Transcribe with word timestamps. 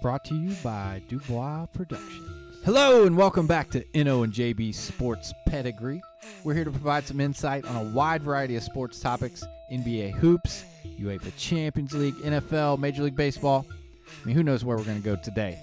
brought 0.00 0.24
to 0.24 0.34
you 0.34 0.54
by 0.62 1.02
Dubois 1.08 1.66
Productions. 1.66 2.30
Hello 2.64 3.04
and 3.06 3.16
welcome 3.16 3.46
back 3.46 3.70
to 3.70 3.84
NO 3.94 4.22
and 4.22 4.32
JB 4.32 4.74
Sports 4.74 5.32
Pedigree. 5.46 6.02
We're 6.44 6.54
here 6.54 6.64
to 6.64 6.70
provide 6.70 7.04
some 7.04 7.20
insight 7.20 7.64
on 7.64 7.76
a 7.76 7.90
wide 7.90 8.22
variety 8.22 8.56
of 8.56 8.62
sports 8.62 9.00
topics: 9.00 9.44
NBA 9.72 10.12
hoops, 10.12 10.64
UEFA 10.98 11.32
Champions 11.36 11.94
League, 11.94 12.14
NFL, 12.16 12.78
Major 12.78 13.02
League 13.02 13.16
Baseball. 13.16 13.66
I 13.70 14.26
mean, 14.26 14.36
who 14.36 14.42
knows 14.42 14.64
where 14.64 14.76
we're 14.76 14.84
going 14.84 15.00
to 15.00 15.04
go 15.04 15.16
today? 15.16 15.58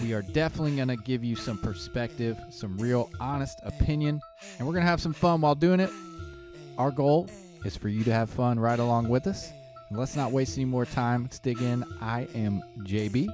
We 0.00 0.14
are 0.14 0.22
definitely 0.22 0.76
going 0.76 0.88
to 0.88 0.96
give 0.96 1.24
you 1.24 1.34
some 1.34 1.58
perspective, 1.58 2.38
some 2.50 2.78
real 2.78 3.10
honest 3.20 3.58
opinion, 3.64 4.20
and 4.58 4.66
we're 4.66 4.74
going 4.74 4.84
to 4.84 4.90
have 4.90 5.02
some 5.02 5.14
fun 5.14 5.40
while 5.40 5.54
doing 5.54 5.80
it. 5.80 5.90
Our 6.78 6.90
goal 6.90 7.28
is 7.64 7.76
for 7.76 7.88
you 7.88 8.04
to 8.04 8.12
have 8.12 8.30
fun 8.30 8.60
right 8.60 8.78
along 8.78 9.08
with 9.08 9.26
us. 9.26 9.50
And 9.88 9.98
let's 9.98 10.14
not 10.14 10.32
waste 10.32 10.56
any 10.56 10.66
more 10.66 10.84
time. 10.84 11.22
Let's 11.22 11.38
dig 11.38 11.60
in. 11.60 11.84
I 12.00 12.28
am 12.34 12.62
JB. 12.80 13.28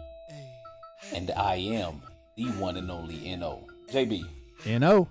And 1.12 1.30
I 1.32 1.57
am 1.57 2.02
the 2.37 2.47
one 2.52 2.77
and 2.77 2.91
only 2.91 3.37
NO. 3.37 3.66
JB. 3.91 4.24
NO. 4.66 5.09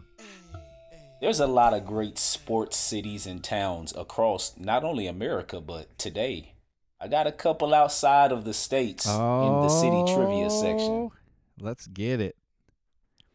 There's 1.22 1.40
a 1.40 1.48
lot 1.48 1.74
of 1.74 1.86
great 1.86 2.18
sports 2.18 2.76
cities 2.76 3.26
and 3.26 3.44
towns 3.44 3.94
across 3.96 4.58
not 4.58 4.84
only 4.84 5.08
America, 5.08 5.62
but 5.62 5.98
today. 5.98 6.54
I 7.00 7.08
got 7.08 7.28
a 7.28 7.32
couple 7.32 7.74
outside 7.74 8.32
of 8.32 8.44
the 8.46 8.54
states 8.54 9.06
Oh, 9.08 9.48
in 9.48 9.62
the 9.62 9.70
city 9.70 10.14
trivia 10.14 10.50
section. 10.50 11.12
Let's 11.60 11.88
get 11.88 12.20
it. 12.20 12.36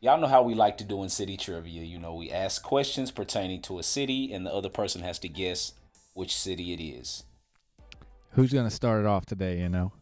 Y'all 0.01 0.21
know 0.21 0.27
how 0.27 0.43
we 0.43 0.55
like 0.55 0.79
to 0.79 0.85
do 0.85 1.03
in 1.03 1.09
city 1.09 1.37
trivia. 1.37 1.83
You 1.83 1.99
know, 1.99 2.15
we 2.15 2.31
ask 2.31 2.63
questions 2.63 3.11
pertaining 3.11 3.63
to 3.63 3.79
a 3.79 3.83
city, 3.83 4.33
and 4.33 4.47
the 4.47 4.53
other 4.53 4.69
person 4.69 5.03
has 5.03 5.19
to 5.21 5.29
guess 5.29 5.73
which 6.15 6.37
city 6.37 6.73
it 6.73 6.81
is. 6.83 7.25
Who's 8.33 8.53
going 8.53 8.67
to 8.67 8.75
start 8.75 9.01
it 9.01 9.07
off 9.07 9.27
today, 9.27 9.59
you 9.61 9.69
know? 9.69 9.93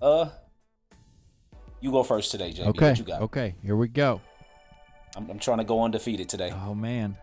Uh, 0.00 0.30
you 1.82 1.90
go 1.90 2.02
first 2.02 2.30
today, 2.30 2.52
JB. 2.52 2.66
Okay. 2.68 2.88
What 2.90 2.98
you 2.98 3.04
got? 3.04 3.22
Okay, 3.22 3.54
here 3.62 3.76
we 3.76 3.88
go. 3.88 4.20
I'm, 5.16 5.28
I'm 5.28 5.38
trying 5.38 5.58
to 5.58 5.64
go 5.64 5.82
undefeated 5.82 6.28
today. 6.28 6.52
Oh, 6.64 6.74
man. 6.74 7.16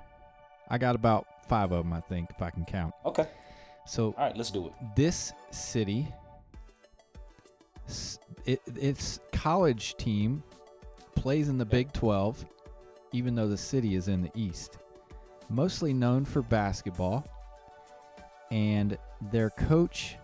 I 0.70 0.78
got 0.78 0.96
about 0.96 1.26
five 1.48 1.72
of 1.72 1.84
them, 1.84 1.94
I 1.94 2.02
think, 2.02 2.30
if 2.30 2.42
I 2.42 2.52
can 2.52 2.66
count. 2.66 2.94
Okay. 3.06 3.28
So, 3.88 4.14
All 4.18 4.26
right, 4.26 4.38
let's 4.38 4.52
do 4.52 4.68
it. 4.68 4.74
this 4.96 5.34
city, 5.50 6.08
it, 8.46 8.62
its 8.76 9.20
college 9.32 9.96
team 9.96 10.44
plays 11.16 11.50
in 11.50 11.58
the 11.58 11.66
Big 11.66 11.92
12, 11.94 12.46
even 13.14 13.34
though 13.34 13.48
the 13.48 13.58
city 13.58 13.96
is 13.96 14.10
in 14.10 14.22
the 14.22 14.32
East. 14.36 14.78
Mostly 15.50 15.94
known 15.94 16.26
for 16.26 16.44
basketball, 16.44 17.26
and 18.52 18.98
their 19.32 19.50
coach 19.52 20.18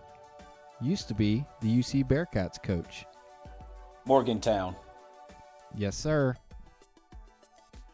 used 0.80 1.08
to 1.08 1.14
be 1.14 1.44
the 1.60 1.78
UC 1.78 2.06
Bearcats 2.06 2.62
coach. 2.62 3.06
Morgantown. 4.06 4.76
Yes, 5.76 5.96
sir. 5.96 6.36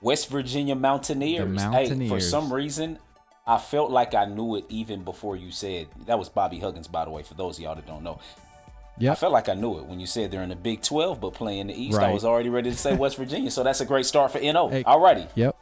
West 0.01 0.29
Virginia 0.29 0.75
Mountaineers. 0.75 1.55
The 1.63 1.71
Hey, 1.71 2.09
for 2.09 2.21
some 2.21 2.53
reason, 2.53 2.99
I 3.47 3.59
felt 3.59 3.91
like 3.91 4.15
I 4.15 4.25
knew 4.25 4.57
it 4.57 4.65
even 4.69 5.05
before 5.05 5.37
you 5.37 5.51
said 5.51 5.89
that 6.07 6.19
was 6.19 6.29
Bobby 6.29 6.59
Huggins, 6.59 6.89
by 6.89 7.05
the 7.05 7.11
way. 7.11 7.23
For 7.23 7.35
those 7.35 7.59
of 7.59 7.65
y'all 7.65 7.75
that 7.75 7.87
don't 7.87 8.03
know, 8.03 8.21
Yeah, 8.99 9.13
I 9.13 9.15
felt 9.15 9.33
like 9.33 9.49
I 9.49 9.55
knew 9.55 9.79
it 9.79 9.87
when 9.87 9.99
you 10.01 10.07
said 10.07 10.31
they're 10.31 10.43
in 10.43 10.51
the 10.51 10.57
Big 10.57 10.83
12 10.83 11.21
but 11.21 11.35
playing 11.35 11.69
the 11.69 11.75
East. 11.75 11.99
I 11.99 12.13
was 12.13 12.25
already 12.25 12.51
ready 12.51 12.71
to 12.71 12.77
say 12.77 12.95
West 12.95 13.17
Virginia, 13.17 13.51
so 13.51 13.63
that's 13.63 13.81
a 13.81 13.87
great 13.87 14.07
start 14.07 14.33
for 14.33 14.39
NO. 14.41 14.69
Hey. 14.69 14.85
Alrighty, 14.85 15.29
Yep. 15.35 15.57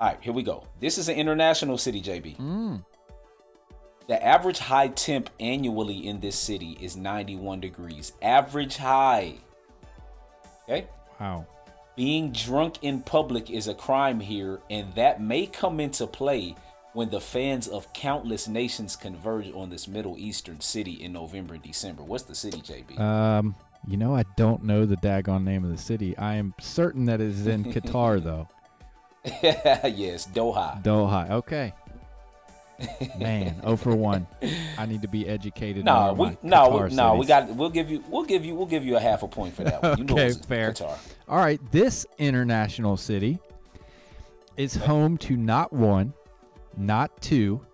all 0.00 0.08
right, 0.08 0.18
here 0.20 0.32
we 0.32 0.42
go. 0.42 0.64
This 0.80 0.98
is 0.98 1.08
an 1.08 1.16
international 1.16 1.78
city, 1.78 2.02
JB. 2.02 2.36
Mm. 2.36 2.84
The 4.10 4.20
average 4.26 4.58
high 4.58 4.88
temp 4.88 5.30
annually 5.38 6.04
in 6.04 6.18
this 6.18 6.34
city 6.34 6.76
is 6.80 6.96
91 6.96 7.60
degrees. 7.60 8.12
Average 8.20 8.76
high. 8.78 9.34
Okay. 10.68 10.88
Wow. 11.20 11.46
Being 11.94 12.32
drunk 12.32 12.82
in 12.82 13.02
public 13.02 13.50
is 13.50 13.68
a 13.68 13.74
crime 13.74 14.18
here, 14.18 14.58
and 14.68 14.92
that 14.96 15.22
may 15.22 15.46
come 15.46 15.78
into 15.78 16.08
play 16.08 16.56
when 16.92 17.10
the 17.10 17.20
fans 17.20 17.68
of 17.68 17.92
countless 17.92 18.48
nations 18.48 18.96
converge 18.96 19.52
on 19.52 19.70
this 19.70 19.86
Middle 19.86 20.16
Eastern 20.18 20.60
city 20.60 20.94
in 20.94 21.12
November 21.12 21.54
and 21.54 21.62
December. 21.62 22.02
What's 22.02 22.24
the 22.24 22.34
city, 22.34 22.60
JB? 22.62 22.98
Um, 22.98 23.54
you 23.86 23.96
know, 23.96 24.12
I 24.12 24.24
don't 24.36 24.64
know 24.64 24.86
the 24.86 24.96
daggone 24.96 25.44
name 25.44 25.62
of 25.62 25.70
the 25.70 25.78
city. 25.78 26.18
I 26.18 26.34
am 26.34 26.52
certain 26.58 27.04
that 27.04 27.20
it 27.20 27.28
is 27.28 27.46
in 27.46 27.62
Qatar, 27.72 28.20
though. 28.20 28.48
yes, 29.24 30.26
Doha. 30.26 30.82
Doha. 30.82 31.30
Okay. 31.30 31.72
Man, 33.18 33.60
oh 33.64 33.76
for 33.76 33.94
1. 33.94 34.26
I 34.78 34.86
need 34.86 35.02
to 35.02 35.08
be 35.08 35.28
educated. 35.28 35.84
No, 35.84 36.12
we 36.12 36.36
no, 36.42 36.84
we, 36.88 36.94
no, 36.94 37.14
we 37.14 37.26
got. 37.26 37.48
We'll 37.50 37.70
give 37.70 37.90
you. 37.90 38.02
We'll 38.08 38.24
give 38.24 38.44
you. 38.44 38.54
We'll 38.54 38.66
give 38.66 38.84
you 38.84 38.96
a 38.96 39.00
half 39.00 39.22
a 39.22 39.28
point 39.28 39.54
for 39.54 39.64
that 39.64 39.82
one. 39.82 39.98
You 39.98 40.04
know 40.04 40.14
Okay, 40.14 40.32
fair. 40.32 40.72
Qatar. 40.72 40.96
All 41.28 41.38
right, 41.38 41.60
this 41.70 42.06
international 42.18 42.96
city 42.96 43.38
is 44.56 44.74
home 44.74 45.16
to 45.18 45.36
not 45.36 45.72
one, 45.72 46.12
not 46.76 47.20
two, 47.20 47.64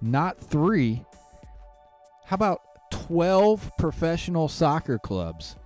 not 0.00 0.38
three. 0.38 1.04
How 2.24 2.34
about 2.34 2.62
12 2.90 3.72
professional 3.78 4.48
soccer 4.48 4.98
clubs? 4.98 5.56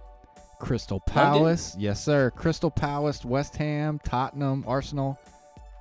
Crystal 0.58 1.00
Palace, 1.00 1.76
yes, 1.78 2.02
sir. 2.02 2.30
Crystal 2.30 2.70
Palace, 2.70 3.24
West 3.24 3.56
Ham, 3.56 4.00
Tottenham, 4.04 4.64
Arsenal. 4.66 5.18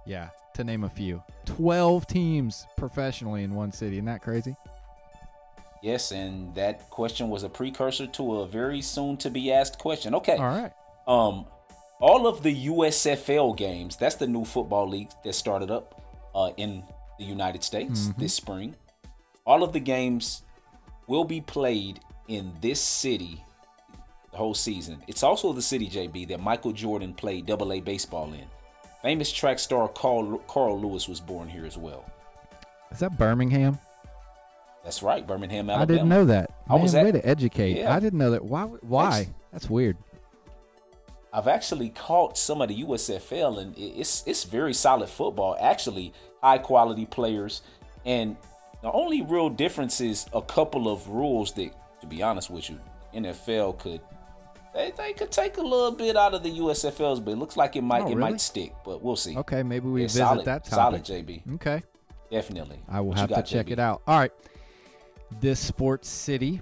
Yeah, 0.06 0.30
to 0.56 0.64
name 0.64 0.84
a 0.84 0.90
few. 0.90 1.22
12 1.46 2.08
teams 2.08 2.66
professionally 2.78 3.44
in 3.44 3.54
one 3.54 3.72
city. 3.72 3.96
Isn't 3.98 4.06
that 4.06 4.22
crazy? 4.22 4.56
Yes, 5.82 6.12
and 6.12 6.54
that 6.56 6.90
question 6.90 7.30
was 7.30 7.44
a 7.44 7.50
precursor 7.50 8.08
to 8.08 8.36
a 8.40 8.48
very 8.48 8.82
soon 8.82 9.18
to 9.18 9.30
be 9.30 9.52
asked 9.52 9.80
question. 9.80 10.16
Okay. 10.16 10.38
All 10.38 10.46
right. 10.46 10.72
Um, 11.08 11.46
all 12.00 12.26
of 12.28 12.42
the 12.44 12.68
USFL 12.68 13.56
games, 13.58 13.98
that's 13.98 14.16
the 14.16 14.28
new 14.28 14.46
football 14.46 14.88
league 14.88 15.10
that 15.26 15.34
started 15.34 15.70
up 15.72 16.02
uh, 16.34 16.52
in 16.58 16.84
the 17.20 17.26
United 17.26 17.64
States 17.64 18.08
Mhm. 18.08 18.18
this 18.18 18.34
spring. 18.34 18.76
All 19.46 19.62
of 19.64 19.74
the 19.74 19.80
games 19.80 20.44
will 21.08 21.26
be 21.26 21.42
played 21.42 22.00
in 22.30 22.54
this 22.62 22.80
city 22.82 23.44
the 24.32 24.38
whole 24.38 24.54
season. 24.56 25.04
It's 25.08 25.22
also 25.22 25.52
the 25.54 25.62
city, 25.62 25.88
JB, 25.90 26.26
that 26.30 26.40
Michael 26.40 26.72
Jordan 26.72 27.14
played 27.14 27.46
double 27.46 27.72
A 27.74 27.82
baseball 27.82 28.32
in. 28.34 28.46
Famous 29.04 29.32
track 29.32 29.60
star 29.60 29.88
Carl, 29.90 30.38
Carl 30.48 30.80
Lewis 30.80 31.08
was 31.08 31.20
born 31.20 31.48
here 31.50 31.66
as 31.66 31.78
well. 31.78 32.06
Is 32.92 33.00
that 33.00 33.18
Birmingham? 33.18 33.78
That's 34.84 35.04
right, 35.04 35.26
Birmingham, 35.26 35.70
Alabama. 35.70 35.82
I 35.82 35.86
didn't 35.86 36.10
know 36.10 36.26
that. 36.26 36.52
I 36.70 36.76
was 36.76 36.94
Man, 36.94 37.04
way 37.04 37.10
at- 37.10 37.16
to 37.16 37.26
educate. 37.28 37.78
Yeah. 37.78 37.94
I 37.94 38.00
didn't 38.00 38.18
know 38.20 38.32
that. 38.32 38.44
Why? 38.44 38.64
Why? 38.64 39.28
That's 39.52 39.70
weird. 39.70 39.98
I've 41.34 41.48
actually 41.48 41.90
caught 41.90 42.38
some 42.38 42.62
of 42.62 42.70
the 42.70 42.84
USFL, 42.84 43.60
and 43.60 43.74
it's 43.78 44.24
it's 44.28 44.44
very 44.46 44.74
solid 44.74 45.10
football. 45.10 45.58
Actually, 45.60 46.14
high 46.42 46.60
quality 46.60 47.06
players, 47.06 47.62
and 48.06 48.38
the 48.82 48.92
only 48.92 49.22
real 49.22 49.50
difference 49.50 50.00
is 50.00 50.28
a 50.34 50.42
couple 50.42 50.92
of 50.92 51.08
rules 51.10 51.52
that, 51.54 51.72
to 52.02 52.08
be 52.08 52.22
honest 52.22 52.50
with 52.52 52.70
you, 52.70 52.80
NFL 53.16 53.80
could 53.80 54.02
they, 54.74 54.92
they 54.98 55.14
could 55.14 55.32
take 55.32 55.58
a 55.58 55.62
little 55.62 55.92
bit 55.92 56.16
out 56.18 56.34
of 56.34 56.44
the 56.44 56.60
USFLs, 56.60 57.24
but 57.24 57.32
it 57.32 57.38
looks 57.38 57.56
like 57.58 57.76
it 57.76 57.82
might 57.84 58.02
Oh, 58.04 58.08
it 58.08 58.16
really? 58.16 58.32
might 58.32 58.42
stick. 58.42 58.74
But 58.86 59.02
we'll 59.02 59.16
see. 59.16 59.38
Okay, 59.38 59.64
maybe 59.64 59.88
we 59.88 60.02
Yeah, 60.02 60.06
visit 60.08 60.20
solid, 60.20 60.46
that 60.46 60.66
solid, 60.66 61.06
topic. 61.06 61.26
JB. 61.28 61.54
Okay, 61.56 61.82
Definitely. 62.32 62.80
I 62.90 63.00
will 63.00 63.10
What 63.10 63.20
have 63.20 63.30
to 63.30 63.36
got, 63.36 63.46
check 63.46 63.68
JB? 63.68 63.72
it 63.74 63.80
out. 63.80 64.02
All 64.08 64.18
right, 64.20 64.32
this 65.40 65.60
sports 65.60 66.10
city 66.10 66.62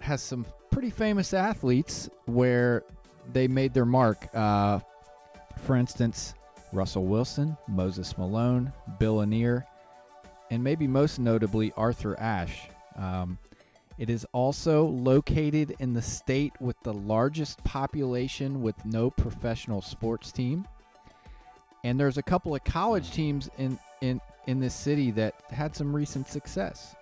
has 0.00 0.20
some 0.22 0.44
pretty 0.70 0.90
famous 0.90 1.32
athletes 1.32 2.10
where 2.26 2.82
they 3.32 3.48
made 3.48 3.72
their 3.72 3.86
mark. 3.86 4.28
Uh, 4.34 4.80
for 5.64 5.74
instance, 5.76 6.34
Russell 6.72 7.04
Wilson, 7.06 7.56
Moses 7.66 8.18
Malone, 8.18 8.72
Bill 8.98 9.16
Lanier, 9.16 9.64
and 10.50 10.62
maybe 10.62 10.86
most 10.86 11.18
notably 11.18 11.72
Arthur 11.76 12.18
Ashe. 12.20 12.68
Um, 12.96 13.38
it 13.98 14.10
is 14.10 14.26
also 14.32 14.84
located 14.84 15.74
in 15.78 15.94
the 15.94 16.02
state 16.02 16.52
with 16.60 16.78
the 16.82 16.92
largest 16.92 17.62
population 17.64 18.62
with 18.62 18.84
no 18.84 19.10
professional 19.10 19.80
sports 19.80 20.32
team. 20.32 20.66
And 21.84 21.98
there's 21.98 22.18
a 22.18 22.22
couple 22.22 22.54
of 22.54 22.62
college 22.64 23.10
teams 23.12 23.48
in, 23.58 23.78
in, 24.02 24.20
in 24.46 24.60
this 24.60 24.74
city 24.74 25.10
that 25.12 25.34
had 25.50 25.74
some 25.74 25.94
recent 25.94 26.28
success. 26.28 26.94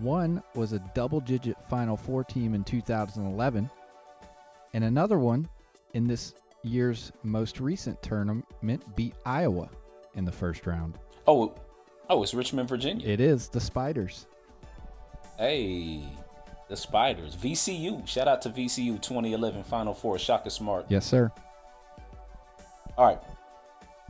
One 0.00 0.42
was 0.54 0.72
a 0.72 0.78
double 0.94 1.20
digit 1.20 1.56
Final 1.68 1.96
Four 1.96 2.22
team 2.22 2.54
in 2.54 2.62
2011, 2.62 3.68
and 4.72 4.84
another 4.84 5.18
one 5.18 5.48
in 5.94 6.06
this 6.06 6.34
year's 6.62 7.10
most 7.24 7.58
recent 7.58 8.00
tournament 8.02 8.84
beat 8.94 9.14
Iowa 9.26 9.68
in 10.14 10.24
the 10.24 10.32
first 10.32 10.66
round. 10.66 10.98
Oh, 11.26 11.54
oh, 12.08 12.22
it's 12.22 12.34
Richmond, 12.34 12.68
Virginia. 12.68 13.08
It 13.08 13.20
is 13.20 13.48
the 13.48 13.60
Spiders. 13.60 14.26
Hey, 15.40 16.02
the 16.68 16.76
Spiders. 16.76 17.34
VCU. 17.34 18.06
Shout 18.06 18.28
out 18.28 18.42
to 18.42 18.50
VCU 18.50 19.00
2011 19.00 19.62
Final 19.64 19.94
Four. 19.94 20.18
Shaka 20.18 20.50
Smart. 20.50 20.84
Yes, 20.90 21.06
sir. 21.06 21.32
All 22.98 23.06
right. 23.06 23.22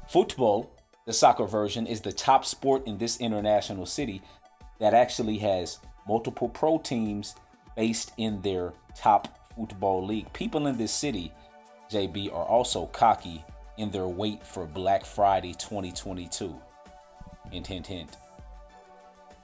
Football, 0.08 0.68
the 1.06 1.12
soccer 1.12 1.46
version, 1.46 1.86
is 1.86 2.00
the 2.00 2.12
top 2.12 2.44
sport 2.44 2.84
in 2.88 2.98
this 2.98 3.20
international 3.20 3.86
city 3.86 4.20
that 4.80 4.92
actually 4.92 5.38
has 5.38 5.78
multiple 6.08 6.48
pro 6.48 6.78
teams 6.78 7.36
based 7.76 8.10
in 8.16 8.42
their 8.42 8.72
top 8.96 9.28
football 9.54 10.04
league. 10.04 10.32
People 10.32 10.66
in 10.66 10.76
this 10.76 10.90
city, 10.90 11.32
JB, 11.92 12.34
are 12.34 12.44
also 12.44 12.86
cocky 12.86 13.44
in 13.76 13.92
their 13.92 14.08
wait 14.08 14.44
for 14.44 14.66
Black 14.66 15.04
Friday 15.04 15.52
2022. 15.52 16.60
Hint, 17.52 17.66
hint, 17.68 17.86
hint. 17.86 18.16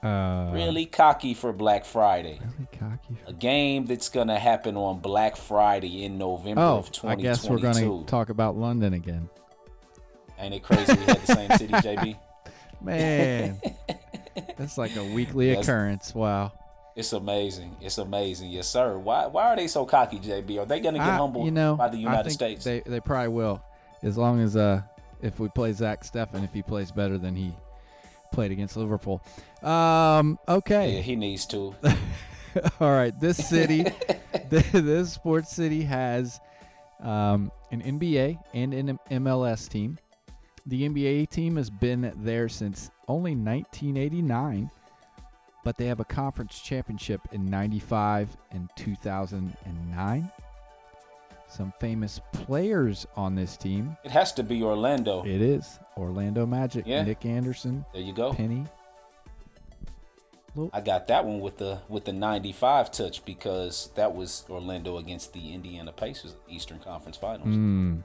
Uh, 0.07 0.51
Really 0.53 0.85
cocky 0.85 1.33
for 1.33 1.51
Black 1.53 1.85
Friday. 1.85 2.39
Really 2.41 2.67
cocky. 2.79 3.15
A 3.27 3.33
game 3.33 3.85
that's 3.85 4.09
going 4.09 4.27
to 4.29 4.39
happen 4.39 4.77
on 4.77 4.99
Black 4.99 5.35
Friday 5.35 6.03
in 6.05 6.17
November 6.17 6.61
Oh, 6.61 6.77
of 6.77 6.85
I 6.85 6.89
2022. 6.89 7.21
guess 7.23 7.49
we're 7.49 7.57
going 7.59 8.03
to 8.03 8.05
talk 8.09 8.29
about 8.29 8.55
London 8.57 8.93
again. 8.93 9.29
Ain't 10.39 10.53
it 10.53 10.63
crazy 10.63 10.93
we 10.93 11.03
had 11.05 11.17
the 11.21 11.33
same 11.33 11.51
city, 11.57 11.73
JB? 11.73 12.17
Man, 12.79 13.59
that's 14.55 14.77
like 14.77 14.95
a 14.95 15.03
weekly 15.03 15.49
occurrence. 15.51 16.13
Wow. 16.13 16.51
It's 16.95 17.11
amazing. 17.13 17.75
It's 17.81 17.97
amazing. 17.97 18.51
Yes, 18.51 18.67
sir. 18.67 18.97
Why 18.97 19.25
why 19.27 19.45
are 19.47 19.55
they 19.55 19.67
so 19.67 19.85
cocky, 19.85 20.17
JB? 20.19 20.59
Are 20.61 20.65
they 20.65 20.79
going 20.79 20.93
to 20.93 20.99
get 20.99 21.07
I- 21.09 21.17
humbled 21.17 21.45
you 21.45 21.51
know, 21.51 21.75
by 21.75 21.89
the 21.89 21.97
I 21.97 22.01
United 22.01 22.23
think 22.25 22.33
States? 22.33 22.63
They 22.63 22.79
they 22.81 22.99
probably 22.99 23.29
will, 23.29 23.61
as 24.03 24.17
long 24.17 24.39
as 24.41 24.55
uh 24.55 24.81
if 25.21 25.39
we 25.39 25.47
play 25.49 25.73
Zach 25.73 26.03
Steffen, 26.03 26.43
if 26.43 26.53
he 26.53 26.61
plays 26.61 26.91
better 26.91 27.17
than 27.17 27.35
he 27.35 27.51
played 28.37 28.51
against 28.51 28.77
Liverpool. 28.77 29.19
Um. 29.63 30.37
yeah, 30.47 30.53
Okay. 30.57 31.01
he 31.01 31.15
needs 31.15 31.47
to. 31.47 31.73
All 32.79 32.91
right. 32.91 33.19
This 33.19 33.35
city, 33.49 33.83
this 34.51 35.11
sports 35.11 35.49
city 35.49 35.81
has 35.81 36.39
um 36.99 37.51
an 37.71 37.81
NBA 37.81 38.37
and 38.53 38.75
an 38.75 38.99
MLS 39.09 39.67
team. 39.67 39.97
The 40.67 40.87
NBA 40.87 41.31
team 41.31 41.55
has 41.55 41.71
been 41.71 42.13
there 42.17 42.47
since 42.47 42.91
only 43.07 43.31
1989, 43.33 44.69
but 45.63 45.75
they 45.77 45.87
have 45.87 45.99
a 45.99 46.05
conference 46.05 46.59
championship 46.59 47.21
in 47.31 47.43
95 47.47 48.37
and 48.51 48.69
2009. 48.75 50.31
Some 51.49 51.73
famous 51.79 52.21
players 52.33 53.07
on 53.15 53.33
this 53.33 53.57
team. 53.57 53.97
It 54.03 54.11
has 54.11 54.31
to 54.33 54.43
be 54.43 54.61
Orlando. 54.61 55.23
It 55.25 55.41
is 55.41 55.79
Orlando 55.97 56.45
Magic, 56.45 56.85
Yeah. 56.87 57.03
Nick 57.03 57.25
Anderson, 57.25 57.85
There 57.93 58.01
you 58.01 58.13
go. 58.13 58.33
Penny. 58.33 58.65
I 60.73 60.81
got 60.81 61.07
that 61.09 61.23
one 61.23 61.39
with 61.39 61.57
the 61.57 61.79
with 61.87 62.05
the 62.05 62.13
95 62.13 62.91
touch 62.91 63.23
because 63.25 63.91
that 63.95 64.15
was 64.15 64.43
Orlando 64.49 64.97
against 64.97 65.33
the 65.33 65.53
Indiana 65.53 65.91
Pacers 65.91 66.35
Eastern 66.49 66.79
Conference 66.79 67.15
Finals. 67.15 67.49
Mm. 67.49 68.03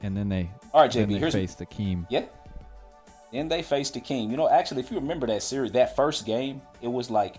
And 0.00 0.16
then 0.16 0.28
they, 0.28 0.50
All 0.72 0.80
right, 0.80 0.90
JB, 0.90 1.18
here's 1.18 1.34
faced 1.34 1.58
Hakeem. 1.58 2.06
Yeah. 2.10 2.24
Then 3.32 3.48
they 3.48 3.62
faced 3.62 3.94
the 3.94 4.00
King. 4.00 4.30
You 4.30 4.36
know, 4.36 4.48
actually, 4.48 4.80
if 4.80 4.90
you 4.90 4.98
remember 4.98 5.26
that 5.26 5.42
series, 5.42 5.72
that 5.72 5.94
first 5.94 6.26
game, 6.26 6.60
it 6.80 6.88
was 6.88 7.10
like, 7.10 7.36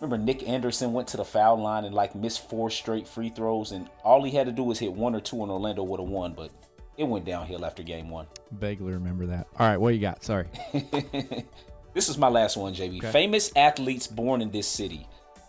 remember 0.00 0.22
Nick 0.22 0.46
Anderson 0.48 0.92
went 0.92 1.08
to 1.08 1.16
the 1.16 1.24
foul 1.24 1.58
line 1.60 1.84
and 1.84 1.94
like 1.94 2.14
missed 2.14 2.48
four 2.48 2.70
straight 2.70 3.08
free 3.08 3.28
throws, 3.30 3.72
and 3.72 3.88
all 4.04 4.22
he 4.22 4.30
had 4.30 4.46
to 4.46 4.52
do 4.52 4.62
was 4.62 4.78
hit 4.78 4.92
one 4.92 5.14
or 5.14 5.20
two, 5.20 5.42
and 5.42 5.50
Orlando 5.50 5.82
would 5.82 6.00
have 6.00 6.08
won. 6.08 6.32
But 6.34 6.50
it 6.96 7.04
went 7.04 7.24
downhill 7.24 7.64
after 7.64 7.82
game 7.82 8.10
one. 8.10 8.26
Vaguely 8.52 8.92
remember 8.92 9.26
that. 9.26 9.46
All 9.58 9.66
right, 9.66 9.78
what 9.78 9.94
you 9.94 10.00
got? 10.00 10.22
Sorry. 10.22 10.46
this 11.94 12.08
is 12.08 12.18
my 12.18 12.28
last 12.28 12.56
one, 12.56 12.74
JB. 12.74 12.98
Okay. 12.98 13.12
Famous 13.12 13.50
athletes 13.56 14.06
born 14.06 14.40
in 14.42 14.50
this 14.50 14.68
city 14.68 15.06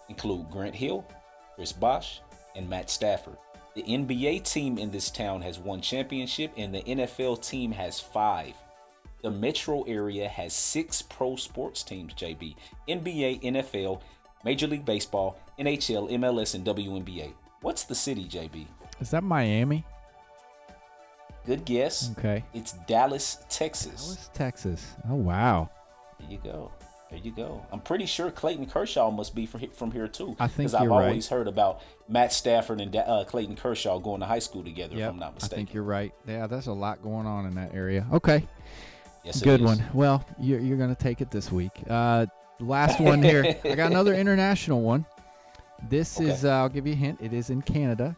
include 0.10 0.50
Grant 0.50 0.76
Hill, 0.76 1.06
Chris 1.56 1.72
Bosh, 1.72 2.22
and 2.56 2.70
Matt 2.70 2.90
Stafford. 2.90 3.38
The 3.76 3.84
NBA 3.84 4.44
team 4.44 4.78
in 4.78 4.92
this 4.92 5.10
town 5.10 5.42
has 5.42 5.58
one 5.58 5.82
championship, 5.82 6.52
and 6.58 6.76
the 6.76 6.82
NFL 6.82 7.48
team 7.48 7.72
has 7.72 8.00
five. 8.00 8.54
The 9.22 9.32
metro 9.32 9.84
area 9.84 10.28
has 10.28 10.54
six 10.54 11.02
pro 11.02 11.36
sports 11.36 11.84
teams, 11.84 12.14
JB 12.14 12.56
NBA, 12.90 13.44
NFL, 13.44 14.02
Major 14.44 14.68
League 14.68 14.86
Baseball, 14.86 15.40
NHL, 15.60 16.12
MLS, 16.12 16.56
and 16.56 16.66
WNBA. 16.66 17.34
What's 17.62 17.84
the 17.84 17.96
city, 17.96 18.26
JB? 18.26 18.66
Is 19.00 19.12
that 19.12 19.24
Miami? 19.24 19.86
Good 21.46 21.66
guess. 21.66 22.12
Okay. 22.18 22.44
It's 22.54 22.74
Dallas, 22.88 23.38
Texas. 23.50 24.04
Dallas, 24.04 24.30
Texas. 24.34 24.94
Oh 25.10 25.16
wow. 25.16 25.70
There 26.20 26.30
you 26.30 26.40
go. 26.44 26.72
There 27.10 27.20
you 27.20 27.32
go. 27.32 27.66
I'm 27.72 27.82
pretty 27.82 28.06
sure 28.06 28.32
Clayton 28.32 28.68
Kershaw 28.68 29.12
must 29.12 29.36
be 29.36 29.46
from 29.46 29.68
from 29.72 29.92
here 29.92 30.08
too. 30.08 30.36
I 30.40 30.48
think 30.48 30.74
I've 30.74 30.84
you're 30.84 30.92
right. 30.92 31.08
always 31.08 31.28
heard 31.28 31.48
about 31.48 31.82
Matt 32.08 32.32
Stafford 32.32 32.80
and 32.80 32.96
uh, 32.96 33.26
Clayton 33.28 33.56
Kershaw 33.58 34.00
going 34.00 34.22
to 34.22 34.26
high 34.26 34.40
school 34.40 34.64
together. 34.64 34.96
Yep, 34.96 35.04
if 35.08 35.14
I'm 35.14 35.20
not 35.20 35.34
mistaken. 35.34 35.56
I 35.56 35.58
think 35.58 35.74
you're 35.74 35.84
right. 35.84 36.14
Yeah, 36.26 36.48
there's 36.48 36.68
a 36.68 36.74
lot 36.74 37.02
going 37.02 37.26
on 37.26 37.46
in 37.48 37.56
that 37.56 37.74
area. 37.74 38.06
Okay. 38.14 38.48
yes, 39.26 39.42
it 39.42 39.44
Good 39.44 39.62
one. 39.62 39.84
Well, 39.94 40.26
you're, 40.40 40.60
you're 40.62 40.78
going 40.78 40.96
to 40.96 41.02
take 41.04 41.20
it 41.22 41.32
this 41.32 41.52
week. 41.52 41.72
Uh, 41.90 42.28
last 42.62 43.00
one 43.02 43.22
here. 43.22 43.58
I 43.66 43.76
got 43.76 43.92
another 43.92 44.14
international 44.14 44.82
one. 44.82 45.06
This 45.90 46.18
Okay. 46.18 46.30
is, 46.30 46.46
uh, 46.46 46.50
I'll 46.52 46.70
give 46.70 46.88
you 46.88 46.94
a 46.94 46.96
hint. 46.96 47.20
It 47.22 47.34
is 47.34 47.50
in 47.50 47.62
Canada, 47.62 48.16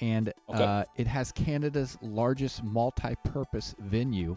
and 0.00 0.32
Okay. 0.48 0.62
uh, 0.64 0.84
it 0.96 1.06
has 1.06 1.32
Canada's 1.32 1.96
largest 2.02 2.62
multi 2.62 3.14
purpose 3.24 3.74
venue 3.78 4.36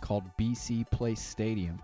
called 0.00 0.24
BC 0.38 0.88
Place 0.90 1.20
Stadium. 1.20 1.80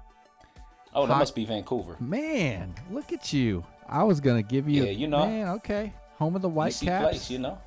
Oh, 0.95 1.07
that 1.07 1.13
Hot- 1.15 1.19
must 1.21 1.35
be 1.35 1.45
Vancouver. 1.45 1.97
Man, 2.01 2.75
look 2.91 3.13
at 3.13 3.33
you. 3.33 3.65
I 3.89 4.03
was 4.05 4.21
going 4.21 4.43
to 4.43 4.49
give 4.49 4.69
you. 4.69 4.85
Yeah, 4.85 4.91
you 4.91 5.07
know. 5.07 5.27
Man, 5.27 5.49
okay. 5.57 5.93
Home 6.19 6.35
of 6.35 6.43
the 6.43 6.49
BC 6.49 6.53
Whitecaps. 6.55 7.05
place, 7.05 7.31
you 7.31 7.39
know. 7.39 7.59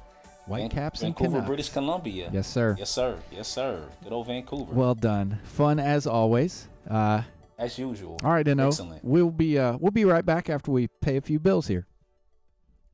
White 0.48 0.62
Van- 0.62 0.69
Caps 0.69 1.02
and 1.04 1.16
Vancouver. 1.18 1.42
British 1.46 1.69
Columbia. 1.69 2.30
Yes, 2.34 2.48
sir. 2.48 2.75
Yes, 2.78 2.90
sir. 2.90 3.18
Yes, 3.31 3.48
sir. 3.48 3.88
Good 4.04 4.12
old 4.12 4.28
Vancouver. 4.28 4.74
Well 4.74 4.96
done. 4.96 5.40
Fun 5.44 5.80
as 5.80 6.08
always. 6.08 6.68
Uh, 6.90 7.22
as 7.60 7.78
usual. 7.78 8.18
all 8.24 8.31
right, 8.31 8.44
Dino. 8.44 8.68
Excellent. 8.68 9.06
We'll 9.06 9.30
be 9.30 9.58
uh, 9.60 9.78
we'll 9.80 9.92
be 9.92 10.04
right 10.04 10.25
back 10.25 10.50
after 10.50 10.72
we 10.72 10.88
pay 11.00 11.18
a 11.18 11.22
few 11.22 11.40
bills 11.40 11.68
here. 11.68 11.86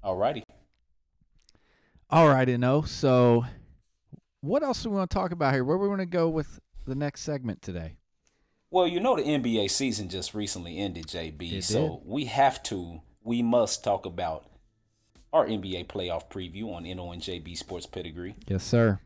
Alrighty. 0.04 0.44
All 2.10 2.30
right, 2.30 2.46
Dino. 2.46 2.84
So, 2.84 3.46
what 4.42 4.64
else 4.64 4.84
do 4.84 4.90
we 4.90 4.96
want 4.96 5.10
to 5.10 5.14
talk 5.14 5.32
about 5.32 5.54
here? 5.54 5.64
Where 5.64 5.78
we 5.78 5.90
want 5.90 6.00
to 6.00 6.06
go 6.06 6.30
with 6.30 6.60
the 6.86 6.96
next 6.96 7.22
segment 7.22 7.62
today? 7.62 7.98
Well, 8.72 8.88
you 8.88 9.00
know 9.00 9.16
the 9.16 9.24
NBA 9.24 9.70
season 9.72 10.08
just 10.08 10.34
recently 10.34 10.78
ended, 10.78 11.08
JB. 11.08 11.54
It 11.54 11.64
so 11.64 12.02
we 12.06 12.26
have 12.26 12.64
to, 12.64 13.02
we 13.24 13.42
must 13.42 13.84
talk 13.84 14.06
about 14.06 14.46
our 15.34 15.46
NBA 15.46 15.88
playoff 15.88 16.30
preview 16.30 16.74
on 16.74 16.84
NO 16.84 17.12
and 17.12 17.22
JB 17.22 17.58
Sports 17.58 17.86
Pedigree. 17.86 18.36
Yes, 18.48 18.64
sir. 18.64 19.00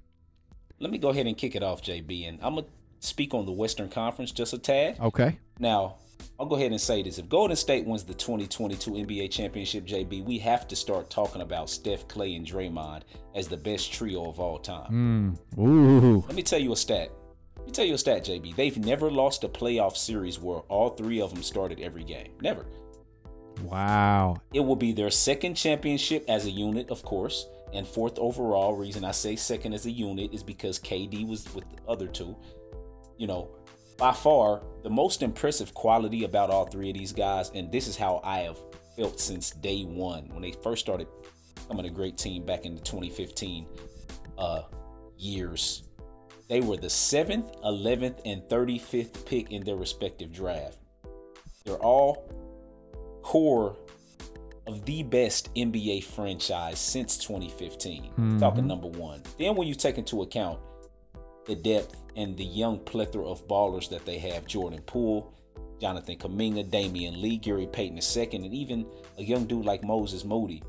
Let 0.79 0.91
me 0.91 0.97
go 0.97 1.09
ahead 1.09 1.27
and 1.27 1.37
kick 1.37 1.55
it 1.55 1.63
off, 1.63 1.83
JB, 1.83 2.27
and 2.27 2.39
I'm 2.41 2.55
gonna 2.55 2.67
speak 2.99 3.33
on 3.33 3.45
the 3.45 3.51
Western 3.51 3.89
Conference 3.89 4.31
just 4.31 4.53
a 4.53 4.57
tad. 4.57 4.99
Okay. 4.99 5.39
Now, 5.59 5.95
I'll 6.41 6.47
go 6.47 6.55
ahead 6.55 6.71
and 6.71 6.81
say 6.81 7.03
this: 7.03 7.19
if 7.19 7.29
Golden 7.29 7.55
State 7.55 7.85
wins 7.85 8.03
the 8.03 8.15
2022 8.15 8.93
NBA 8.93 9.29
championship, 9.29 9.85
JB, 9.85 10.25
we 10.25 10.39
have 10.39 10.67
to 10.69 10.75
start 10.75 11.11
talking 11.11 11.43
about 11.43 11.69
Steph, 11.69 12.07
Clay, 12.07 12.33
and 12.33 12.47
Draymond 12.47 13.03
as 13.35 13.47
the 13.47 13.57
best 13.57 13.93
trio 13.93 14.27
of 14.27 14.39
all 14.39 14.57
time. 14.57 15.37
Mm. 15.55 15.59
Ooh. 15.59 16.23
Let 16.25 16.33
me 16.33 16.41
tell 16.41 16.57
you 16.57 16.73
a 16.73 16.75
stat. 16.75 17.11
Let 17.57 17.67
me 17.67 17.71
tell 17.71 17.85
you 17.85 17.93
a 17.93 17.97
stat, 17.99 18.25
JB. 18.25 18.55
They've 18.55 18.75
never 18.79 19.11
lost 19.11 19.43
a 19.43 19.47
playoff 19.49 19.95
series 19.95 20.39
where 20.39 20.61
all 20.61 20.89
three 20.89 21.21
of 21.21 21.31
them 21.31 21.43
started 21.43 21.79
every 21.79 22.03
game. 22.03 22.31
Never. 22.41 22.65
Wow. 23.61 24.41
It 24.51 24.61
will 24.61 24.75
be 24.75 24.93
their 24.93 25.11
second 25.11 25.53
championship 25.53 26.25
as 26.27 26.47
a 26.47 26.51
unit, 26.51 26.89
of 26.89 27.03
course, 27.03 27.45
and 27.71 27.85
fourth 27.85 28.17
overall. 28.17 28.75
Reason 28.75 29.05
I 29.05 29.11
say 29.11 29.35
second 29.35 29.73
as 29.73 29.85
a 29.85 29.91
unit 29.91 30.33
is 30.33 30.41
because 30.41 30.79
KD 30.79 31.27
was 31.27 31.53
with 31.53 31.65
the 31.69 31.87
other 31.87 32.07
two. 32.07 32.35
You 33.19 33.27
know, 33.27 33.51
by 34.01 34.11
far 34.11 34.63
the 34.81 34.89
most 34.89 35.21
impressive 35.21 35.75
quality 35.75 36.23
about 36.23 36.49
all 36.49 36.65
three 36.65 36.89
of 36.89 36.97
these 36.97 37.13
guys, 37.13 37.51
and 37.53 37.71
this 37.71 37.87
is 37.87 37.95
how 37.95 38.19
I 38.23 38.39
have 38.39 38.57
felt 38.97 39.19
since 39.19 39.51
day 39.51 39.83
one 39.83 40.27
when 40.29 40.41
they 40.41 40.53
first 40.63 40.81
started 40.81 41.07
becoming 41.53 41.85
a 41.85 41.89
great 41.91 42.17
team 42.17 42.43
back 42.43 42.65
in 42.65 42.73
the 42.73 42.81
2015 42.81 43.67
uh, 44.39 44.63
years. 45.19 45.83
They 46.49 46.61
were 46.61 46.77
the 46.77 46.89
seventh, 46.89 47.51
11th, 47.63 48.21
and 48.25 48.41
35th 48.41 49.23
pick 49.27 49.51
in 49.51 49.63
their 49.63 49.75
respective 49.75 50.33
draft. 50.33 50.79
They're 51.63 51.75
all 51.75 52.27
core 53.21 53.77
of 54.65 54.83
the 54.85 55.03
best 55.03 55.53
NBA 55.53 56.05
franchise 56.05 56.79
since 56.79 57.19
2015. 57.19 58.11
Mhm. 58.17 58.39
Talking 58.39 58.65
number 58.65 58.87
one. 58.87 59.21
Then 59.37 59.55
when 59.55 59.67
you 59.67 59.75
take 59.75 59.99
into 59.99 60.23
account 60.23 60.59
the 61.45 61.55
depth 61.55 62.01
and 62.15 62.37
the 62.37 62.45
young 62.45 62.79
plethora 62.79 63.27
of 63.27 63.47
ballers 63.47 63.89
that 63.89 64.05
they 64.05 64.17
have, 64.19 64.45
Jordan 64.45 64.81
Poole, 64.81 65.33
Jonathan 65.79 66.17
Kuminga, 66.17 66.69
Damian 66.69 67.21
Lee, 67.21 67.37
Gary 67.37 67.67
Payton 67.67 67.99
II, 67.99 68.29
and 68.33 68.53
even 68.53 68.85
a 69.17 69.23
young 69.23 69.45
dude 69.45 69.65
like 69.65 69.83
Moses 69.83 70.23
Moody. 70.23 70.61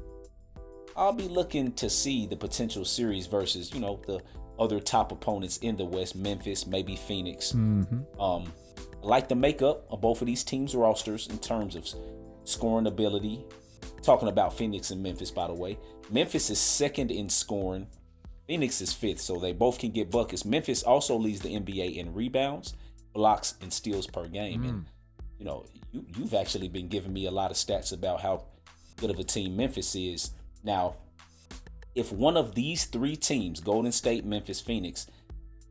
I'll 0.97 1.13
be 1.13 1.29
looking 1.29 1.73
to 1.73 1.89
see 1.89 2.27
the 2.27 2.37
potential 2.37 2.85
series 2.85 3.27
versus, 3.27 3.73
you 3.73 3.81
know, 3.81 4.01
the 4.07 4.21
other 4.59 4.81
top 4.81 5.13
opponents 5.13 5.59
in 5.59 5.77
the 5.77 5.85
West, 5.85 6.17
Memphis, 6.17 6.67
maybe 6.67 6.97
Phoenix. 6.97 7.53
Mm-hmm. 7.53 8.21
Um, 8.21 8.53
I 9.03 9.07
like 9.07 9.29
the 9.29 9.35
makeup 9.35 9.85
of 9.91 10.01
both 10.01 10.21
of 10.21 10.27
these 10.27 10.45
teams' 10.45 10.75
rosters 10.75 11.27
in 11.29 11.39
terms 11.39 11.77
of 11.77 11.89
scoring 12.45 12.87
ability. 12.87 13.45
Talking 14.03 14.29
about 14.29 14.57
Phoenix 14.57 14.91
and 14.91 15.03
Memphis, 15.03 15.31
by 15.31 15.47
the 15.47 15.55
way. 15.55 15.79
Memphis 16.11 16.51
is 16.51 16.59
second 16.59 17.11
in 17.11 17.29
scoring. 17.29 17.87
Phoenix 18.47 18.81
is 18.81 18.93
fifth, 18.93 19.21
so 19.21 19.39
they 19.39 19.53
both 19.53 19.79
can 19.79 19.91
get 19.91 20.11
buckets. 20.11 20.45
Memphis 20.45 20.83
also 20.83 21.17
leads 21.17 21.41
the 21.41 21.51
NBA 21.51 21.97
in 21.97 22.13
rebounds, 22.13 22.75
blocks, 23.13 23.55
and 23.61 23.73
steals 23.73 24.07
per 24.07 24.27
game. 24.27 24.65
And 24.65 24.75
mm. 24.83 24.85
you 25.39 25.45
know, 25.45 25.65
you 25.93 26.05
you've 26.17 26.35
actually 26.35 26.69
been 26.69 26.89
giving 26.89 27.13
me 27.13 27.27
a 27.27 27.31
lot 27.31 27.51
of 27.51 27.57
stats 27.57 27.93
about 27.93 28.21
how 28.21 28.45
good 28.97 29.11
of 29.11 29.19
a 29.19 29.25
team 29.25 29.57
Memphis 29.57 29.95
is. 29.95 30.31
Now, 30.65 30.97
if 31.95 32.13
one 32.13 32.37
of 32.37 32.55
these 32.55 32.87
three 32.87 33.17
teams, 33.17 33.61
Golden 33.61 33.93
State, 33.93 34.25
Memphis, 34.25 34.61
Phoenix, 34.61 35.07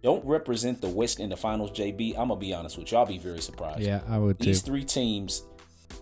don't 0.03 0.25
represent 0.25 0.81
the 0.81 0.89
West 0.89 1.19
in 1.19 1.29
the 1.29 1.37
finals, 1.37 1.71
JB, 1.71 2.11
I'm 2.11 2.29
gonna 2.29 2.37
be 2.37 2.53
honest 2.53 2.77
with 2.77 2.91
you. 2.91 2.97
I'll 2.97 3.05
be 3.05 3.17
very 3.17 3.41
surprised. 3.41 3.81
Yeah, 3.81 4.01
I 4.07 4.17
would 4.17 4.39
These 4.39 4.61
too. 4.61 4.71
three 4.71 4.83
teams, 4.83 5.43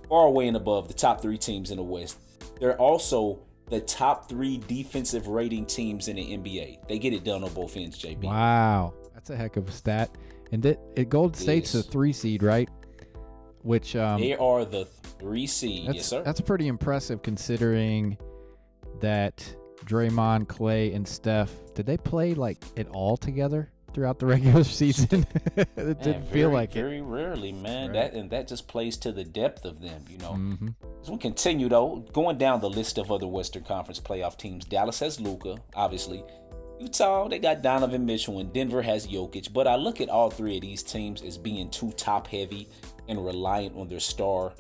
far 0.07 0.27
away 0.27 0.47
and 0.47 0.55
above 0.55 0.87
the 0.87 0.93
top 0.93 1.21
three 1.21 1.37
teams 1.37 1.71
in 1.71 1.77
the 1.77 1.83
West, 1.83 2.17
they're 2.59 2.77
also 2.77 3.39
the 3.69 3.79
top 3.81 4.27
three 4.27 4.57
defensive 4.67 5.27
rating 5.27 5.65
teams 5.65 6.07
in 6.07 6.15
the 6.15 6.37
NBA. 6.37 6.87
They 6.87 6.99
get 6.99 7.13
it 7.13 7.23
done 7.23 7.43
on 7.43 7.53
both 7.53 7.77
ends, 7.77 8.01
JB. 8.01 8.23
Wow, 8.23 8.93
that's 9.13 9.29
a 9.29 9.35
heck 9.35 9.57
of 9.57 9.67
a 9.67 9.71
stat. 9.71 10.09
And 10.51 10.65
it, 10.65 10.79
it 10.95 11.09
Golden 11.09 11.39
State's 11.39 11.75
a 11.75 11.83
three 11.83 12.13
seed, 12.13 12.41
right? 12.41 12.69
Which 13.61 13.95
um, 13.95 14.21
They 14.21 14.35
are 14.35 14.65
the 14.65 14.85
three 14.85 15.45
seed. 15.45 15.93
yes, 15.93 16.07
sir. 16.07 16.23
that's 16.23 16.41
pretty 16.41 16.67
impressive 16.67 17.21
considering 17.21 18.17
that 19.01 19.55
Draymond, 19.85 20.47
Clay, 20.47 20.93
and 20.93 21.07
Steph 21.07 21.51
did 21.75 21.85
they 21.85 21.97
play 21.97 22.33
like 22.33 22.63
it 22.75 22.87
all 22.87 23.17
together 23.17 23.71
throughout 23.93 24.19
the 24.19 24.25
regular 24.25 24.63
season? 24.81 25.25
it 25.55 25.67
Man, 25.77 25.85
didn't 26.01 26.23
feel 26.23 26.49
very, 26.49 26.53
like 26.53 26.71
it. 26.75 26.81
very 26.81 27.01
rarely, 27.01 27.51
man. 27.51 27.87
Right. 27.91 28.11
That 28.11 28.13
and 28.13 28.29
that 28.31 28.47
just 28.47 28.67
plays 28.67 28.97
to 28.97 29.11
the 29.11 29.23
depth 29.23 29.65
of 29.65 29.81
them, 29.81 30.05
you 30.09 30.17
know. 30.17 30.33
hmm 30.33 30.69
As 31.01 31.09
we 31.09 31.17
continue 31.17 31.69
though, 31.69 32.05
going 32.13 32.37
down 32.37 32.61
the 32.61 32.69
list 32.69 32.97
of 32.97 33.11
other 33.11 33.27
Western 33.27 33.63
Conference 33.63 33.99
playoff 33.99 34.37
teams, 34.37 34.65
Dallas 34.65 34.99
has 34.99 35.19
Luka, 35.19 35.57
obviously. 35.75 36.23
Utah, 36.79 37.27
they 37.27 37.39
got 37.39 37.61
Donovan 37.61 38.05
Mitchell, 38.05 38.39
and 38.39 38.53
Denver 38.53 38.81
has 38.81 39.05
Jokic. 39.05 39.51
But 39.51 39.67
I 39.67 39.75
look 39.75 39.99
at 39.99 40.07
all 40.07 40.29
three 40.29 40.55
of 40.55 40.61
these 40.61 40.81
teams 40.81 41.21
as 41.21 41.37
being 41.37 41.69
too 41.69 41.91
top 41.91 42.25
heavy 42.27 42.69
and 43.09 43.23
reliant 43.25 43.75
on 43.75 43.89
their 43.89 43.99
star. 43.99 44.53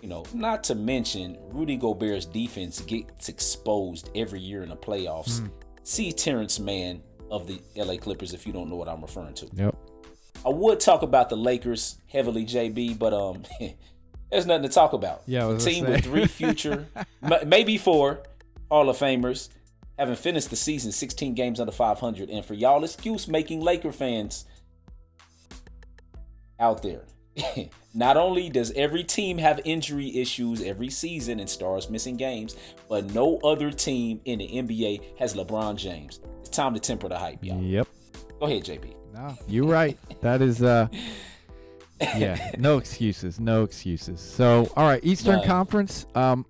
You 0.00 0.08
know, 0.08 0.24
not 0.32 0.64
to 0.64 0.74
mention 0.74 1.36
Rudy 1.50 1.76
Gobert's 1.76 2.24
defense 2.24 2.80
gets 2.80 3.28
exposed 3.28 4.08
every 4.14 4.40
year 4.40 4.62
in 4.62 4.70
the 4.70 4.76
playoffs. 4.76 5.46
See 5.82 6.10
Terrence 6.12 6.58
Mann 6.58 7.02
of 7.30 7.46
the 7.46 7.60
LA 7.76 7.96
Clippers 7.96 8.34
if 8.34 8.46
you 8.46 8.52
don't 8.52 8.68
know 8.68 8.76
what 8.76 8.88
I'm 8.88 9.02
referring 9.02 9.34
to. 9.34 9.48
Yep. 9.52 9.76
I 10.44 10.50
would 10.50 10.80
talk 10.80 11.02
about 11.02 11.30
the 11.30 11.36
Lakers 11.36 11.98
heavily, 12.10 12.44
JB, 12.44 12.98
but 12.98 13.12
um, 13.12 13.42
there's 14.30 14.46
nothing 14.46 14.68
to 14.68 14.68
talk 14.68 14.92
about. 14.92 15.22
Yeah, 15.26 15.50
a 15.50 15.58
team 15.58 15.86
with 15.86 16.04
three 16.04 16.26
future, 16.26 16.86
m- 17.22 17.48
maybe 17.48 17.76
four 17.76 18.22
Hall 18.70 18.88
of 18.88 18.96
Famers, 18.96 19.48
having 19.98 20.14
finished 20.14 20.50
the 20.50 20.56
season 20.56 20.92
16 20.92 21.34
games 21.34 21.60
under 21.60 21.72
500, 21.72 22.30
and 22.30 22.44
for 22.44 22.54
y'all 22.54 22.84
excuse 22.84 23.26
making 23.26 23.60
Laker 23.60 23.92
fans 23.92 24.44
out 26.60 26.82
there. 26.82 27.04
Not 27.94 28.16
only 28.16 28.48
does 28.48 28.70
every 28.72 29.02
team 29.02 29.38
have 29.38 29.60
injury 29.64 30.16
issues 30.18 30.62
every 30.62 30.90
season 30.90 31.40
and 31.40 31.48
stars 31.48 31.88
missing 31.88 32.16
games, 32.16 32.56
but 32.88 33.12
no 33.12 33.38
other 33.38 33.70
team 33.70 34.20
in 34.24 34.38
the 34.38 34.48
NBA 34.48 35.18
has 35.18 35.34
LeBron 35.34 35.76
James. 35.76 36.20
It's 36.40 36.50
time 36.50 36.74
to 36.74 36.80
temper 36.80 37.08
the 37.08 37.18
hype, 37.18 37.44
y'all. 37.44 37.62
Yep. 37.62 37.88
Go 38.40 38.46
ahead, 38.46 38.64
JB. 38.64 38.94
No, 39.14 39.36
you're 39.46 39.66
right. 39.66 39.98
That 40.20 40.42
is 40.42 40.62
uh 40.62 40.88
yeah, 42.00 42.52
no 42.58 42.78
excuses, 42.78 43.40
no 43.40 43.64
excuses. 43.64 44.20
So, 44.20 44.70
all 44.76 44.86
right, 44.86 45.04
Eastern. 45.04 45.42
Conference. 45.42 46.06
Um, 46.14 46.46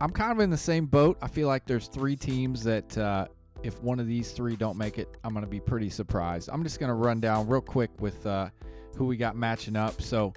I'm 0.00 0.10
kind 0.10 0.32
of 0.32 0.40
in 0.40 0.50
the 0.50 0.56
same 0.56 0.86
boat. 0.86 1.18
I 1.22 1.28
feel 1.28 1.48
like 1.48 1.66
there's 1.66 1.88
three 1.88 2.16
teams 2.16 2.62
that 2.64 2.96
uh, 2.98 3.26
if 3.62 3.80
one 3.82 4.00
of 4.00 4.06
these 4.06 4.32
three 4.32 4.56
don't 4.56 4.76
make 4.76 4.98
it, 4.98 5.08
I'm 5.24 5.32
going 5.32 5.44
to 5.44 5.50
be 5.50 5.60
pretty 5.60 5.90
surprised. 5.90 6.48
I'm 6.52 6.62
just 6.62 6.80
going 6.80 6.88
to 6.88 6.94
run 6.94 7.20
down 7.20 7.48
real 7.48 7.60
quick 7.60 7.90
with 8.00 8.24
uh, 8.26 8.48
who 8.96 9.06
we 9.06 9.16
got 9.16 9.36
matching 9.36 9.76
up. 9.76 10.00
So, 10.00 10.32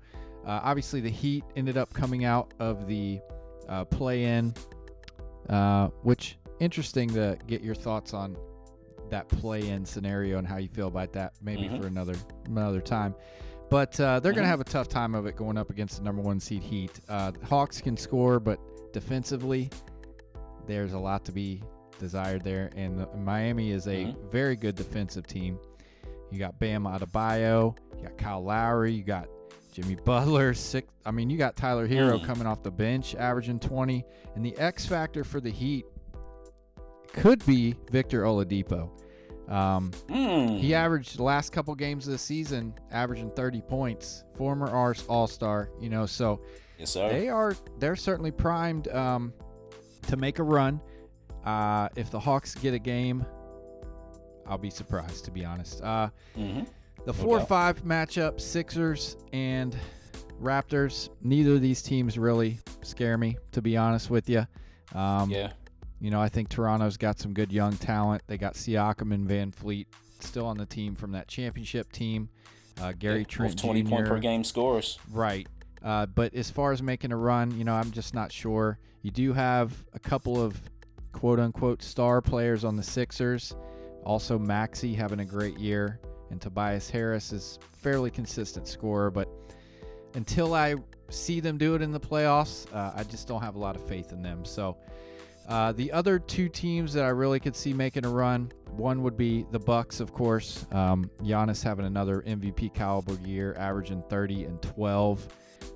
uh, 0.46 0.62
obviously, 0.64 1.02
the 1.02 1.10
Heat 1.10 1.44
ended 1.56 1.78
up 1.78 1.94
coming 1.94 2.26
out 2.26 2.54
of 2.60 2.88
the 2.88 3.20
uh, 3.70 3.86
play-in, 3.86 4.54
uh, 5.50 5.88
which 6.04 6.38
interesting 6.60 7.10
to 7.14 7.38
get 7.48 7.62
your 7.64 7.76
thoughts 7.76 8.14
on 8.14 8.36
that 9.12 9.28
play-in 9.30 9.86
scenario 9.86 10.38
and 10.40 10.48
how 10.48 10.58
you 10.58 10.68
feel 10.70 10.88
about 10.88 11.14
that. 11.14 11.34
Maybe 11.42 11.64
Mhm. 11.64 11.80
for 11.82 11.88
another 11.88 12.16
another 12.48 12.82
time. 12.82 13.14
But 13.70 13.98
uh, 14.00 14.20
they're 14.20 14.34
going 14.34 14.44
Mhm. 14.44 14.48
to 14.48 14.50
have 14.50 14.60
a 14.62 14.66
tough 14.66 14.90
time 14.90 15.14
of 15.16 15.26
it 15.28 15.36
going 15.38 15.58
up 15.58 15.70
against 15.70 15.98
the 15.98 16.04
number 16.04 16.22
one 16.22 16.40
seed 16.40 16.64
Heat. 16.64 17.00
Uh, 17.08 17.32
the 17.32 17.46
Hawks 17.46 17.80
can 17.80 17.96
score, 17.96 18.40
but 18.40 18.60
defensively, 18.92 19.70
there's 20.68 20.94
a 20.94 21.00
lot 21.00 21.24
to 21.26 21.32
be 21.32 21.62
desired 22.00 22.44
there. 22.44 22.70
And 22.76 23.00
the, 23.00 23.08
Miami 23.18 23.72
is 23.72 23.88
a 23.88 24.06
Mhm. 24.06 24.32
very 24.32 24.56
good 24.56 24.76
defensive 24.76 25.28
team. 25.28 25.58
You 26.32 26.40
got 26.40 26.60
Bam 26.60 26.84
Adebayo, 26.84 27.76
you 27.98 28.04
got 28.04 28.18
Kyle 28.18 28.44
Lowry, 28.44 28.94
you 28.94 29.04
got 29.04 29.28
Jimmy 29.74 29.96
Butler. 30.06 30.54
Six, 30.54 30.88
I 31.06 31.12
mean, 31.12 31.30
you 31.30 31.38
got 31.38 31.56
Tyler 31.56 31.88
Herro 31.88 32.20
Mm. 32.20 32.24
coming 32.26 32.48
off 32.48 32.64
the 32.64 32.72
bench, 32.72 33.16
averaging 33.16 33.60
20. 33.60 34.04
And 34.36 34.46
the 34.46 34.58
X 34.58 34.86
factor 34.86 35.24
for 35.26 35.40
the 35.42 35.50
Heat 35.50 35.86
could 37.14 37.46
be 37.46 37.76
Victor 37.90 38.24
Oladipo. 38.24 38.90
Um, 39.50 39.92
Mm. 40.08 40.60
he 40.60 40.74
averaged 40.74 41.18
the 41.18 41.24
last 41.24 41.52
couple 41.52 41.76
games 41.76 42.08
of 42.08 42.14
the 42.14 42.18
season, 42.18 42.74
averaging 42.92 43.32
30 43.32 43.62
points. 43.62 44.24
Former 44.38 44.70
Ars 44.70 45.04
All 45.10 45.28
Star, 45.28 45.70
you 45.80 45.90
know, 45.90 46.06
so 46.06 46.40
yes, 46.78 46.94
they 46.94 47.28
are 47.28 47.54
they're 47.80 47.98
certainly 47.98 48.32
primed 48.32 48.88
um, 48.90 49.34
to 50.04 50.16
make 50.16 50.40
a 50.40 50.44
run. 50.44 50.80
Uh, 51.46 51.90
if 51.96 52.10
the 52.12 52.20
Hawks 52.20 52.56
get 52.56 52.74
a 52.74 52.80
game, 52.80 53.26
I'll 54.48 54.58
be 54.58 54.70
surprised 54.70 55.26
to 55.26 55.32
be 55.32 55.44
honest. 55.46 55.82
Uh, 55.82 56.10
hmm 56.36 56.62
the 57.04 57.14
four 57.14 57.40
doubt. 57.40 57.48
five 57.48 57.84
matchup, 57.84 58.40
Sixers 58.40 59.18
and 59.34 59.76
Raptors. 60.40 61.10
Neither 61.24 61.56
of 61.56 61.62
these 61.62 61.82
teams 61.82 62.16
really 62.18 62.60
scare 62.84 63.18
me, 63.18 63.38
to 63.54 63.62
be 63.62 63.76
honest 63.76 64.10
with 64.12 64.30
you. 64.30 64.46
Um, 64.94 65.32
Yeah. 65.32 65.52
You 66.02 66.10
know, 66.10 66.20
I 66.20 66.30
think 66.30 66.50
Toronto's 66.50 66.98
got 66.98 67.20
some 67.20 67.34
good 67.34 67.52
young 67.52 67.78
talent. 67.78 68.24
They 68.26 68.38
got 68.38 68.56
Siakam 68.56 69.14
and 69.14 69.30
VanVleet 69.30 69.86
still 70.20 70.48
on 70.48 70.58
the 70.58 70.66
team 70.66 70.96
from 70.96 71.12
that 71.12 71.28
championship 71.28 71.92
team. 71.92 72.30
Uh, 72.82 72.92
Gary 72.94 73.20
Yeah, 73.20 73.26
Trent 73.26 73.60
20 73.60 73.84
Jr. 73.84 73.90
point 73.90 74.08
per 74.08 74.20
game 74.20 74.44
scores. 74.44 74.98
Right. 75.12 75.48
Uh, 75.84 76.08
but 76.08 76.34
as 76.34 76.50
far 76.50 76.72
as 76.72 76.82
making 76.82 77.12
a 77.12 77.18
run, 77.18 77.56
you 77.58 77.64
know, 77.64 77.74
I'm 77.74 77.92
just 77.92 78.16
not 78.16 78.32
sure. 78.32 78.80
You 79.04 79.12
do 79.12 79.34
have 79.34 79.74
a 79.94 80.00
couple 80.00 80.42
of 80.42 80.60
quote 81.12 81.40
unquote 81.40 81.84
star 81.84 82.20
players 82.20 82.64
on 82.64 82.76
the 82.76 82.84
Sixers. 82.84 83.56
Also, 84.04 84.40
Maxey 84.40 84.96
having 84.96 85.20
a 85.20 85.26
great 85.26 85.60
year, 85.60 86.00
and 86.32 86.42
Tobias 86.42 86.90
Harris 86.90 87.32
is 87.32 87.60
fairly 87.74 88.10
consistent 88.10 88.68
scorer. 88.68 89.12
But 89.12 89.30
until 90.16 90.56
I 90.56 90.76
see 91.10 91.40
them 91.40 91.60
do 91.60 91.76
it 91.76 91.84
in 91.84 91.92
the 91.92 92.00
playoffs, 92.00 92.66
uh, 92.74 92.92
I 92.96 93.04
just 93.04 93.28
don't 93.28 93.42
have 93.42 93.56
a 93.56 93.60
lot 93.60 93.76
of 93.76 93.88
faith 93.88 94.12
in 94.12 94.24
them. 94.24 94.46
So, 94.46 94.78
uh, 95.48 95.72
the 95.72 95.92
other 95.92 96.20
two 96.20 96.50
teams 96.50 96.94
that 96.94 97.04
I 97.04 97.10
really 97.10 97.40
could 97.40 97.56
see 97.56 97.74
making 97.74 98.06
a 98.06 98.10
run, 98.10 98.52
one 98.70 99.04
would 99.04 99.18
be 99.18 99.46
the 99.52 99.60
Bucks, 99.60 100.00
of 100.00 100.14
course. 100.14 100.66
Um, 100.72 101.10
Giannis 101.22 101.64
having 101.64 101.86
another 101.86 102.22
MVP 102.22 102.74
caliber 102.74 103.16
year, 103.26 103.56
averaging 103.58 104.04
30 104.10 104.46
and 104.46 104.62
12. 104.62 105.28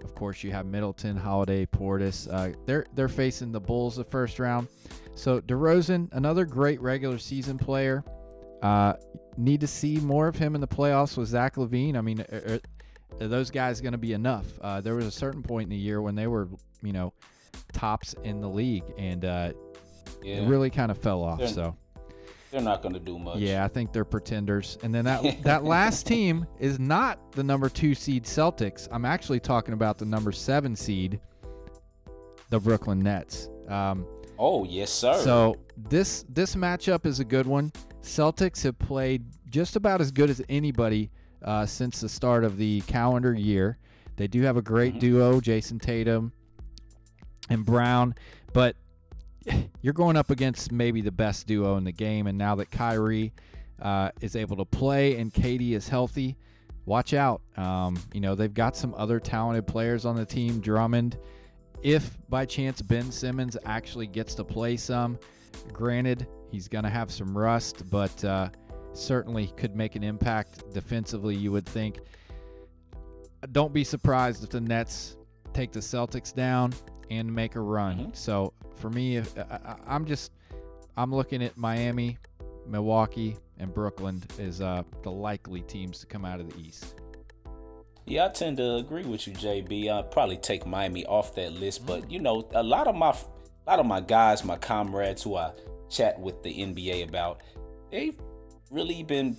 Of 0.04 0.16
course, 0.16 0.44
you 0.44 0.52
have 0.52 0.66
Middleton, 0.66 1.18
Holiday, 1.18 1.66
Portis. 1.66 2.32
Uh, 2.32 2.56
they're 2.66 2.86
they're 2.94 3.08
facing 3.08 3.52
the 3.52 3.60
Bulls 3.60 3.96
the 3.96 4.04
first 4.04 4.40
round. 4.40 4.68
So 5.16 5.42
DeRozan, 5.42 6.10
another 6.14 6.46
great 6.46 6.82
regular 6.82 7.18
season 7.18 7.58
player. 7.58 8.04
Uh, 8.62 8.94
need 9.38 9.62
to 9.62 9.68
see 9.68 9.98
more 9.98 10.28
of 10.28 10.36
him 10.36 10.56
in 10.56 10.62
the 10.62 10.68
playoffs 10.68 11.18
with 11.18 11.30
Zach 11.30 11.56
LaVine. 11.56 11.96
I 11.96 12.02
mean, 12.02 12.22
are, 12.22 12.60
are 13.20 13.28
those 13.28 13.52
guys 13.52 13.82
going 13.82 13.92
to 13.92 13.98
be 13.98 14.14
enough? 14.14 14.46
Uh, 14.62 14.82
there 14.82 14.96
was 14.96 15.06
a 15.06 15.12
certain 15.12 15.44
point 15.44 15.66
in 15.66 15.70
the 15.70 15.76
year 15.76 16.02
when 16.02 16.16
they 16.16 16.28
were, 16.28 16.48
you 16.82 16.94
know, 16.94 17.14
tops 17.74 18.14
in 18.24 18.42
the 18.42 18.50
league, 18.50 18.84
and 18.98 19.24
uh, 19.26 19.52
Yeah. 20.24 20.36
it 20.42 20.48
really 20.48 20.70
kind 20.70 20.92
of 20.92 20.98
fell 20.98 21.24
off. 21.24 21.40
They're- 21.40 21.48
So 21.48 21.76
They're 22.52 22.62
not 22.62 22.82
going 22.82 22.94
to 22.94 23.00
do 23.00 23.20
much. 23.20 23.38
yeah, 23.40 23.66
I 23.66 23.68
think 23.68 23.92
they're 23.92 24.06
pretenders. 24.06 24.78
And 24.84 24.94
then 24.96 25.06
that 25.06 25.24
that 25.44 25.64
last 25.64 26.06
team 26.08 26.46
is 26.60 26.80
not 26.80 27.32
the 27.34 27.44
number 27.44 27.68
two 27.70 27.94
seed 27.96 28.24
Celtics. 28.24 28.88
I'm 28.92 29.04
actually 29.06 29.40
talking 29.40 29.74
about 29.74 29.98
the 29.98 30.06
number 30.06 30.32
seven 30.32 30.76
seed, 30.76 31.20
the 32.50 32.60
Brooklyn 32.60 33.00
Nets. 33.00 33.50
Um, 33.68 34.06
Oh, 34.38 34.66
yes, 34.66 34.92
sir. 34.92 35.18
so 35.24 35.56
this 35.90 36.26
this 36.30 36.56
matchup 36.56 37.06
is 37.06 37.20
a 37.22 37.26
good 37.26 37.48
one. 37.48 37.72
Celtics 38.02 38.64
have 38.64 38.78
played 38.80 39.24
just 39.50 39.76
about 39.78 40.02
as 40.02 40.12
good 40.12 40.30
as 40.30 40.42
anybody 40.50 41.10
uh, 41.44 41.66
since 41.66 42.02
the 42.02 42.10
start 42.10 42.44
of 42.44 42.58
the 42.58 42.82
calendar 42.82 43.34
year. 43.34 43.78
They 44.18 44.28
do 44.28 44.42
have 44.42 44.58
a 44.58 44.62
great 44.62 44.96
Mhm. 44.96 45.00
duo, 45.00 45.40
Jayson 45.40 45.80
Tatum 45.80 46.32
and 47.50 47.66
Brown, 47.66 48.16
but 48.54 48.76
you're 49.82 49.94
going 49.94 50.18
up 50.18 50.30
against 50.30 50.72
maybe 50.72 51.02
the 51.02 51.12
best 51.12 51.48
duo 51.48 51.78
in 51.78 51.84
the 51.84 51.92
game. 51.92 52.28
And 52.28 52.38
now 52.38 52.56
that 52.56 52.72
Kyrie 52.72 53.34
uh, 53.82 54.12
is 54.22 54.36
able 54.36 54.58
to 54.58 54.66
play 54.66 55.18
and 55.18 55.34
KD 55.34 55.72
is 55.72 55.88
healthy, 55.88 56.36
watch 56.86 57.14
out. 57.14 57.42
Um, 57.58 57.98
you 58.14 58.22
know 58.22 58.36
they've 58.36 58.54
got 58.54 58.76
some 58.76 58.94
other 58.98 59.20
talented 59.20 59.68
players 59.68 60.06
on 60.06 60.16
the 60.16 60.26
team. 60.26 60.60
Drummond, 60.60 61.18
if 61.84 62.18
by 62.30 62.46
chance 62.46 62.82
Ben 62.82 63.12
Simmons 63.12 63.58
actually 63.66 64.08
gets 64.08 64.36
to 64.36 64.44
play 64.44 64.78
some, 64.78 65.20
granted 65.72 66.28
he's 66.52 66.68
going 66.68 66.84
to 66.84 66.90
have 66.90 67.12
some 67.12 67.38
rust, 67.38 67.90
but 67.90 68.24
uh, 68.24 68.50
certainly 68.94 69.48
could 69.58 69.76
make 69.76 69.96
an 69.96 70.04
impact 70.04 70.74
defensively. 70.74 71.36
You 71.36 71.52
would 71.52 71.66
think. 71.66 72.00
Don't 73.52 73.74
be 73.74 73.84
surprised 73.84 74.44
if 74.44 74.50
the 74.50 74.62
Nets 74.62 75.18
take 75.54 75.72
the 75.72 75.80
Celtics 75.80 76.34
down. 76.34 76.74
And 77.10 77.34
make 77.34 77.56
a 77.56 77.60
run. 77.60 77.98
Mm-hmm. 77.98 78.10
So 78.14 78.54
for 78.76 78.90
me, 78.90 79.18
if 79.18 79.38
I, 79.38 79.76
I'm 79.88 80.06
just 80.06 80.32
I'm 80.98 81.14
looking 81.14 81.44
at 81.44 81.58
Miami, 81.58 82.18
Milwaukee, 82.68 83.38
and 83.60 83.74
Brooklyn 83.74 84.24
as 84.40 84.62
uh, 84.62 84.84
the 85.04 85.12
likely 85.12 85.62
teams 85.62 86.00
to 86.00 86.06
come 86.06 86.26
out 86.26 86.40
of 86.40 86.50
the 86.50 86.60
East. 86.60 86.96
Yeah, 88.06 88.26
I 88.26 88.30
tend 88.30 88.58
to 88.58 88.76
agree 88.76 89.04
with 89.04 89.26
you, 89.26 89.34
JB. 89.34 89.90
I'd 89.90 90.12
probably 90.12 90.38
take 90.38 90.66
Miami 90.66 91.06
off 91.06 91.34
that 91.36 91.54
list, 91.54 91.86
but 91.86 92.10
you 92.12 92.20
know, 92.20 92.48
a 92.54 92.62
lot 92.62 92.88
of 92.88 92.96
my 92.96 93.10
a 93.10 93.70
lot 93.70 93.80
of 93.80 93.86
my 93.86 94.00
guys, 94.00 94.44
my 94.44 94.58
comrades 94.58 95.24
who 95.24 95.36
I 95.36 95.52
chat 95.90 96.20
with 96.20 96.44
the 96.44 96.52
NBA 96.52 97.08
about, 97.08 97.42
they've 97.92 98.16
really 98.70 99.02
been 99.04 99.38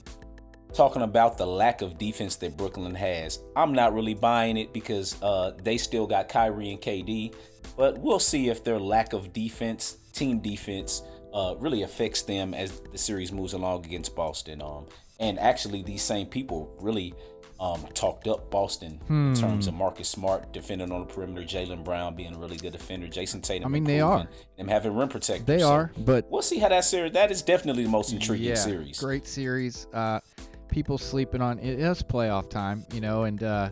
talking 0.75 1.02
about 1.02 1.38
the 1.38 1.46
lack 1.46 1.80
of 1.80 1.96
defense 1.96 2.37
that 2.37 2.56
Brooklyn 2.56 2.94
has. 2.94 3.38
I'm 3.54 3.73
not 3.73 3.94
really 3.94 4.14
buying 4.14 4.56
it 4.56 4.73
because 4.73 5.20
uh, 5.23 5.52
they 5.62 5.78
still 5.78 6.06
got 6.06 6.28
Kyrie 6.28 6.70
and 6.70 6.80
KD, 6.80 7.35
but 7.76 7.99
we'll 7.99 8.18
see 8.18 8.49
if 8.49 8.64
their 8.64 8.78
lack 8.78 9.12
of 9.12 9.33
defense, 9.33 9.97
team 10.12 10.40
defense, 10.40 11.02
uh, 11.35 11.54
really 11.59 11.83
affects 11.83 12.23
them 12.23 12.54
as 12.54 12.80
the 12.92 12.99
series 12.99 13.33
moves 13.33 13.52
along 13.52 13.85
against 13.85 14.14
Boston. 14.16 14.62
Um, 14.62 14.87
and 15.21 15.38
actually, 15.38 15.83
these 15.83 16.02
same 16.02 16.26
people 16.26 16.75
really 16.80 17.14
um, 17.59 17.87
talked 17.95 18.28
up 18.28 18.50
Boston 18.50 19.00
Hmm. 19.06 19.28
in 19.30 19.35
terms 19.35 19.66
of 19.66 19.73
Marcus 19.75 20.09
Smart 20.09 20.52
defending 20.52 20.92
on 20.92 21.00
the 21.00 21.06
perimeter, 21.06 21.47
Jaylen 21.47 21.83
Brown 21.85 22.14
being 22.14 22.35
a 22.35 22.38
really 22.38 22.59
good 22.59 22.73
defender, 22.73 23.06
Jayson 23.09 23.40
Tatum. 23.40 23.66
I 23.66 23.71
mean, 23.71 23.85
they 23.85 24.00
are. 24.00 24.28
Them 24.59 24.68
having 24.68 24.95
rim 24.95 25.09
protectors. 25.09 25.47
They 25.47 25.61
So 25.61 25.71
are, 25.73 25.90
but 25.99 26.26
We'll 26.30 26.42
see 26.42 26.59
how 26.59 26.68
that 26.68 26.85
series. 26.85 27.12
That 27.12 27.30
is 27.30 27.40
definitely 27.40 27.85
the 27.85 27.88
most 27.90 28.12
intriguing 28.12 28.49
yeah, 28.49 28.54
series. 28.56 28.99
great 29.00 29.26
series. 29.26 29.87
Uh, 29.95 30.21
people 30.68 30.99
sleeping 30.99 31.40
on 31.40 31.59
it. 31.59 31.75
it 31.75 31.80
is 31.80 32.02
playoff 32.02 32.50
time, 32.50 32.85
you 32.92 33.00
know, 33.00 33.25
and 33.25 33.42
uh, 33.42 33.71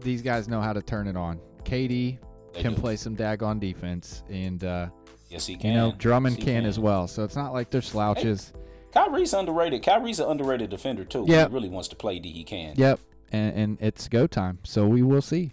these 0.00 0.22
guys 0.22 0.46
know 0.48 0.60
how 0.60 0.72
to 0.72 0.82
turn 0.82 1.08
it 1.08 1.16
on. 1.16 1.40
KD 1.64 2.18
They 2.56 2.62
can 2.62 2.74
do. 2.74 2.80
play 2.80 2.96
some 2.96 3.16
daggone 3.16 3.60
defense, 3.60 4.22
and 4.30 4.62
uh, 4.64 4.88
Yes, 5.28 5.46
he 5.46 5.56
can. 5.56 5.70
you 5.70 5.76
know 5.76 5.92
Drummond 5.98 6.36
Yes, 6.38 6.44
he 6.46 6.52
can, 6.52 6.64
as 6.66 6.78
well. 6.78 7.06
So 7.08 7.24
it's 7.24 7.36
not 7.36 7.52
like 7.52 7.70
they're 7.70 7.82
slouches. 7.82 8.52
Kyrie's 8.92 9.34
underrated. 9.34 9.82
Kyrie's 9.82 10.20
an 10.20 10.28
underrated 10.30 10.70
defender 10.70 11.04
too. 11.04 11.24
Yeah, 11.28 11.48
He 11.48 11.54
really 11.54 11.68
wants 11.68 11.88
to 11.88 11.96
play 11.96 12.18
D. 12.18 12.32
He 12.32 12.44
can. 12.44 12.74
Yep, 12.76 13.00
and, 13.32 13.54
and 13.56 13.78
it's 13.80 14.08
go 14.08 14.26
time. 14.26 14.58
So 14.64 14.86
we 14.86 15.02
will 15.02 15.20
see. 15.22 15.52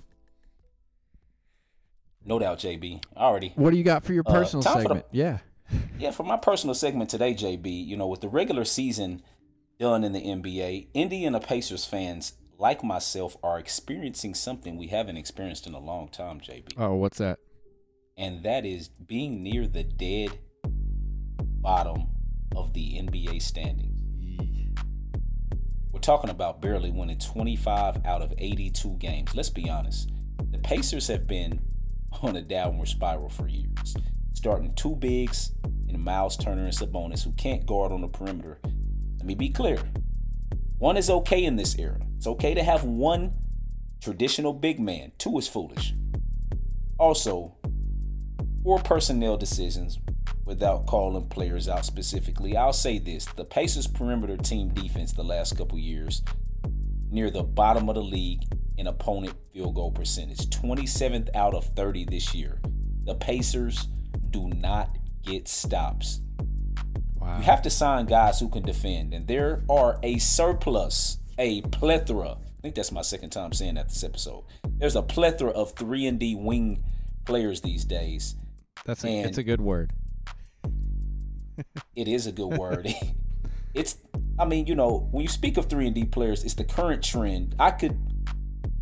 No 2.25 2.39
doubt, 2.39 2.59
JB. 2.59 3.03
Already. 3.17 3.51
What 3.55 3.71
do 3.71 3.77
you 3.77 3.83
got 3.83 4.03
for 4.03 4.13
your 4.13 4.23
Uh, 4.25 4.31
personal 4.31 4.63
time 4.63 4.73
for 4.73 4.79
the- 4.79 4.87
segment? 4.87 5.05
yeah. 5.11 5.37
Yeah, 5.99 6.11
for 6.11 6.23
my 6.23 6.37
personal 6.37 6.73
segment 6.75 7.09
today, 7.09 7.33
JB, 7.33 7.85
you 7.85 7.97
know, 7.97 8.07
with 8.07 8.21
the 8.21 8.27
regular 8.29 8.63
season 8.65 9.21
done 9.79 10.03
in 10.03 10.11
the 10.11 10.21
NBA, 10.21 10.87
Indiana 10.93 11.39
Pacers 11.39 11.85
fans 11.85 12.33
like 12.57 12.83
myself 12.83 13.35
are 13.43 13.59
experiencing 13.59 14.33
something 14.33 14.77
we 14.77 14.87
haven't 14.87 15.17
experienced 15.17 15.67
in 15.67 15.73
a 15.73 15.79
long 15.79 16.07
time, 16.07 16.39
JB. 16.39 16.73
Oh, 16.77 16.95
what's 16.95 17.17
that? 17.17 17.39
And 18.17 18.43
that 18.43 18.65
is 18.65 18.89
being 18.89 19.41
near 19.41 19.67
the 19.67 19.83
dead 19.83 20.37
bottom 20.63 22.07
of 22.55 22.73
the 22.73 22.99
NBA 22.99 23.41
standings. 23.41 23.89
We're 25.91 25.99
talking 25.99 26.29
about 26.29 26.61
barely 26.61 26.91
winning 26.91 27.19
25 27.19 28.05
out 28.05 28.21
of 28.21 28.33
82 28.37 28.97
games. 28.97 29.35
Let's 29.35 29.49
be 29.49 29.69
honest. 29.69 30.11
The 30.51 30.59
Pacers 30.59 31.07
have 31.07 31.27
been 31.27 31.61
on 32.21 32.35
a 32.35 32.41
downward 32.41 32.87
spiral 32.87 33.29
for 33.29 33.47
years. 33.47 33.95
Starting 34.33 34.73
two 34.75 34.95
bigs 34.95 35.53
in 35.87 35.99
Miles 35.99 36.37
Turner 36.37 36.65
and 36.65 36.73
Sabonis 36.73 37.23
who 37.23 37.31
can't 37.31 37.65
guard 37.65 37.91
on 37.91 38.01
the 38.01 38.07
perimeter. 38.07 38.59
Let 39.17 39.25
me 39.25 39.35
be 39.35 39.49
clear. 39.49 39.79
One 40.77 40.97
is 40.97 41.09
okay 41.09 41.43
in 41.43 41.55
this 41.55 41.77
era. 41.79 42.01
It's 42.23 42.27
okay 42.29 42.53
to 42.53 42.63
have 42.63 42.85
one 42.85 43.33
traditional 44.01 44.53
big 44.53 44.79
man. 44.79 45.11
Two 45.17 45.37
is 45.37 45.45
foolish. 45.45 45.93
Also, 46.97 47.57
poor 48.63 48.79
personnel 48.79 49.35
decisions 49.35 49.99
without 50.45 50.85
calling 50.85 51.27
players 51.27 51.67
out 51.67 51.83
specifically. 51.83 52.55
I'll 52.55 52.71
say 52.71 52.97
this 52.97 53.25
the 53.25 53.43
Pacers' 53.43 53.87
perimeter 53.87 54.37
team 54.37 54.69
defense 54.69 55.11
the 55.11 55.21
last 55.21 55.57
couple 55.57 55.77
years 55.77 56.23
near 57.11 57.29
the 57.29 57.43
bottom 57.43 57.89
of 57.89 57.95
the 57.95 58.01
league 58.01 58.43
in 58.77 58.87
opponent 58.87 59.35
field 59.51 59.75
goal 59.75 59.91
percentage 59.91 60.49
27th 60.49 61.27
out 61.35 61.53
of 61.53 61.65
30 61.75 62.05
this 62.05 62.33
year. 62.33 62.61
The 63.03 63.15
Pacers 63.15 63.89
do 64.29 64.47
not 64.47 64.97
get 65.23 65.49
stops. 65.49 66.21
Wow. 67.15 67.39
You 67.39 67.43
have 67.43 67.61
to 67.63 67.69
sign 67.69 68.05
guys 68.05 68.39
who 68.39 68.47
can 68.47 68.63
defend, 68.63 69.13
and 69.13 69.27
there 69.27 69.65
are 69.69 69.99
a 70.03 70.19
surplus, 70.19 71.17
a 71.37 71.61
plethora. 71.61 72.31
I 72.31 72.61
think 72.61 72.75
that's 72.75 72.91
my 72.91 73.01
second 73.01 73.31
time 73.31 73.53
saying 73.53 73.75
that 73.75 73.89
this 73.89 74.03
episode. 74.03 74.43
There's 74.77 74.95
a 74.95 75.01
plethora 75.01 75.51
of 75.51 75.71
three 75.73 76.05
and 76.07 76.19
D 76.19 76.35
wing 76.35 76.83
players 77.25 77.61
these 77.61 77.85
days. 77.85 78.35
That's 78.85 79.03
a, 79.03 79.07
and- 79.07 79.27
it's 79.27 79.37
a 79.37 79.43
good 79.43 79.61
word. 79.61 79.93
It 81.95 82.07
is 82.07 82.27
a 82.27 82.31
good 82.31 82.57
word. 82.57 82.87
it's, 83.73 83.97
I 84.39 84.45
mean, 84.45 84.65
you 84.67 84.75
know, 84.75 85.07
when 85.11 85.23
you 85.23 85.29
speak 85.29 85.57
of 85.57 85.67
three 85.69 85.85
and 85.85 85.95
D 85.95 86.05
players, 86.05 86.43
it's 86.43 86.53
the 86.55 86.63
current 86.63 87.03
trend. 87.03 87.55
I 87.59 87.71
could 87.71 87.97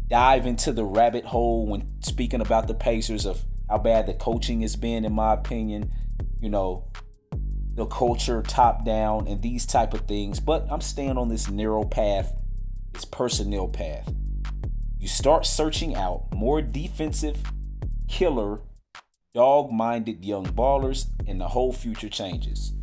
dive 0.08 0.46
into 0.46 0.72
the 0.74 0.84
rabbit 0.84 1.26
hole 1.26 1.66
when 1.66 2.02
speaking 2.02 2.42
about 2.42 2.68
the 2.68 2.74
Pacers 2.74 3.26
of 3.26 3.46
how 3.70 3.78
bad 3.78 4.06
the 4.06 4.14
coaching 4.14 4.62
has 4.62 4.76
been, 4.76 5.06
in 5.06 5.14
my 5.14 5.34
opinion. 5.34 5.92
You 6.40 6.50
know, 6.50 6.86
the 7.76 7.86
culture 7.86 8.42
top 8.42 8.84
down 8.86 9.28
and 9.28 9.42
these 9.42 9.66
type 9.66 9.94
of 9.94 10.02
things. 10.02 10.40
But 10.40 10.68
I'm 10.70 10.82
staying 10.82 11.18
on 11.18 11.30
this 11.30 11.50
narrow 11.50 11.84
path, 11.84 12.34
this 12.93 13.06
personnel 13.06 13.67
path. 13.67 14.13
You 14.99 15.08
start 15.08 15.45
searching 15.45 15.95
out 15.95 16.27
more 16.34 16.62
defensive, 16.62 17.41
killer, 18.08 18.60
dog-minded 19.34 20.23
young 20.23 20.45
ballers, 20.45 21.08
and 21.27 21.39
the 21.39 21.47
whole 21.47 21.73
future 21.73 22.10
changes. 22.10 22.73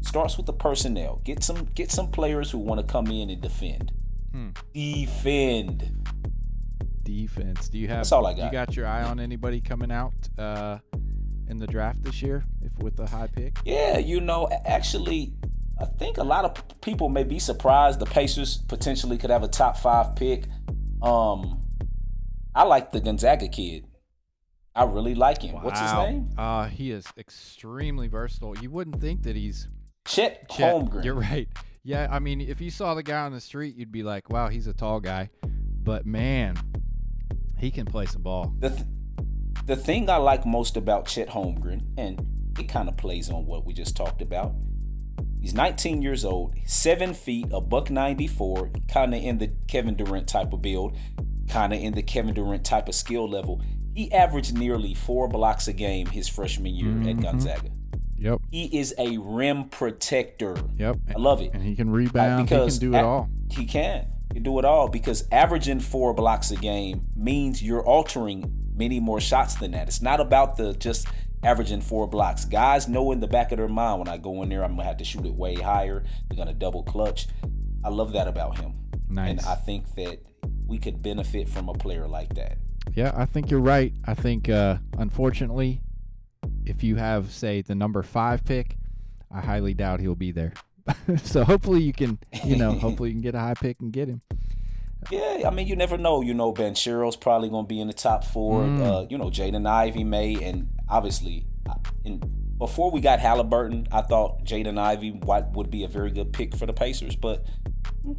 Starts 0.00 0.36
with 0.36 0.46
the 0.46 0.52
personnel. 0.52 1.20
Get 1.24 1.44
some 1.44 1.68
get 1.74 1.90
some 1.90 2.10
players 2.10 2.50
who 2.50 2.58
want 2.58 2.80
to 2.80 2.86
come 2.86 3.06
in 3.06 3.30
and 3.30 3.40
defend. 3.40 3.92
Hmm. 4.32 4.48
Defend. 4.74 6.08
Defense. 7.04 7.68
Do 7.68 7.78
you 7.78 7.88
have? 7.88 7.98
That's 7.98 8.12
all 8.12 8.26
I 8.26 8.32
got. 8.32 8.46
You 8.46 8.50
got. 8.50 8.66
got 8.68 8.76
your 8.76 8.86
eye 8.86 9.04
on 9.04 9.20
anybody 9.20 9.60
coming 9.60 9.92
out 9.92 10.14
uh, 10.38 10.78
in 11.48 11.58
the 11.58 11.66
draft 11.66 12.02
this 12.02 12.22
year, 12.22 12.44
if 12.62 12.76
with 12.78 12.98
a 12.98 13.06
high 13.06 13.28
pick? 13.28 13.58
Yeah, 13.64 13.98
you 13.98 14.20
know, 14.20 14.48
actually, 14.64 15.34
I 15.82 15.86
think 15.86 16.16
a 16.16 16.22
lot 16.22 16.44
of 16.44 16.80
people 16.80 17.08
may 17.08 17.24
be 17.24 17.40
surprised 17.40 17.98
the 17.98 18.06
Pacers 18.06 18.58
potentially 18.68 19.18
could 19.18 19.30
have 19.30 19.42
a 19.42 19.48
top 19.48 19.76
five 19.76 20.14
pick. 20.14 20.44
Um, 21.02 21.60
I 22.54 22.62
like 22.62 22.92
the 22.92 23.00
Gonzaga 23.00 23.48
kid. 23.48 23.86
I 24.76 24.84
really 24.84 25.16
like 25.16 25.42
him. 25.42 25.60
What's 25.60 25.80
his 25.80 25.92
name? 25.92 26.30
Uh, 26.38 26.66
he 26.66 26.92
is 26.92 27.04
extremely 27.18 28.06
versatile. 28.06 28.56
You 28.56 28.70
wouldn't 28.70 29.00
think 29.00 29.24
that 29.24 29.34
he's 29.34 29.66
Chet, 30.06 30.48
Chet, 30.48 30.72
Holmgren. 30.72 31.04
You're 31.04 31.14
right. 31.16 31.48
Yeah, 31.82 32.06
I 32.08 32.20
mean, 32.20 32.40
if 32.40 32.60
you 32.60 32.70
saw 32.70 32.94
the 32.94 33.02
guy 33.02 33.22
on 33.22 33.32
the 33.32 33.40
street, 33.40 33.74
you'd 33.74 33.90
be 33.90 34.04
like, 34.04 34.30
"Wow, 34.30 34.48
he's 34.48 34.68
a 34.68 34.72
tall 34.72 35.00
guy," 35.00 35.30
but 35.82 36.06
man, 36.06 36.56
he 37.58 37.72
can 37.72 37.86
play 37.86 38.06
some 38.06 38.22
ball. 38.22 38.54
The 38.60 38.70
th- 38.70 38.86
the 39.66 39.76
thing 39.76 40.08
I 40.08 40.16
like 40.16 40.46
most 40.46 40.76
about 40.76 41.06
Chet 41.06 41.28
Holmgren, 41.30 41.82
and 41.98 42.24
it 42.56 42.68
kind 42.68 42.88
of 42.88 42.96
plays 42.96 43.30
on 43.30 43.46
what 43.46 43.66
we 43.66 43.74
just 43.74 43.96
talked 43.96 44.22
about. 44.22 44.54
He's 45.42 45.54
19 45.54 46.02
years 46.02 46.24
old, 46.24 46.54
seven 46.64 47.12
feet, 47.14 47.46
a 47.52 47.60
buck 47.60 47.90
94, 47.90 48.70
kind 48.88 49.12
of 49.12 49.22
in 49.22 49.38
the 49.38 49.50
Kevin 49.66 49.96
Durant 49.96 50.28
type 50.28 50.52
of 50.52 50.62
build, 50.62 50.96
kind 51.48 51.72
of 51.72 51.80
in 51.80 51.94
the 51.94 52.02
Kevin 52.02 52.32
Durant 52.32 52.64
type 52.64 52.88
of 52.88 52.94
skill 52.94 53.28
level. 53.28 53.60
He 53.94 54.10
averaged 54.12 54.56
nearly 54.56 54.94
four 54.94 55.26
blocks 55.28 55.66
a 55.66 55.72
game 55.72 56.06
his 56.06 56.28
freshman 56.28 56.74
year 56.74 56.92
at 57.10 57.16
Mhm. 57.16 57.22
Gonzaga. 57.22 57.70
Yep. 58.18 58.40
He 58.52 58.78
is 58.78 58.94
a 58.98 59.18
rim 59.18 59.64
protector. 59.64 60.56
Yep. 60.78 60.96
I 61.16 61.18
love 61.18 61.42
it. 61.42 61.50
And 61.52 61.62
he 61.64 61.74
can 61.74 61.90
rebound. 61.90 62.48
he 62.48 62.54
can 62.56 62.68
do 62.78 62.94
it 62.94 63.02
all. 63.04 63.28
He 63.50 63.64
can. 63.66 64.06
He 64.28 64.34
can 64.34 64.42
do 64.44 64.58
it 64.60 64.64
all 64.64 64.88
because 64.88 65.26
averaging 65.32 65.80
four 65.80 66.14
blocks 66.14 66.52
a 66.52 66.56
game 66.56 67.06
means 67.16 67.60
you're 67.62 67.84
altering 67.84 68.50
many 68.74 69.00
more 69.00 69.20
shots 69.20 69.56
than 69.56 69.72
that. 69.72 69.88
It's 69.88 70.00
not 70.00 70.20
about 70.20 70.56
the 70.56 70.72
just 70.74 71.06
averaging 71.42 71.80
four 71.80 72.06
blocks. 72.06 72.44
Guys 72.44 72.88
know 72.88 73.12
in 73.12 73.20
the 73.20 73.26
back 73.26 73.52
of 73.52 73.58
their 73.58 73.68
mind 73.68 73.98
when 73.98 74.08
I 74.08 74.16
go 74.16 74.42
in 74.42 74.48
there, 74.48 74.64
I'm 74.64 74.76
gonna 74.76 74.84
have 74.84 74.98
to 74.98 75.04
shoot 75.04 75.26
it 75.26 75.34
way 75.34 75.54
higher. 75.54 76.04
They're 76.28 76.36
gonna 76.36 76.54
double 76.54 76.82
clutch. 76.82 77.26
I 77.84 77.88
love 77.88 78.12
that 78.12 78.28
about 78.28 78.58
him. 78.58 78.74
Nice. 79.08 79.30
And 79.30 79.40
I 79.40 79.54
think 79.56 79.94
that 79.96 80.20
we 80.66 80.78
could 80.78 81.02
benefit 81.02 81.48
from 81.48 81.68
a 81.68 81.74
player 81.74 82.06
like 82.08 82.34
that. 82.34 82.58
Yeah, 82.94 83.12
I 83.14 83.26
think 83.26 83.50
you're 83.50 83.60
right. 83.60 83.92
I 84.04 84.14
think, 84.14 84.48
uh, 84.48 84.78
unfortunately, 84.98 85.80
if 86.64 86.82
you 86.82 86.96
have, 86.96 87.30
say, 87.30 87.62
the 87.62 87.74
number 87.74 88.02
five 88.02 88.44
pick, 88.44 88.76
I 89.30 89.40
highly 89.40 89.74
doubt 89.74 90.00
he'll 90.00 90.14
be 90.14 90.32
there. 90.32 90.52
so 91.22 91.44
hopefully 91.44 91.82
you 91.82 91.92
can, 91.92 92.18
you 92.44 92.56
know, 92.56 92.72
hopefully 92.78 93.10
you 93.10 93.14
can 93.14 93.22
get 93.22 93.34
a 93.34 93.40
high 93.40 93.54
pick 93.54 93.80
and 93.80 93.92
get 93.92 94.08
him. 94.08 94.22
Yeah, 95.10 95.42
I 95.46 95.50
mean, 95.50 95.66
you 95.66 95.74
never 95.74 95.98
know. 95.98 96.20
You 96.20 96.32
know, 96.32 96.52
Banchero's 96.52 97.16
probably 97.16 97.48
going 97.48 97.64
to 97.64 97.68
be 97.68 97.80
in 97.80 97.88
the 97.88 97.92
top 97.92 98.24
four. 98.24 98.62
Mm. 98.62 98.80
Uh, 98.80 99.06
you 99.10 99.18
know, 99.18 99.30
Jaden 99.30 99.66
Ivey 99.66 100.04
may, 100.04 100.34
and 100.42 100.68
obviously, 100.92 101.46
in, 102.04 102.20
before 102.58 102.90
we 102.90 103.00
got 103.00 103.18
Halliburton, 103.18 103.88
I 103.90 104.02
thought 104.02 104.44
Jaden 104.44 104.78
Ivey 104.78 105.10
would 105.24 105.56
would 105.56 105.70
be 105.70 105.82
a 105.84 105.88
very 105.88 106.10
good 106.10 106.32
pick 106.32 106.54
for 106.54 106.66
the 106.66 106.72
Pacers. 106.72 107.16
But 107.16 107.44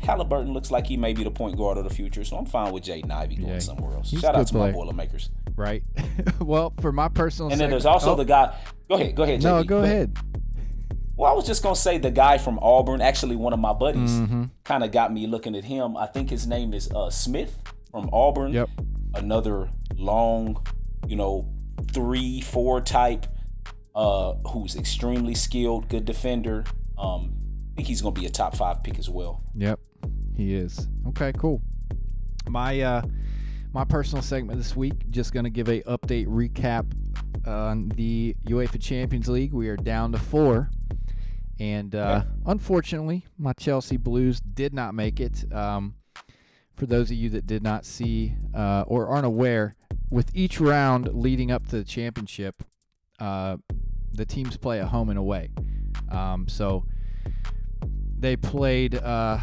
Halliburton 0.01 0.51
looks 0.53 0.71
like 0.71 0.87
he 0.87 0.97
may 0.97 1.13
be 1.13 1.23
the 1.23 1.31
point 1.31 1.55
guard 1.57 1.77
of 1.77 1.83
the 1.85 1.89
future, 1.93 2.23
so 2.25 2.37
I'm 2.37 2.45
fine 2.45 2.73
with 2.73 2.83
Jaden 2.83 3.11
Ivey 3.11 3.35
going 3.35 3.53
Yeah, 3.53 3.59
somewhere 3.59 3.95
else. 3.95 4.09
he's 4.11 4.19
Shout 4.19 4.35
out 4.35 4.47
to 4.47 4.53
my 4.55 4.59
player. 4.61 4.73
Boilermakers. 4.73 5.29
Right. 5.55 5.83
well, 6.41 6.73
for 6.81 6.91
my 6.91 7.07
personal 7.09 7.51
And 7.51 7.61
then 7.61 7.69
there's 7.69 7.85
also 7.85 8.13
oh, 8.13 8.15
the 8.15 8.25
guy. 8.25 8.57
Go 8.89 8.95
ahead, 8.95 9.15
go 9.15 9.23
ahead. 9.23 9.43
No, 9.43 9.63
JB. 9.63 9.67
go 9.67 9.83
ahead. 9.83 10.17
Well, 11.15 11.31
I 11.31 11.35
was 11.35 11.45
just 11.45 11.61
gonna 11.61 11.75
say 11.75 11.99
the 11.99 12.09
guy 12.11 12.37
from 12.39 12.57
Auburn. 12.61 12.99
Actually, 13.01 13.35
one 13.35 13.53
of 13.53 13.59
my 13.59 13.71
buddies 13.73 14.11
Mm-hmm. 14.11 14.45
kind 14.63 14.83
of 14.83 14.91
got 14.91 15.13
me 15.13 15.27
looking 15.27 15.55
at 15.55 15.63
him. 15.63 15.95
I 15.95 16.07
think 16.07 16.29
his 16.29 16.47
name 16.47 16.73
is 16.73 16.89
uh, 16.91 17.09
Smith 17.11 17.55
from 17.91 18.09
Auburn. 18.11 18.51
Yep. 18.51 18.69
Another 19.13 19.69
long, 19.95 20.65
you 21.07 21.15
know, 21.15 21.47
three, 21.91 22.41
four 22.41 22.81
type, 22.81 23.25
uh, 23.95 24.33
who's 24.47 24.75
extremely 24.75 25.35
skilled, 25.35 25.89
good 25.89 26.05
defender. 26.05 26.63
Um, 26.97 27.33
I 27.73 27.75
think 27.77 27.87
he's 27.87 28.01
gonna 28.01 28.13
be 28.13 28.25
a 28.25 28.29
top 28.29 28.55
five 28.55 28.83
pick 28.83 28.99
as 28.99 29.09
well. 29.09 29.43
Yep, 29.55 29.79
he 30.35 30.53
is. 30.55 30.87
Okay, 31.09 31.33
cool. 31.33 31.61
My 32.47 32.81
uh, 32.81 33.01
my 33.73 33.83
personal 33.83 34.21
segment 34.21 34.59
this 34.59 34.75
week, 34.75 35.09
just 35.09 35.33
gonna 35.33 35.49
give 35.49 35.69
a 35.69 35.81
update 35.81 36.27
recap 36.27 36.85
on 37.47 37.89
the 37.89 38.35
UEFA 38.45 38.81
Champions 38.81 39.27
League. 39.27 39.53
We 39.53 39.69
are 39.69 39.77
down 39.77 40.11
to 40.11 40.19
four, 40.19 40.69
and 41.59 41.93
uh, 41.95 42.23
unfortunately, 42.45 43.25
my 43.37 43.53
Chelsea 43.53 43.97
Blues 43.97 44.39
did 44.39 44.73
not 44.73 44.93
make 44.93 45.19
it. 45.19 45.51
Um, 45.51 45.95
for 46.73 46.85
those 46.85 47.11
of 47.11 47.17
you 47.17 47.29
that 47.29 47.45
did 47.45 47.63
not 47.63 47.85
see 47.85 48.35
uh, 48.53 48.83
or 48.87 49.07
aren't 49.07 49.25
aware, 49.25 49.75
with 50.09 50.29
each 50.35 50.59
round 50.59 51.13
leading 51.13 51.51
up 51.51 51.67
to 51.67 51.77
the 51.77 51.83
championship, 51.83 52.63
uh, 53.19 53.57
the 54.13 54.25
teams 54.25 54.57
play 54.57 54.79
at 54.79 54.87
home 54.87 55.09
and 55.09 55.17
away. 55.17 55.49
Um, 56.11 56.47
so 56.47 56.85
they 58.19 58.35
played 58.35 58.95
uh, 58.95 59.39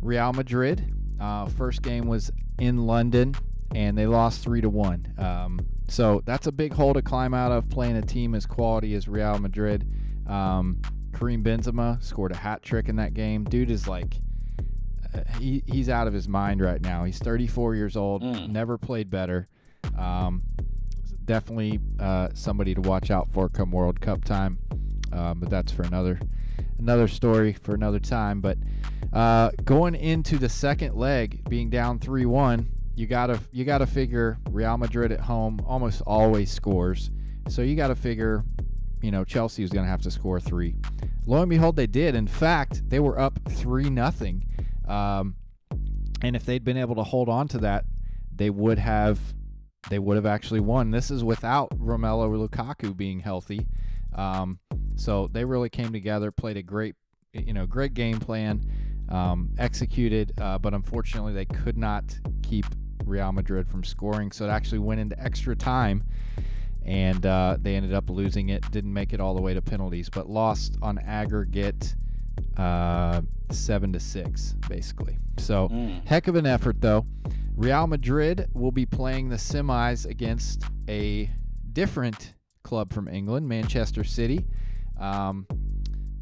Real 0.00 0.32
Madrid. 0.32 0.92
Uh, 1.20 1.46
first 1.46 1.82
game 1.82 2.06
was 2.06 2.30
in 2.58 2.86
London, 2.86 3.34
and 3.74 3.96
they 3.96 4.06
lost 4.06 4.42
three 4.42 4.60
to 4.60 4.68
one. 4.68 5.14
Um, 5.18 5.60
so 5.88 6.22
that's 6.24 6.46
a 6.46 6.52
big 6.52 6.72
hole 6.72 6.94
to 6.94 7.02
climb 7.02 7.34
out 7.34 7.52
of 7.52 7.68
playing 7.68 7.96
a 7.96 8.02
team 8.02 8.34
as 8.34 8.46
quality 8.46 8.94
as 8.94 9.08
Real 9.08 9.38
Madrid. 9.38 9.86
Um, 10.26 10.80
Karim 11.12 11.44
Benzema 11.44 12.02
scored 12.02 12.32
a 12.32 12.36
hat 12.36 12.62
trick 12.62 12.88
in 12.88 12.96
that 12.96 13.14
game. 13.14 13.44
Dude 13.44 13.70
is 13.70 13.86
like, 13.86 14.14
he, 15.38 15.62
he's 15.66 15.88
out 15.88 16.06
of 16.06 16.12
his 16.14 16.28
mind 16.28 16.60
right 16.60 16.80
now. 16.80 17.04
He's 17.04 17.18
34 17.18 17.74
years 17.74 17.96
old, 17.96 18.22
Mm. 18.22 18.48
never 18.50 18.78
played 18.78 19.10
better. 19.10 19.48
Um, 19.98 20.42
definitely 21.24 21.80
uh, 21.98 22.28
somebody 22.34 22.74
to 22.74 22.80
watch 22.80 23.10
out 23.10 23.30
for 23.30 23.48
come 23.48 23.70
World 23.70 24.00
Cup 24.00 24.24
time. 24.24 24.58
Um, 25.12 25.40
but 25.40 25.50
that's 25.50 25.70
for 25.72 25.82
another 25.82 26.18
another 26.78 27.06
story 27.08 27.52
for 27.52 27.74
another 27.74 27.98
time. 28.00 28.40
But 28.40 28.58
uh, 29.12 29.50
going 29.64 29.94
into 29.94 30.38
the 30.38 30.48
second 30.48 30.94
leg, 30.96 31.46
being 31.48 31.68
down 31.70 31.98
three 31.98 32.24
one, 32.26 32.70
you 32.94 33.06
gotta 33.06 33.38
you 33.52 33.64
gotta 33.64 33.86
figure 33.86 34.38
Real 34.50 34.76
Madrid 34.78 35.12
at 35.12 35.20
home 35.20 35.60
almost 35.66 36.00
always 36.06 36.50
scores. 36.50 37.10
So 37.48 37.60
you 37.62 37.76
gotta 37.76 37.94
figure, 37.96 38.44
you 39.02 39.10
know, 39.10 39.24
Chelsea 39.24 39.62
was 39.62 39.70
gonna 39.70 39.88
have 39.88 40.02
to 40.02 40.10
score 40.10 40.40
three. 40.40 40.74
Lo 41.26 41.40
and 41.42 41.50
behold, 41.50 41.76
they 41.76 41.86
did. 41.86 42.14
In 42.14 42.26
fact, 42.26 42.88
they 42.88 42.98
were 43.00 43.18
up 43.18 43.38
three 43.50 43.90
nothing. 43.90 44.44
Um, 44.86 45.36
and 46.22 46.36
if 46.36 46.44
they'd 46.44 46.64
been 46.64 46.76
able 46.76 46.94
to 46.96 47.02
hold 47.02 47.28
on 47.28 47.48
to 47.48 47.58
that, 47.58 47.84
they 48.34 48.50
would 48.50 48.78
have 48.78 49.18
they 49.90 49.98
would 49.98 50.16
have 50.16 50.26
actually 50.26 50.60
won. 50.60 50.90
This 50.90 51.10
is 51.10 51.24
without 51.24 51.70
Romelu 51.70 52.48
Lukaku 52.48 52.96
being 52.96 53.20
healthy. 53.20 53.66
Um, 54.14 54.60
so 54.94 55.28
they 55.32 55.44
really 55.44 55.68
came 55.68 55.92
together, 55.92 56.30
played 56.30 56.56
a 56.56 56.62
great, 56.62 56.94
you 57.32 57.52
know, 57.52 57.66
great 57.66 57.94
game 57.94 58.20
plan, 58.20 58.64
um, 59.08 59.50
executed, 59.58 60.32
uh, 60.40 60.58
but 60.58 60.72
unfortunately 60.74 61.32
they 61.32 61.46
could 61.46 61.76
not 61.76 62.04
keep 62.42 62.66
Real 63.04 63.32
Madrid 63.32 63.68
from 63.68 63.82
scoring. 63.82 64.30
So 64.30 64.44
it 64.44 64.50
actually 64.50 64.78
went 64.78 65.00
into 65.00 65.20
extra 65.20 65.56
time, 65.56 66.04
and 66.84 67.24
uh, 67.26 67.56
they 67.60 67.74
ended 67.74 67.92
up 67.92 68.08
losing 68.08 68.50
it. 68.50 68.70
Didn't 68.70 68.92
make 68.92 69.12
it 69.12 69.20
all 69.20 69.34
the 69.34 69.42
way 69.42 69.54
to 69.54 69.62
penalties, 69.62 70.08
but 70.08 70.28
lost 70.28 70.76
on 70.80 70.98
aggregate 70.98 71.96
uh, 72.56 73.22
seven 73.50 73.92
to 73.92 74.00
six, 74.00 74.54
basically. 74.68 75.18
So 75.38 75.68
Mm. 75.68 76.04
heck 76.06 76.28
of 76.28 76.36
an 76.36 76.46
effort 76.46 76.80
though. 76.80 77.06
Real 77.56 77.86
Madrid 77.86 78.48
will 78.54 78.72
be 78.72 78.86
playing 78.86 79.28
the 79.28 79.36
semis 79.36 80.06
against 80.06 80.64
a 80.88 81.30
different 81.72 82.34
club 82.62 82.92
from 82.92 83.08
England, 83.08 83.48
Manchester 83.48 84.04
City. 84.04 84.46
Um, 84.98 85.46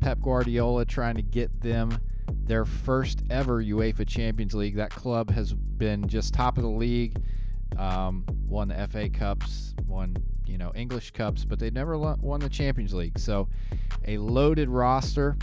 Pep 0.00 0.20
Guardiola 0.20 0.84
trying 0.84 1.16
to 1.16 1.22
get 1.22 1.60
them 1.60 1.96
their 2.44 2.64
first 2.64 3.22
ever 3.30 3.62
UEFA 3.62 4.06
Champions 4.06 4.54
League. 4.54 4.76
That 4.76 4.90
club 4.90 5.30
has 5.30 5.52
been 5.52 6.08
just 6.08 6.32
top 6.34 6.56
of 6.56 6.62
the 6.64 6.70
league, 6.70 7.20
um, 7.76 8.24
won 8.48 8.68
the 8.68 8.86
FA 8.88 9.08
Cups, 9.08 9.74
won 9.86 10.16
you 10.46 10.58
know 10.58 10.72
English 10.74 11.10
Cups, 11.12 11.44
but 11.44 11.58
they 11.58 11.70
never 11.70 11.96
won 11.98 12.40
the 12.40 12.48
Champions 12.48 12.94
League. 12.94 13.18
So 13.18 13.48
a 14.06 14.18
loaded 14.18 14.68
roster, 14.68 15.36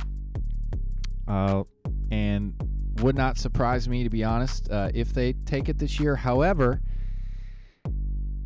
uh, 1.28 1.64
and 2.12 2.54
would 3.02 3.16
not 3.16 3.38
surprise 3.38 3.88
me 3.88 4.04
to 4.04 4.10
be 4.10 4.24
honest 4.24 4.70
uh, 4.72 4.90
if 4.94 5.14
they 5.14 5.34
take 5.46 5.70
it 5.70 5.78
this 5.78 6.00
year. 6.00 6.16
However, 6.16 6.82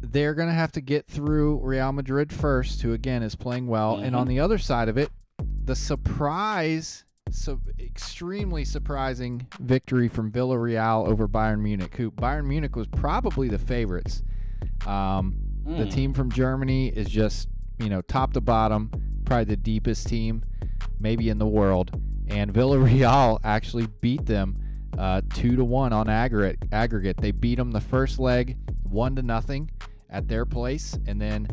they're 0.02 0.34
going 0.34 0.50
to 0.50 0.54
have 0.54 0.72
to 0.74 0.82
get 0.82 1.08
through 1.08 1.60
Real 1.64 1.92
Madrid 1.92 2.34
first, 2.34 2.82
who 2.82 2.94
again 2.94 3.24
is 3.24 3.36
playing 3.36 3.68
well, 3.68 3.98
and 3.98 4.16
on 4.16 4.26
Mhm. 4.26 4.30
the 4.30 4.40
other 4.40 4.58
side 4.58 4.90
of 4.90 4.98
it, 4.98 5.10
the 5.64 5.76
surprise, 5.76 7.06
so 7.30 7.62
extremely 7.80 8.66
surprising 8.66 9.48
victory 9.60 10.08
from 10.10 10.30
Villarreal 10.32 11.08
over 11.08 11.28
Bayern 11.28 11.62
Munich, 11.62 11.96
who 11.96 12.12
Bayern 12.12 12.46
Munich 12.46 12.76
was 12.76 12.88
probably 12.88 13.48
the 13.48 13.60
favorites. 13.60 14.22
Um, 14.86 15.36
the 15.64 15.86
Mm. 15.86 15.92
team 15.92 16.14
from 16.14 16.30
Germany 16.32 16.88
is 16.90 17.08
just, 17.08 17.48
you 17.80 17.88
know, 17.90 18.02
top 18.02 18.34
to 18.34 18.42
bottom, 18.42 18.90
probably 19.24 19.46
the 19.46 19.56
deepest 19.58 20.08
team 20.08 20.44
maybe 21.00 21.30
in 21.30 21.38
the 21.38 21.48
world. 21.48 21.92
And 22.32 22.54
Villarreal 22.54 23.40
actually 23.44 23.88
beat 24.00 24.26
them 24.26 24.58
uh, 24.98 25.22
two 25.34 25.56
to 25.56 25.64
one 25.64 25.94
on 25.94 26.10
aggregate. 26.10 26.60
Aggregate. 26.72 27.18
They 27.18 27.32
beat 27.32 27.56
them 27.56 27.72
the 27.72 27.82
first 27.82 28.20
leg 28.20 28.58
one 28.84 29.16
to 29.16 29.22
nothing 29.22 29.72
at 30.10 30.28
their 30.28 30.46
place, 30.46 30.98
and 31.08 31.20
then 31.20 31.48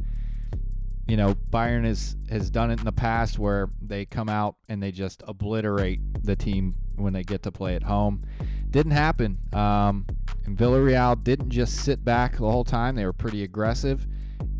you 1.06 1.16
know 1.16 1.34
Bayern 1.50 1.84
has 1.84 2.16
has 2.30 2.50
done 2.50 2.70
it 2.70 2.78
in 2.78 2.84
the 2.84 2.92
past 2.92 3.38
where 3.38 3.70
they 3.80 4.04
come 4.04 4.28
out 4.28 4.56
and 4.68 4.82
they 4.82 4.90
just 4.90 5.22
obliterate 5.26 6.00
the 6.24 6.36
team 6.36 6.74
when 6.96 7.12
they 7.12 7.22
get 7.22 7.42
to 7.44 7.52
play 7.52 7.74
at 7.74 7.84
home. 7.84 8.24
Didn't 8.70 8.92
happen. 8.92 9.38
Um, 9.52 10.06
and 10.44 10.56
Villarreal 10.56 11.22
didn't 11.22 11.50
just 11.50 11.76
sit 11.76 12.04
back 12.04 12.32
the 12.32 12.50
whole 12.50 12.64
time; 12.64 12.96
they 12.96 13.04
were 13.04 13.12
pretty 13.12 13.44
aggressive, 13.44 14.06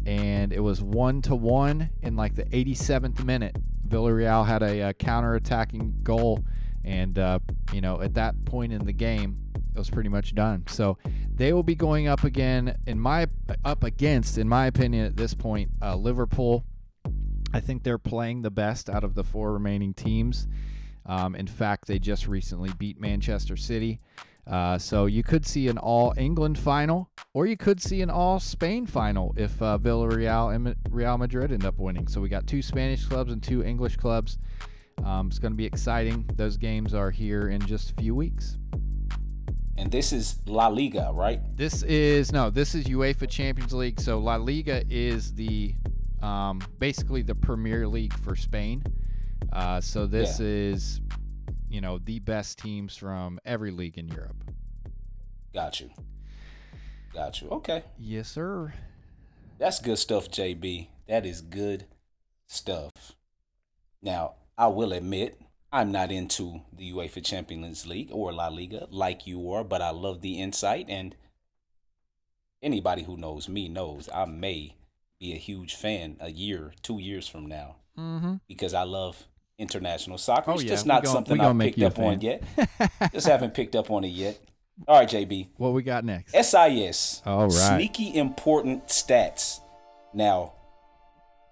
and 0.07 0.52
it 0.52 0.61
was 0.61 0.81
one 0.81 1.20
to 1.22 1.35
one 1.35 1.90
in 2.02 2.16
like 2.16 2.35
the 2.35 2.44
87th 2.44 3.24
minute. 3.24 3.57
Villarreal 3.88 4.46
had 4.46 4.62
a, 4.62 4.83
uh 4.83 4.92
counter-attacking 4.92 6.01
goal, 6.03 6.44
and 6.85 7.18
uh, 7.18 7.38
you 7.72 7.81
know 7.81 8.01
at 8.01 8.14
that 8.14 8.44
point 8.44 8.72
in 8.72 8.85
the 8.85 8.92
game, 8.92 9.38
it 9.74 9.79
was 9.79 9.90
pretty 9.90 10.09
much 10.09 10.35
done. 10.35 10.64
So 10.68 10.98
they 11.35 11.53
will 11.53 11.62
be 11.62 11.74
going 11.74 12.09
up 12.09 12.24
again 12.24 12.77
in 12.87 12.98
my 12.98 13.27
up 13.64 13.85
against, 13.85 14.38
in 14.38 14.48
my 14.48 14.66
opinion, 14.66 15.07
at 15.07 15.16
this 15.16 15.35
point, 15.35 15.70
uh, 15.83 15.96
Liverpool. 15.96 16.64
I 17.53 17.61
think 17.61 17.83
they're 17.83 17.98
playing 17.98 18.42
the 18.42 18.51
best 18.51 18.90
out 18.90 19.05
of 19.05 19.14
the 19.14 19.24
four 19.24 19.53
remaining 19.53 19.94
teams. 19.94 20.46
Um, 21.07 21.35
in 21.35 21.46
fact, 21.46 21.87
they 21.87 21.98
just 21.98 22.29
recently 22.29 22.70
beat 22.79 23.01
Manchester 23.01 23.57
City. 23.57 24.01
Uh, 24.48 24.78
so 24.78 25.04
you 25.06 25.22
could 25.22 25.44
see 25.46 25.68
an 25.68 25.76
all 25.76 26.14
England 26.16 26.58
final, 26.58 27.11
or 27.34 27.46
you 27.46 27.56
could 27.56 27.82
see 27.82 28.00
an 28.00 28.08
all 28.08 28.40
Spain 28.40 28.87
final 28.87 29.34
if 29.37 29.61
uh, 29.61 29.76
Villarreal 29.78 30.54
and 30.54 30.74
Real 30.90 31.18
Madrid 31.18 31.52
end 31.52 31.66
up 31.66 31.78
winning. 31.78 32.06
So 32.08 32.20
we 32.20 32.30
got 32.30 32.46
two 32.46 32.62
Spanish 32.62 33.04
clubs 33.04 33.30
and 33.30 33.42
two 33.42 33.62
English 33.62 33.96
clubs. 33.96 34.38
Um, 35.04 35.28
it's 35.28 35.38
going 35.38 35.52
to 35.52 35.56
be 35.56 35.66
exciting. 35.66 36.24
Those 36.34 36.56
games 36.56 36.94
are 36.94 37.11
here 37.11 37.50
in 37.50 37.61
just 37.61 37.90
a 37.90 37.94
few 37.94 38.14
weeks. 38.14 38.56
And 39.76 39.92
this 39.92 40.12
is 40.12 40.40
La 40.46 40.66
Liga, 40.68 41.11
right? 41.14 41.40
This 41.56 41.82
is 41.84 42.32
no, 42.32 42.50
this 42.50 42.74
is 42.74 42.87
UEFA 42.87 43.28
Champions 43.28 43.72
League. 43.72 44.00
So 44.00 44.18
La 44.18 44.37
Liga 44.37 44.82
is 44.90 45.34
the 45.34 45.74
um, 46.22 46.61
basically 46.80 47.22
the 47.22 47.34
Premier 47.34 47.87
League 47.87 48.12
for 48.20 48.34
Spain. 48.34 48.82
Uh, 49.52 49.80
so 49.80 50.06
this 50.06 50.40
Yeah. 50.40 50.46
is 50.46 51.00
you 51.70 51.81
know 51.81 51.98
the 51.98 52.18
best 52.18 52.59
teams 52.59 52.96
from 52.96 53.38
every 53.44 53.70
league 53.70 53.98
in 53.98 54.09
Europe. 54.09 54.44
Got 55.54 55.81
you. 55.81 55.90
Got 57.14 57.40
you. 57.42 57.48
Okay. 57.50 57.85
Yes, 57.98 58.28
sir. 58.28 58.72
That's 59.59 59.81
good 59.81 59.98
stuff, 59.98 60.28
JB. 60.31 60.88
That 61.09 61.26
is 61.26 61.40
good 61.40 61.87
stuff. 62.46 62.92
Now, 64.02 64.35
I 64.57 64.68
will 64.68 64.92
admit, 64.92 65.40
I'm 65.72 65.90
not 65.90 66.12
into 66.12 66.61
the 66.72 66.92
UEFA 66.92 67.24
Champions 67.24 67.87
League 67.87 68.11
or 68.12 68.33
La 68.33 68.48
Liga 68.48 68.87
like 68.90 69.26
you 69.26 69.50
are, 69.52 69.64
but 69.64 69.83
I 69.83 69.90
love 69.90 70.20
the 70.20 70.40
insight. 70.40 70.87
And 70.88 71.16
anybody 72.62 73.02
who 73.02 73.16
knows 73.16 73.48
me 73.48 73.68
knows 73.68 74.09
I 74.14 74.24
may 74.26 74.76
be 75.18 75.33
a 75.33 75.38
huge 75.38 75.74
fan 75.74 76.16
a 76.20 76.31
year, 76.31 76.72
two 76.83 76.98
years 76.98 77.26
from 77.28 77.46
now, 77.46 77.76
Mm-hmm. 77.98 78.35
because 78.46 78.74
I 78.74 78.85
love 78.85 79.26
international 79.59 80.18
soccer. 80.18 80.53
Oh, 80.53 80.55
it's 80.55 80.64
yeah, 80.64 80.71
just 80.71 80.87
not 80.87 81.07
something 81.07 81.37
gonna 81.37 81.64
I've 81.64 81.75
picked 81.75 81.83
up 81.83 81.99
on 81.99 82.21
yet. 82.21 82.42
just 83.12 83.27
haven't 83.27 83.55
picked 83.55 83.75
up 83.75 83.90
on 83.90 84.05
it 84.05 84.09
yet. 84.09 84.38
All 84.87 84.99
right, 84.99 85.09
JB. 85.09 85.49
What 85.57 85.73
we 85.73 85.83
got 85.83 86.05
next? 86.05 86.33
SIS. 86.33 87.23
All 87.27 87.49
right. 87.49 87.53
Sneaky 87.53 88.16
important 88.16 88.87
stats. 88.87 89.61
Now, 90.14 90.53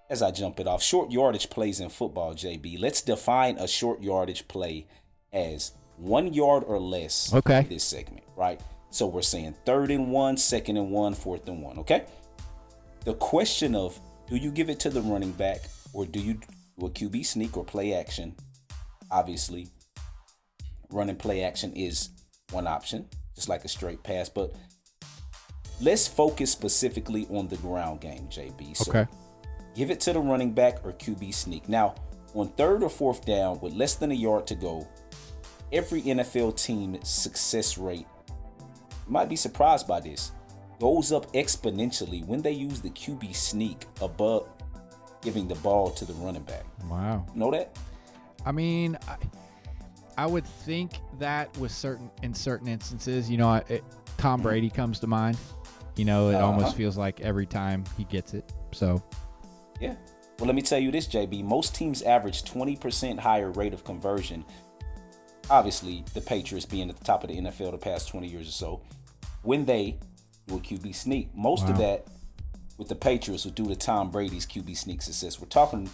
as 0.09 0.21
I 0.21 0.31
jump 0.31 0.59
it 0.61 0.67
off, 0.67 0.81
short 0.81 1.11
yardage 1.11 1.49
plays 1.49 1.81
in 1.81 1.89
football, 1.89 2.33
JB. 2.33 2.79
Let's 2.79 3.01
define 3.01 3.57
a 3.57 3.67
short 3.67 4.01
yardage 4.01 4.47
play 4.47 4.87
as 5.33 5.73
one 5.97 6.33
yard 6.33 6.63
or 6.65 6.79
less. 6.79 7.33
Okay. 7.33 7.59
in 7.59 7.69
This 7.69 7.83
segment, 7.83 8.23
right? 8.37 8.61
So 8.89 9.07
we're 9.07 9.21
saying 9.21 9.55
third 9.65 9.91
and 9.91 10.09
one, 10.09 10.37
second 10.37 10.77
and 10.77 10.91
one, 10.91 11.13
fourth 11.13 11.47
and 11.49 11.61
one. 11.61 11.79
Okay. 11.79 12.05
The 13.03 13.13
question 13.15 13.75
of 13.75 13.99
do 14.29 14.37
you 14.37 14.51
give 14.51 14.69
it 14.69 14.79
to 14.81 14.89
the 14.89 15.01
running 15.01 15.31
back 15.31 15.61
or 15.93 16.05
do 16.05 16.19
you 16.19 16.39
a 16.85 16.89
QB 16.89 17.25
sneak 17.25 17.57
or 17.57 17.65
play 17.65 17.93
action? 17.93 18.35
Obviously, 19.09 19.67
running 20.89 21.15
play 21.15 21.43
action 21.43 21.73
is 21.73 22.09
one 22.51 22.67
option, 22.67 23.07
just 23.35 23.49
like 23.49 23.65
a 23.65 23.67
straight 23.67 24.03
pass. 24.03 24.29
But 24.29 24.53
let's 25.81 26.07
focus 26.07 26.51
specifically 26.51 27.27
on 27.29 27.47
the 27.47 27.57
ground 27.57 28.01
game, 28.01 28.27
JB. 28.29 28.75
So 28.77 28.91
Okay. 28.91 29.07
give 29.75 29.89
it 29.91 29.99
to 30.01 30.13
the 30.13 30.19
running 30.19 30.51
back 30.53 30.85
or 30.85 30.91
QB 30.93 31.31
sneak. 31.33 31.67
Now, 31.67 31.95
on 32.35 32.49
third 32.49 32.83
or 32.83 32.89
fourth 32.89 33.25
down 33.25 33.59
with 33.61 33.73
less 33.73 33.95
than 33.95 34.11
a 34.11 34.15
yard 34.15 34.45
to 34.47 34.55
go, 34.55 34.87
every 35.71 36.01
NFL 36.03 36.51
team 36.61 36.97
success 37.03 37.77
rate 37.77 38.07
might 39.07 39.29
be 39.29 39.35
surprised 39.35 39.87
by 39.87 39.99
this 39.99 40.31
goes 40.79 41.11
up 41.11 41.31
exponentially 41.33 42.23
when 42.25 42.41
they 42.41 42.51
use 42.51 42.81
the 42.81 42.89
QB 42.89 43.35
sneak 43.35 43.85
above 44.01 44.47
giving 45.27 45.45
the 45.45 45.55
ball 45.55 45.89
to 45.91 46.05
the 46.05 46.13
running 46.13 46.41
back. 46.43 46.63
Wow. 46.89 47.25
Know 47.35 47.51
that? 47.51 47.77
I 48.45 48.53
mean, 48.53 48.97
I, 49.09 49.17
I 50.17 50.25
would 50.25 50.45
think 50.45 50.99
that 51.19 51.55
with 51.57 51.69
certain 51.73 52.09
in 52.23 52.33
certain 52.33 52.69
instances, 52.69 53.29
you 53.29 53.37
know, 53.37 53.55
it, 53.67 53.83
Tom 54.17 54.41
Brady 54.41 54.69
comes 54.69 55.01
to 55.01 55.07
mind. 55.07 55.37
You 55.97 56.05
know, 56.05 56.29
it 56.29 56.35
Uh-huh. 56.35 56.45
almost 56.45 56.77
feels 56.77 56.95
like 56.95 57.19
every 57.19 57.45
time 57.45 57.83
he 57.97 58.05
gets 58.05 58.33
it. 58.33 58.49
So, 58.71 59.03
Yeah. 59.81 59.95
Well, 60.39 60.47
let 60.47 60.55
me 60.55 60.61
tell 60.61 60.79
you 60.79 60.91
this, 60.91 61.07
JB. 61.09 61.43
Most 61.43 61.75
teams 61.75 62.01
average 62.03 62.43
20% 62.43 63.19
higher 63.19 63.51
rate 63.51 63.73
of 63.73 63.83
conversion. 63.83 64.45
Obviously, 65.49 66.05
the 66.13 66.21
Patriots 66.21 66.65
being 66.65 66.89
at 66.89 66.95
the 66.97 67.03
top 67.03 67.23
of 67.25 67.29
the 67.29 67.35
NFL 67.37 67.71
the 67.71 67.77
past 67.77 68.07
20 68.07 68.27
years 68.27 68.47
or 68.47 68.51
so, 68.51 68.81
when 69.41 69.65
they 69.65 69.97
do 70.47 70.55
a 70.55 70.59
QB 70.59 70.95
sneak. 70.95 71.35
Most 71.35 71.67
of 71.67 71.77
that 71.79 72.05
with 72.77 72.87
the 72.87 72.95
Patriots 72.95 73.45
was 73.45 73.53
due 73.53 73.67
to 73.67 73.75
Tom 73.75 74.11
Brady's 74.11 74.45
QB 74.45 74.77
sneak 74.77 75.01
success. 75.01 75.39
We're 75.39 75.47
talking 75.47 75.89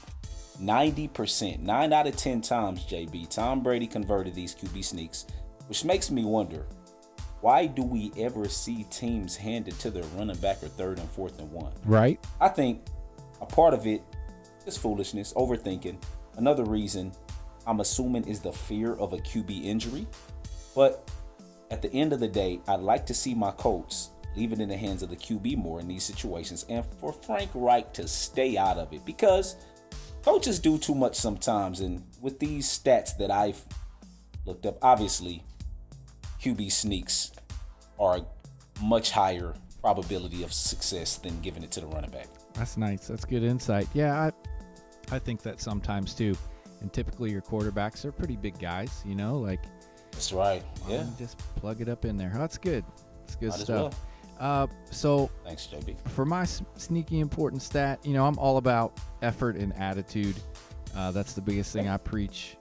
90%, 0.61 1.59
9 1.59 1.93
out 1.93 2.07
of 2.07 2.15
10 2.15 2.41
times, 2.41 2.85
JB. 2.85 3.29
Tom 3.29 3.61
Brady 3.61 3.87
converted 3.87 4.35
these 4.35 4.53
QB 4.53 4.83
sneaks, 4.83 5.25
which 5.67 5.85
makes 5.85 6.11
me 6.11 6.25
wonder 6.25 6.65
why 7.41 7.65
do 7.65 7.83
we 7.83 8.11
ever 8.17 8.47
see 8.47 8.85
teams 8.85 9.35
handed 9.35 9.77
to 9.79 9.91
their 9.91 10.03
running 10.15 10.37
back 10.37 10.63
or 10.63 10.69
third 10.69 10.97
and 10.97 11.09
fourth 11.09 11.39
and 11.39 11.51
one? 11.51 11.73
right? 11.83 12.17
I 12.39 12.47
think 12.47 12.81
a 13.41 13.45
part 13.45 13.73
of 13.73 13.85
it 13.85 14.01
is 14.65 14.77
foolishness, 14.77 15.33
overthinking. 15.33 15.97
Another 16.37 16.63
reason 16.63 17.11
I'm 17.67 17.81
assuming 17.81 18.25
is 18.27 18.39
the 18.39 18.53
fear 18.53 18.95
of 18.95 19.11
a 19.11 19.17
QB 19.17 19.65
injury. 19.65 20.07
But 20.73 21.11
at 21.69 21.81
the 21.81 21.91
end 21.93 22.13
of 22.13 22.19
the 22.19 22.27
day, 22.27 22.61
I'd 22.67 22.79
like 22.79 23.05
to 23.07 23.13
see 23.13 23.33
my 23.33 23.51
coach 23.51 24.07
leave 24.35 24.51
it 24.51 24.59
in 24.59 24.69
the 24.69 24.77
hands 24.77 25.03
of 25.03 25.09
the 25.09 25.15
QB 25.15 25.57
more 25.57 25.79
in 25.79 25.87
these 25.87 26.03
situations 26.03 26.65
and 26.69 26.83
for 26.99 27.13
Frank 27.13 27.51
Reich 27.53 27.93
to 27.93 28.07
stay 28.07 28.57
out 28.57 28.77
of 28.77 28.91
it 28.93 29.05
because 29.05 29.55
coaches 30.23 30.59
do 30.59 30.77
too 30.77 30.95
much 30.95 31.15
sometimes. 31.15 31.79
And 31.81 32.03
with 32.21 32.39
these 32.39 32.67
stats 32.67 33.17
that 33.17 33.29
I've 33.31 33.61
looked 34.45 34.65
up, 34.65 34.77
obviously, 34.81 35.43
QB 36.41 36.71
sneaks 36.71 37.31
are 37.99 38.17
a 38.17 38.25
much 38.81 39.11
higher 39.11 39.53
probability 39.81 40.43
of 40.43 40.51
success 40.53 41.17
than 41.17 41.39
giving 41.41 41.63
it 41.63 41.71
to 41.71 41.81
the 41.81 41.87
running 41.87 42.09
back. 42.11 42.27
That's 42.53 42.77
nice. 42.77 43.07
That's 43.07 43.25
good 43.25 43.43
insight. 43.43 43.87
Yeah, 43.93 44.13
I 44.19 44.31
I 45.15 45.19
think 45.19 45.41
that 45.43 45.61
sometimes 45.61 46.13
too. 46.13 46.35
And 46.81 46.91
typically 46.91 47.31
your 47.31 47.41
quarterbacks 47.41 48.03
are 48.03 48.11
pretty 48.11 48.35
big 48.35 48.59
guys, 48.59 49.01
you 49.05 49.15
know, 49.15 49.37
like 49.37 49.61
That's 50.11 50.33
right. 50.33 50.63
Yeah. 50.87 51.05
just 51.17 51.37
plug 51.55 51.81
it 51.81 51.89
up 51.89 52.05
in 52.05 52.17
there. 52.17 52.31
Oh, 52.35 52.39
that's 52.39 52.57
good. 52.57 52.83
That's 53.21 53.35
good 53.35 53.49
Might 53.49 53.59
stuff. 53.59 53.99
Uh, 54.43 54.67
so 54.91 55.31
Thanks, 55.45 55.65
JB. 55.67 55.95
for 56.09 56.25
my 56.25 56.43
sneaky 56.43 57.21
important 57.21 57.61
stat, 57.61 57.97
you 58.05 58.11
know, 58.11 58.25
I'm 58.25 58.37
all 58.37 58.57
about 58.57 58.99
effort 59.21 59.55
and 59.55 59.73
attitude. 59.77 60.35
Uh, 60.93 61.11
that's 61.11 61.31
the 61.31 61.39
biggest 61.41 61.71
thing 61.71 61.87
I 61.87 61.95
preach 61.95 62.57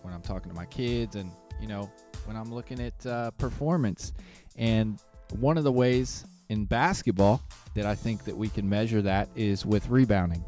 when 0.00 0.14
I'm 0.14 0.22
talking 0.22 0.48
to 0.50 0.56
my 0.56 0.64
kids 0.64 1.16
and, 1.16 1.30
you 1.60 1.68
know, 1.68 1.90
when 2.24 2.34
I'm 2.34 2.50
looking 2.52 2.80
at 2.80 3.04
uh, 3.04 3.30
performance. 3.32 4.14
And 4.56 4.98
one 5.38 5.58
of 5.58 5.64
the 5.64 5.70
ways 5.72 6.24
in 6.48 6.64
basketball 6.64 7.42
that 7.74 7.84
I 7.84 7.94
think 7.94 8.24
that 8.24 8.34
we 8.34 8.48
can 8.48 8.66
measure 8.66 9.02
that 9.02 9.28
is 9.36 9.66
with 9.66 9.86
rebounding. 9.90 10.42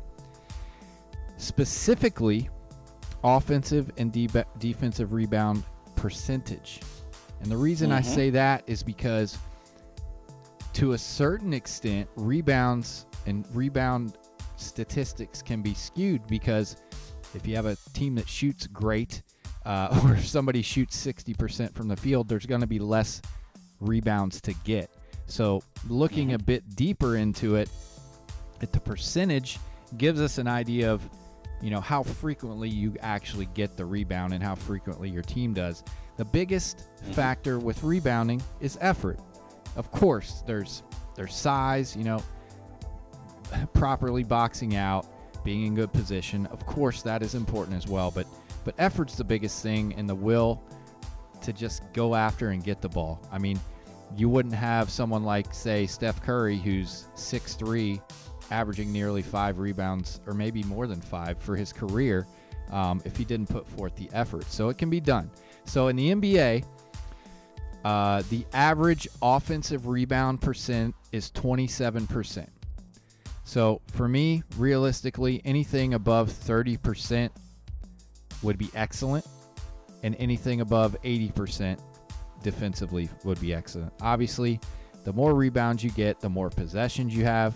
Specifically, 1.37 2.49
offensive 3.23 3.90
and 3.99 4.11
de- 4.11 4.29
defensive 4.59 5.12
rebound 5.12 5.62
percentage. 5.95 6.81
And 7.43 7.53
the 7.53 7.57
reason 7.59 7.93
I 7.93 8.01
Mhm. 8.01 8.05
say 8.14 8.31
that 8.31 8.64
is 8.66 8.83
because 8.83 9.37
to 10.74 10.92
a 10.92 10.98
certain 10.98 11.52
extent, 11.52 12.09
rebounds 12.16 13.06
and 13.26 13.44
rebound 13.54 14.16
statistics 14.56 15.42
can 15.42 15.62
be 15.62 15.74
skewed 15.74 16.26
because 16.26 16.76
if 17.35 17.46
you 17.46 17.56
have 17.56 17.66
a 17.66 17.76
team 17.92 18.14
that 18.16 18.28
shoots 18.28 18.66
great, 18.66 19.22
uh, 19.64 20.00
or 20.04 20.14
if 20.14 20.26
somebody 20.26 20.62
shoots 20.62 20.96
60% 21.04 21.72
from 21.74 21.88
the 21.88 21.96
field, 21.96 22.28
there's 22.28 22.46
going 22.46 22.61
to 22.61 22.66
be 22.66 22.78
less 22.78 23.20
rebounds 23.80 24.40
to 24.42 24.54
get. 24.64 24.90
So, 25.26 25.62
looking 25.88 26.33
a 26.33 26.38
bit 26.38 26.74
deeper 26.74 27.16
into 27.16 27.54
it, 27.54 27.70
at 28.62 28.72
the 28.72 28.80
percentage 28.80 29.59
gives 29.96 30.20
us 30.20 30.38
an 30.38 30.48
idea 30.48 30.92
of, 30.92 31.09
you 31.62 31.70
know, 31.70 31.80
how 31.80 32.02
frequently 32.02 32.68
you 32.68 32.96
actually 33.00 33.46
get 33.54 33.76
the 33.76 33.85
rebound 33.85 34.35
and 34.35 34.42
how 34.42 34.56
frequently 34.56 35.09
your 35.09 35.22
team 35.22 35.54
does. 35.54 35.85
The 36.16 36.24
biggest 36.24 36.85
factor 37.12 37.59
with 37.59 37.83
rebounding 37.85 38.42
is 38.61 38.76
effort. 38.80 39.20
Of 39.76 39.90
course, 39.90 40.42
there's 40.46 40.83
there's 41.14 41.35
size, 41.35 41.96
you 41.96 42.04
know, 42.04 42.22
properly 43.74 44.24
boxing 44.24 44.76
out, 44.76 45.06
being 45.44 45.66
in 45.66 45.74
good 45.74 45.92
position. 45.92 46.46
Of 46.46 46.66
course, 46.66 47.02
that 47.02 47.22
is 47.22 47.35
important 47.35 47.76
as 47.76 47.87
well, 47.87 48.11
but 48.11 48.26
but 48.64 48.74
effort's 48.78 49.16
the 49.16 49.24
biggest 49.24 49.62
thing 49.62 49.94
and 49.94 50.09
the 50.09 50.14
will 50.14 50.62
to 51.42 51.52
just 51.52 51.83
go 51.92 52.14
after 52.14 52.50
and 52.50 52.62
get 52.62 52.80
the 52.80 52.88
ball. 52.88 53.20
I 53.33 53.38
mean, 53.38 53.59
you 54.16 54.28
wouldn't 54.28 54.54
have 54.54 54.90
someone 54.90 55.24
like 55.24 55.54
say 55.54 55.87
Steph 55.87 56.22
Curry 56.22 56.59
who's 56.59 57.06
6'3 57.16 58.00
averaging 58.50 58.92
nearly 58.92 59.22
5 59.22 59.59
rebounds 59.59 60.20
or 60.26 60.35
maybe 60.35 60.62
more 60.64 60.87
than 60.87 61.00
5 61.00 61.38
for 61.38 61.56
his 61.56 61.72
career 61.72 62.26
um, 62.70 63.00
if 63.04 63.16
he 63.16 63.24
didn't 63.24 63.48
put 63.48 63.66
forth 63.66 63.94
the 63.96 64.11
effort. 64.12 64.44
So 64.44 64.68
it 64.68 64.78
can 64.78 64.90
be 64.90 65.00
done. 65.00 65.30
So 65.64 65.88
in 65.88 65.96
the 65.96 66.11
NBA, 66.11 66.64
uh, 67.85 68.23
the 68.31 68.45
average 68.53 69.09
offensive 69.23 69.87
rebound 69.87 70.40
percent 70.40 70.95
is 71.12 71.31
27%. 71.31 72.47
So 73.45 73.81
for 73.93 74.07
me, 74.09 74.43
realistically, 74.57 75.40
anything 75.45 75.95
above 75.95 76.31
30% 76.31 77.31
would 78.43 78.59
be 78.59 78.71
excellent, 78.75 79.27
and 80.03 80.14
anything 80.19 80.61
above 80.61 80.97
80% 81.03 81.81
defensively 82.43 83.09
would 83.25 83.40
be 83.40 83.55
excellent. 83.55 83.93
Obviously, 84.01 84.61
the 85.05 85.12
more 85.12 85.35
rebounds 85.35 85.83
you 85.83 85.90
get, 85.90 86.21
the 86.21 86.29
more 86.29 86.51
possessions 86.51 87.14
you 87.14 87.25
have 87.25 87.55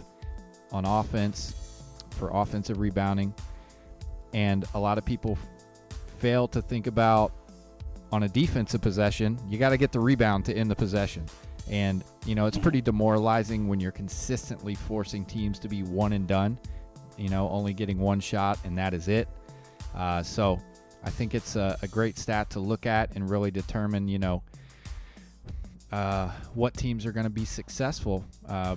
on 0.72 0.84
offense 0.84 1.54
for 2.10 2.30
offensive 2.32 2.80
rebounding. 2.80 3.34
And 4.32 4.64
a 4.74 4.80
lot 4.80 4.98
of 4.98 5.04
people 5.04 5.38
fail 6.18 6.48
to 6.48 6.62
think 6.62 6.86
about 6.86 7.32
on 8.14 8.22
a 8.22 8.28
defensive 8.28 8.80
possession, 8.80 9.36
you 9.48 9.58
got 9.58 9.70
to 9.70 9.76
get 9.76 9.90
the 9.90 9.98
rebound 9.98 10.44
to 10.44 10.56
end 10.56 10.70
the 10.70 10.76
possession. 10.76 11.26
And, 11.68 12.04
you 12.24 12.36
know, 12.36 12.46
it's 12.46 12.56
pretty 12.56 12.80
demoralizing 12.80 13.66
when 13.66 13.80
you're 13.80 13.90
consistently 13.90 14.76
forcing 14.76 15.24
teams 15.24 15.58
to 15.58 15.68
be 15.68 15.82
one 15.82 16.12
and 16.12 16.28
done, 16.28 16.56
you 17.18 17.28
know, 17.28 17.48
only 17.50 17.74
getting 17.74 17.98
one 17.98 18.20
shot 18.20 18.60
and 18.64 18.78
that 18.78 18.94
is 18.94 19.08
it. 19.08 19.26
Uh, 19.96 20.22
so 20.22 20.60
I 21.02 21.10
think 21.10 21.34
it's 21.34 21.56
a, 21.56 21.76
a 21.82 21.88
great 21.88 22.16
stat 22.16 22.50
to 22.50 22.60
look 22.60 22.86
at 22.86 23.10
and 23.16 23.28
really 23.28 23.50
determine, 23.50 24.06
you 24.06 24.20
know, 24.20 24.44
uh, 25.90 26.30
what 26.54 26.74
teams 26.74 27.06
are 27.06 27.12
going 27.12 27.24
to 27.24 27.30
be 27.30 27.44
successful 27.44 28.24
uh, 28.48 28.76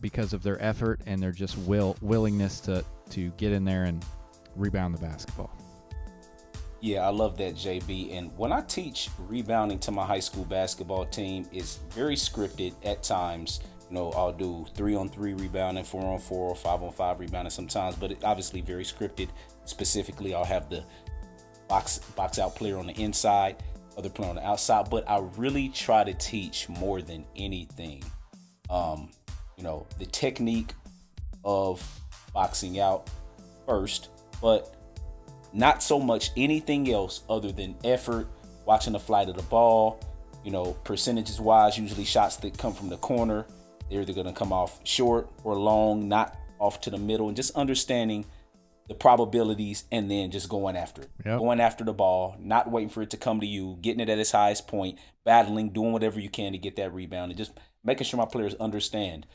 because 0.00 0.32
of 0.32 0.44
their 0.44 0.62
effort 0.62 1.00
and 1.06 1.20
their 1.20 1.32
just 1.32 1.58
will 1.58 1.96
willingness 2.00 2.60
to, 2.60 2.84
to 3.10 3.30
get 3.38 3.50
in 3.50 3.64
there 3.64 3.84
and 3.84 4.04
rebound 4.54 4.94
the 4.94 5.00
basketball. 5.00 5.50
Yeah, 6.86 7.04
I 7.04 7.10
love 7.10 7.36
that, 7.38 7.56
JB. 7.56 8.16
And 8.16 8.30
when 8.38 8.52
I 8.52 8.60
teach 8.60 9.10
rebounding 9.18 9.80
to 9.80 9.90
my 9.90 10.06
high 10.06 10.20
school 10.20 10.44
basketball 10.44 11.04
team, 11.06 11.44
it's 11.50 11.80
very 11.90 12.14
scripted 12.14 12.74
at 12.84 13.02
times. 13.02 13.58
You 13.90 13.96
know, 13.96 14.12
I'll 14.12 14.32
do 14.32 14.64
three 14.76 14.94
on 14.94 15.08
three 15.08 15.34
rebounding, 15.34 15.82
four 15.82 16.04
on 16.04 16.20
four, 16.20 16.48
or 16.48 16.54
five 16.54 16.84
on 16.84 16.92
five 16.92 17.18
rebounding 17.18 17.50
sometimes, 17.50 17.96
but 17.96 18.12
it 18.12 18.22
obviously 18.22 18.60
very 18.60 18.84
scripted. 18.84 19.30
Specifically, 19.64 20.32
I'll 20.32 20.44
have 20.44 20.70
the 20.70 20.84
box 21.66 21.98
box 22.14 22.38
out 22.38 22.54
player 22.54 22.78
on 22.78 22.86
the 22.86 23.02
inside, 23.02 23.64
other 23.98 24.08
player 24.08 24.28
on 24.30 24.36
the 24.36 24.46
outside. 24.46 24.88
But 24.88 25.10
I 25.10 25.18
really 25.36 25.70
try 25.70 26.04
to 26.04 26.14
teach 26.14 26.68
more 26.68 27.02
than 27.02 27.24
anything. 27.34 28.04
Um, 28.70 29.10
you 29.56 29.64
know, 29.64 29.88
the 29.98 30.06
technique 30.06 30.72
of 31.44 31.84
boxing 32.32 32.78
out 32.78 33.10
first, 33.66 34.10
but 34.40 34.75
not 35.56 35.82
so 35.82 35.98
much 35.98 36.30
anything 36.36 36.92
else 36.92 37.22
other 37.30 37.50
than 37.50 37.74
effort, 37.82 38.28
watching 38.66 38.92
the 38.92 39.00
flight 39.00 39.28
of 39.28 39.36
the 39.36 39.42
ball, 39.44 39.98
you 40.44 40.50
know, 40.50 40.72
percentages 40.84 41.40
wise, 41.40 41.78
usually 41.78 42.04
shots 42.04 42.36
that 42.36 42.58
come 42.58 42.74
from 42.74 42.90
the 42.90 42.98
corner, 42.98 43.46
they're 43.90 44.02
either 44.02 44.12
going 44.12 44.26
to 44.26 44.32
come 44.32 44.52
off 44.52 44.80
short 44.84 45.30
or 45.44 45.56
long, 45.56 46.08
not 46.08 46.36
off 46.58 46.80
to 46.82 46.90
the 46.90 46.98
middle, 46.98 47.28
and 47.28 47.36
just 47.36 47.56
understanding 47.56 48.26
the 48.88 48.94
probabilities 48.94 49.84
and 49.90 50.10
then 50.10 50.30
just 50.30 50.48
going 50.48 50.76
after 50.76 51.02
it. 51.02 51.10
Yep. 51.24 51.38
Going 51.38 51.60
after 51.60 51.84
the 51.84 51.92
ball, 51.92 52.36
not 52.38 52.70
waiting 52.70 52.90
for 52.90 53.02
it 53.02 53.10
to 53.10 53.16
come 53.16 53.40
to 53.40 53.46
you, 53.46 53.78
getting 53.80 54.00
it 54.00 54.08
at 54.08 54.18
its 54.18 54.32
highest 54.32 54.68
point, 54.68 54.98
battling, 55.24 55.70
doing 55.70 55.92
whatever 55.92 56.20
you 56.20 56.28
can 56.28 56.52
to 56.52 56.58
get 56.58 56.76
that 56.76 56.92
rebound, 56.92 57.30
and 57.30 57.38
just 57.38 57.52
making 57.82 58.04
sure 58.04 58.18
my 58.18 58.26
players 58.26 58.54
understand 58.56 59.26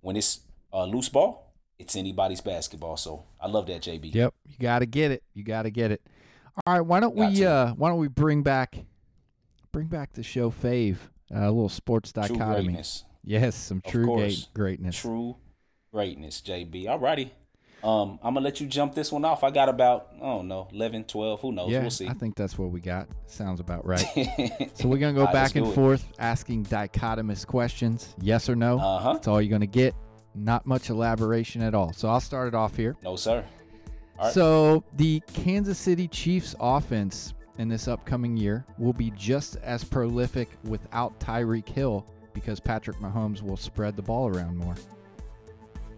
when 0.00 0.16
it's 0.16 0.40
a 0.72 0.86
loose 0.86 1.08
ball, 1.08 1.51
it's 1.82 1.96
anybody's 1.96 2.40
basketball. 2.40 2.96
So 2.96 3.24
I 3.40 3.48
love 3.48 3.66
that, 3.66 3.82
JB. 3.82 4.14
Yep, 4.14 4.34
you 4.46 4.56
got 4.58 4.78
to 4.78 4.86
get 4.86 5.10
it. 5.10 5.22
You 5.34 5.42
got 5.42 5.62
to 5.62 5.70
get 5.70 5.90
it. 5.90 6.00
All 6.64 6.74
right, 6.74 6.80
why 6.80 7.00
don't 7.00 7.16
Got 7.16 7.30
we 7.30 7.36
to. 7.38 7.44
uh 7.44 7.72
why 7.72 7.88
don't 7.88 7.98
we 7.98 8.08
bring 8.08 8.42
back 8.42 8.76
bring 9.72 9.88
back 9.88 10.12
the 10.12 10.22
show 10.22 10.50
fave, 10.50 10.96
uh, 11.34 11.40
a 11.40 11.50
little 11.50 11.68
sports 11.68 12.12
dichotomy. 12.12 12.80
Yes, 13.24 13.56
some 13.56 13.80
true 13.86 14.06
course. 14.06 14.48
greatness. 14.54 15.00
True 15.00 15.36
greatness, 15.92 16.40
JB. 16.40 16.86
Alrighty. 16.86 17.30
Um, 17.82 18.20
I'm 18.22 18.34
gonna 18.34 18.44
let 18.44 18.60
you 18.60 18.68
jump 18.68 18.94
this 18.94 19.10
one 19.10 19.24
off. 19.24 19.42
I 19.42 19.50
got 19.50 19.68
about, 19.68 20.10
I 20.16 20.26
don't 20.26 20.46
know, 20.46 20.68
11, 20.72 21.04
12, 21.04 21.40
who 21.40 21.50
knows? 21.50 21.68
yeah, 21.68 21.80
we'll 21.80 21.90
see. 21.90 22.06
I 22.06 22.12
think 22.12 22.36
that's 22.36 22.56
what 22.56 22.70
we 22.70 22.80
got. 22.80 23.08
Sounds 23.26 23.58
about 23.58 23.84
right. 23.84 24.06
so 24.74 24.86
we're 24.86 24.98
gonna 24.98 25.14
go 25.14 25.20
All 25.20 25.26
right, 25.26 25.32
back 25.32 25.56
and 25.56 25.72
forth 25.74 26.06
asking 26.20 26.66
dichotomous 26.66 27.44
questions, 27.44 28.14
yes 28.20 28.48
or 28.48 28.54
no. 28.54 28.78
Uh-huh. 28.78 29.14
That's 29.14 29.26
all 29.26 29.42
you're 29.42 29.50
gonna 29.50 29.66
get. 29.66 29.96
Not 30.34 30.66
much 30.66 30.90
elaboration 30.90 31.62
at 31.62 31.74
all. 31.74 31.92
So 31.92 32.08
I'll 32.08 32.20
start 32.20 32.48
it 32.48 32.54
off 32.54 32.76
here. 32.76 32.96
No, 33.02 33.16
sir. 33.16 33.44
Right. 34.18 34.32
So 34.32 34.84
the 34.96 35.20
Kansas 35.32 35.78
City 35.78 36.08
Chiefs 36.08 36.54
offense 36.60 37.34
in 37.58 37.68
this 37.68 37.88
upcoming 37.88 38.36
year 38.36 38.64
will 38.78 38.92
be 38.92 39.10
just 39.10 39.56
as 39.56 39.84
prolific 39.84 40.48
without 40.64 41.18
Tyreek 41.20 41.68
Hill 41.68 42.06
because 42.32 42.60
Patrick 42.60 42.98
Mahomes 42.98 43.42
will 43.42 43.56
spread 43.56 43.96
the 43.96 44.02
ball 44.02 44.28
around 44.28 44.56
more. 44.56 44.74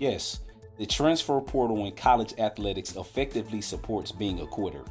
Yes. 0.00 0.40
The 0.78 0.86
transfer 0.86 1.40
portal 1.40 1.86
in 1.86 1.92
college 1.92 2.34
athletics 2.38 2.96
effectively 2.96 3.60
supports 3.60 4.10
being 4.10 4.40
a 4.40 4.46
quitter. 4.46 4.82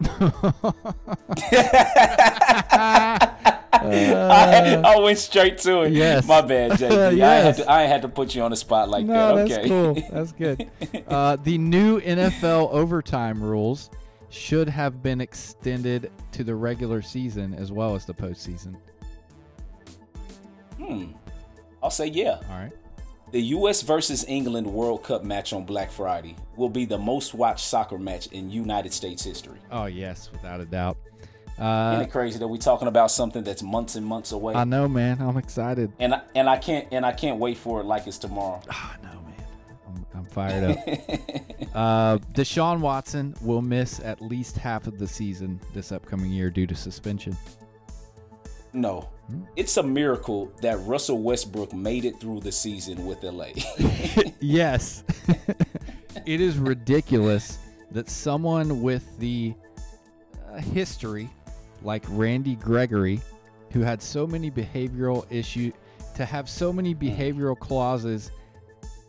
I, 4.30 4.74
I 4.84 4.98
went 5.00 5.18
straight 5.18 5.58
to 5.58 5.82
it. 5.82 5.92
Yes. 5.92 6.26
My 6.26 6.40
bad, 6.40 6.72
JB. 6.72 7.22
I, 7.22 7.34
had 7.40 7.56
to, 7.56 7.70
I 7.70 7.82
had 7.82 8.02
to 8.02 8.08
put 8.08 8.34
you 8.34 8.42
on 8.42 8.50
the 8.50 8.56
spot 8.56 8.88
like 8.88 9.06
no, 9.06 9.36
that. 9.36 9.48
that's 9.48 9.58
Okay. 9.58 9.68
cool. 9.68 9.94
That's 10.10 10.32
good. 10.32 10.70
Uh, 11.08 11.36
the 11.36 11.58
new 11.58 12.00
NFL 12.00 12.70
overtime 12.72 13.42
rules 13.42 13.90
should 14.30 14.68
have 14.68 15.02
been 15.02 15.20
extended 15.20 16.10
to 16.32 16.44
the 16.44 16.54
regular 16.54 17.00
season 17.02 17.54
as 17.54 17.72
well 17.72 17.94
as 17.94 18.04
the 18.04 18.14
postseason. 18.14 18.76
hmm. 20.76 21.06
I'll 21.82 21.90
say 21.90 22.06
yeah. 22.06 22.40
All 22.50 22.58
right. 22.58 22.72
The 23.30 23.40
U.S. 23.42 23.82
versus 23.82 24.24
England 24.26 24.66
World 24.66 25.02
Cup 25.04 25.22
match 25.22 25.52
on 25.52 25.64
Black 25.64 25.90
Friday 25.90 26.34
will 26.56 26.70
be 26.70 26.86
the 26.86 26.96
most 26.96 27.34
watched 27.34 27.66
soccer 27.66 27.98
match 27.98 28.26
in 28.28 28.50
United 28.50 28.92
States 28.92 29.22
history. 29.22 29.58
Oh 29.70 29.84
yes, 29.84 30.30
without 30.32 30.60
a 30.60 30.64
doubt. 30.64 30.96
Isn't 31.58 31.66
Uh, 31.66 32.02
it 32.06 32.10
crazy 32.12 32.38
that 32.38 32.46
we're 32.46 32.56
talking 32.58 32.86
about 32.86 33.10
something 33.10 33.42
that's 33.42 33.62
months 33.62 33.96
and 33.96 34.06
months 34.06 34.30
away? 34.32 34.54
I 34.54 34.62
know, 34.64 34.86
man. 34.86 35.20
I'm 35.20 35.36
excited. 35.36 35.92
and 35.98 36.14
I, 36.14 36.20
and 36.36 36.48
I 36.48 36.56
can't 36.56 36.86
and 36.92 37.04
I 37.04 37.12
can't 37.12 37.38
wait 37.38 37.58
for 37.58 37.80
it 37.80 37.84
like 37.84 38.06
it's 38.06 38.18
tomorrow. 38.18 38.60
Oh, 38.70 38.94
no, 39.02 39.10
man. 39.10 39.46
I'm, 39.88 40.06
I'm 40.14 40.24
fired 40.26 40.70
up. 40.70 40.78
uh, 41.74 42.18
Deshaun 42.32 42.78
Watson 42.80 43.34
will 43.42 43.62
miss 43.62 43.98
at 44.00 44.20
least 44.22 44.56
half 44.56 44.86
of 44.86 44.98
the 44.98 45.06
season 45.08 45.60
this 45.74 45.90
upcoming 45.90 46.30
year 46.30 46.48
due 46.48 46.66
to 46.68 46.74
suspension. 46.76 47.36
No, 48.72 49.08
it's 49.56 49.78
a 49.78 49.82
miracle 49.82 50.52
that 50.62 50.78
Russell 50.80 51.18
Westbrook 51.22 51.72
made 51.72 52.04
it 52.04 52.20
through 52.20 52.40
the 52.40 52.52
season 52.52 53.04
with 53.06 53.22
LA. 53.24 53.46
yes. 54.40 55.02
it 56.26 56.40
is 56.40 56.56
ridiculous 56.58 57.58
that 57.90 58.08
someone 58.10 58.82
with 58.82 59.18
the 59.18 59.54
uh, 60.52 60.58
history 60.58 61.30
like 61.82 62.04
Randy 62.08 62.56
Gregory, 62.56 63.20
who 63.72 63.80
had 63.80 64.02
so 64.02 64.26
many 64.26 64.50
behavioral 64.50 65.26
issues, 65.30 65.72
to 66.16 66.24
have 66.24 66.48
so 66.48 66.72
many 66.72 66.94
behavioral 66.94 67.58
clauses 67.58 68.30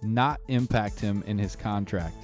not 0.02 0.40
impact 0.48 1.00
him 1.00 1.24
in 1.26 1.38
his 1.38 1.56
contract. 1.56 2.16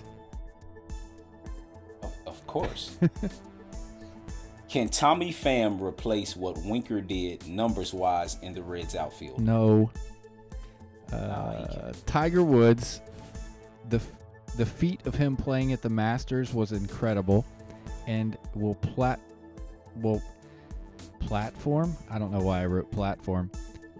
of, 2.04 2.14
of 2.28 2.48
course. 2.48 2.98
Can 4.70 4.90
Tommy 4.90 5.32
Pham 5.32 5.82
replace 5.82 6.36
what 6.36 6.58
Winker 6.66 7.00
did 7.00 7.48
numbers 7.48 7.94
wise 7.94 8.38
in 8.42 8.54
the 8.54 8.62
Reds 8.62 8.96
outfield? 8.96 9.40
No. 9.40 9.90
Uh. 11.14 11.94
Tiger 12.06 12.44
Woods, 12.44 13.00
the 13.90 14.02
the 14.58 14.66
feat 14.66 15.06
of 15.06 15.16
him 15.16 15.36
playing 15.36 15.72
at 15.74 15.82
the 15.82 15.90
Masters 15.90 16.54
was 16.54 16.72
incredible, 16.72 17.46
and 18.08 18.38
will 18.54 18.76
plat 18.76 19.20
will 20.02 20.22
platform. 21.26 21.96
I 22.10 22.20
don't 22.20 22.32
know 22.32 22.40
why 22.40 22.62
I 22.62 22.66
wrote 22.66 22.92
platform. 22.92 23.50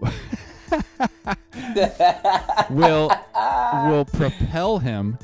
will 2.70 3.10
will 3.88 4.04
propel 4.04 4.78
him 4.78 5.18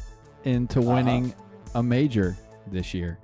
into 0.45 0.81
Uh-huh. 0.81 0.91
winning 0.95 1.35
a 1.75 1.83
major 1.83 2.37
this 2.67 2.93
year. 2.95 3.19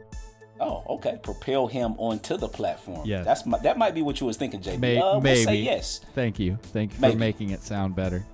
Oh, 0.61 0.83
okay. 0.97 1.19
Propel 1.23 1.67
him 1.69 1.95
onto 1.99 2.37
the 2.37 2.49
platform. 2.49 3.07
Yes. 3.07 3.25
that's 3.25 3.47
my, 3.47 3.59
that 3.61 3.79
might 3.79 3.95
be 3.95 4.03
what 4.03 4.21
you 4.21 4.27
was 4.27 4.37
thinking, 4.37 4.61
JB. 4.61 4.79
May- 4.81 4.99
uh, 4.99 5.19
we'll 5.21 5.37
say 5.37 5.45
maybe. 5.45 5.59
yes. 5.59 6.01
Thank 6.15 6.39
you, 6.41 6.59
thank 6.63 6.93
you 6.93 6.99
for 7.11 7.17
making 7.17 7.51
it 7.51 7.63
sound 7.63 7.95
better. 7.95 8.25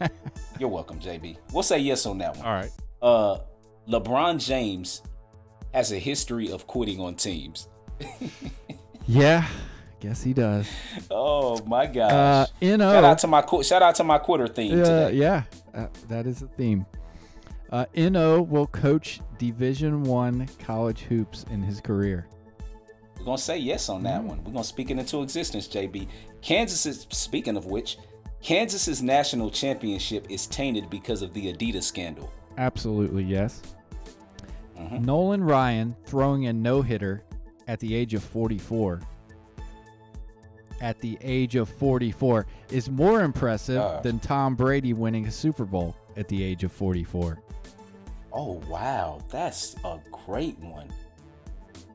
You're 0.58 0.70
welcome, 0.70 0.98
JB. 0.98 1.36
We'll 1.52 1.62
say 1.62 1.78
yes 1.78 2.06
on 2.06 2.18
that 2.18 2.34
one. 2.36 2.46
All 2.46 2.54
right. 2.54 2.70
Uh, 3.02 3.38
LeBron 3.88 4.38
James 4.44 5.02
has 5.74 5.92
a 5.92 5.98
history 5.98 6.50
of 6.50 6.66
quitting 6.66 7.00
on 7.00 7.14
teams. 7.14 7.68
Yeah, 9.08 9.46
guess 10.00 10.22
he 10.22 10.32
does. 10.32 10.68
Oh 11.10 11.58
my 11.66 11.86
gosh! 11.86 12.12
Uh, 12.12 12.46
no. 12.76 12.92
shout 12.92 13.04
out 13.04 13.18
to 13.20 13.26
my 13.26 13.44
shout 13.62 13.82
out 13.82 13.94
to 13.96 14.04
my 14.04 14.18
quitter 14.18 14.48
theme 14.48 14.72
Uh, 14.80 14.84
today. 14.84 15.12
yeah, 15.14 15.42
uh, 15.74 15.86
that 16.08 16.26
is 16.26 16.40
the 16.40 16.48
theme. 16.48 16.86
Uh, 17.70 17.84
No 17.96 18.42
will 18.42 18.66
coach 18.68 19.20
Division 19.38 20.02
One 20.04 20.48
college 20.58 21.00
hoops 21.02 21.44
in 21.50 21.62
his 21.62 21.80
career. 21.80 22.28
We're 23.18 23.24
gonna 23.24 23.38
say 23.38 23.58
yes 23.58 23.88
on 23.88 24.02
that 24.04 24.22
one. 24.22 24.42
We're 24.44 24.52
gonna 24.52 24.64
speak 24.64 24.90
it 24.90 24.98
into 24.98 25.22
existence, 25.22 25.66
JB. 25.66 26.06
Kansas 26.42 26.86
is 26.86 27.06
speaking 27.10 27.56
of 27.56 27.66
which, 27.66 27.98
Kansas's 28.42 29.02
national 29.02 29.50
championship 29.50 30.26
is 30.30 30.46
tainted 30.46 30.88
because 30.90 31.22
of 31.22 31.32
the 31.34 31.52
Adidas 31.52 31.82
scandal. 31.84 32.30
Absolutely, 32.58 33.24
yes. 33.24 33.62
Mhm. 34.78 35.04
Nolan 35.04 35.42
Ryan 35.42 35.96
throwing 36.04 36.46
a 36.46 36.52
no 36.52 36.82
hitter 36.82 37.24
at 37.66 37.80
the 37.80 37.94
age 37.94 38.14
of 38.14 38.22
44. 38.22 39.00
At 40.80 40.98
the 41.00 41.16
age 41.22 41.56
of 41.56 41.68
44 41.68 42.46
is 42.70 42.90
more 42.90 43.22
impressive 43.22 43.76
Gosh. 43.76 44.02
than 44.02 44.18
Tom 44.18 44.54
Brady 44.54 44.92
winning 44.92 45.26
a 45.26 45.30
Super 45.30 45.64
Bowl 45.64 45.96
at 46.16 46.28
the 46.28 46.42
age 46.42 46.64
of 46.64 46.72
44. 46.72 47.38
Oh 48.32 48.60
wow, 48.68 49.22
that's 49.30 49.76
a 49.84 49.98
great 50.26 50.58
one. 50.58 50.92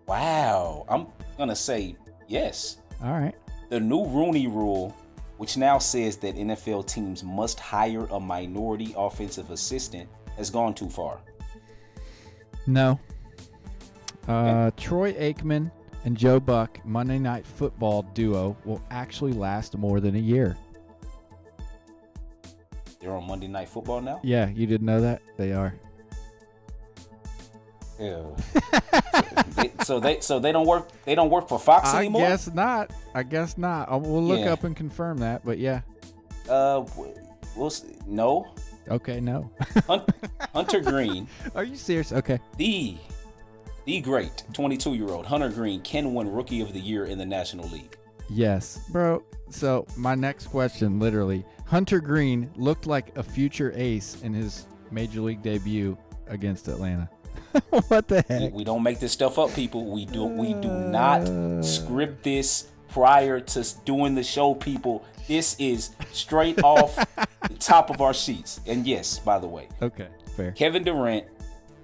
Wow, 0.08 0.86
I'm 0.90 1.08
gonna 1.38 1.56
say 1.56 1.96
yes. 2.28 2.78
All 3.04 3.12
right. 3.12 3.36
The 3.70 3.80
new 3.80 4.06
Rooney 4.08 4.48
Rule, 4.48 4.96
which 5.38 5.56
now 5.56 5.78
says 5.78 6.18
that 6.18 6.36
NFL 6.36 6.88
teams 6.88 7.24
must 7.24 7.60
hire 7.60 8.06
a 8.06 8.20
minority 8.20 8.94
offensive 8.98 9.52
assistant, 9.52 10.10
has 10.36 10.50
gone 10.50 10.74
too 10.74 10.90
far. 10.90 11.22
No. 12.66 13.00
Uh, 14.28 14.72
Troy 14.78 15.14
Aikman 15.14 15.72
and 16.06 16.18
Joe 16.18 16.40
Buck 16.40 16.84
Monday 16.86 17.20
Night 17.20 17.46
Football 17.46 18.04
duo 18.14 18.56
will 18.66 18.82
actually 18.92 19.34
last 19.34 19.78
more 19.78 20.00
than 20.00 20.16
a 20.16 20.20
year. 20.20 20.58
They're 23.00 23.14
on 23.14 23.26
Monday 23.28 23.48
Night 23.48 23.70
Football 23.70 24.02
now. 24.02 24.20
Yeah, 24.24 24.50
you 24.50 24.68
didn't 24.68 24.86
know 24.86 25.02
that? 25.02 25.22
They 25.38 25.54
are. 25.54 25.74
Ew. 28.00 28.36
They- 29.56 29.72
so 29.84 30.00
they 30.00 30.20
so 30.22 30.40
they 30.40 30.52
don't 30.52 30.66
work 30.66 30.90
they 31.06 31.14
don't 31.16 31.30
work 31.30 31.48
for 31.48 31.60
Fox 31.60 31.90
I 31.90 32.00
anymore. 32.00 32.26
I 32.26 32.30
guess 32.30 32.54
not. 32.54 32.92
I 33.14 33.24
guess 33.24 33.58
not. 33.58 33.92
Uh, 33.92 33.98
We'll 34.00 34.24
look 34.24 34.40
Yeah. 34.40 34.54
up 34.54 34.64
and 34.64 34.76
confirm 34.76 35.18
that, 35.20 35.44
but 35.46 35.58
yeah. 35.60 35.82
Uh, 36.50 36.84
we'll 37.56 37.70
see. 37.70 37.96
no. 38.08 38.48
Okay, 38.90 39.22
no. 39.22 39.52
Hunter 40.54 40.80
Greene, 40.82 41.28
are 41.56 41.64
you 41.64 41.76
serious? 41.76 42.12
Okay. 42.12 42.40
the 42.58 42.98
The 43.86 44.00
great 44.00 44.44
22 44.54 44.94
year 44.94 45.10
old 45.10 45.26
Hunter 45.26 45.50
Greene 45.50 45.82
can 45.82 46.14
win 46.14 46.32
Rookie 46.32 46.62
of 46.62 46.72
the 46.74 46.80
Year 46.80 47.06
in 47.06 47.18
the 47.18 47.26
National 47.26 47.68
League. 47.70 47.98
Yes, 48.30 48.80
bro. 48.90 49.24
So 49.50 49.86
my 49.98 50.16
next 50.16 50.48
question, 50.48 51.00
literally, 51.00 51.44
Hunter 51.66 52.00
Greene 52.00 52.50
looked 52.56 52.86
like 52.86 53.18
a 53.18 53.24
future 53.24 53.74
ace 53.76 54.22
in 54.22 54.34
his 54.34 54.68
major 54.92 55.22
league 55.22 55.42
debut 55.42 55.98
against 56.28 56.68
Atlanta. 56.68 57.10
what 57.88 58.08
the 58.08 58.24
heck? 58.30 58.54
we 58.54 58.64
don't 58.64 58.84
make 58.84 59.00
this 59.00 59.12
stuff 59.12 59.40
up, 59.40 59.54
people. 59.54 59.86
We 59.88 60.06
do 60.06 60.26
we 60.26 60.54
do 60.54 60.70
uh. 60.70 60.90
not 60.90 61.66
script 61.66 62.24
this 62.24 62.68
prior 62.88 63.40
to 63.40 63.68
doing 63.84 64.16
the 64.16 64.24
show, 64.24 64.54
people. 64.54 65.04
This 65.28 65.56
is 65.60 65.92
straight 66.12 66.64
off 66.64 66.96
the 67.50 67.56
top 67.60 67.90
of 67.90 68.00
our 68.00 68.14
sheets. 68.14 68.62
And 68.68 68.86
yes, 68.86 69.20
by 69.20 69.40
the 69.40 69.48
way, 69.48 69.68
Okay, 69.82 70.08
fair. 70.36 70.52
Kevin 70.52 70.84
Durant 70.84 71.26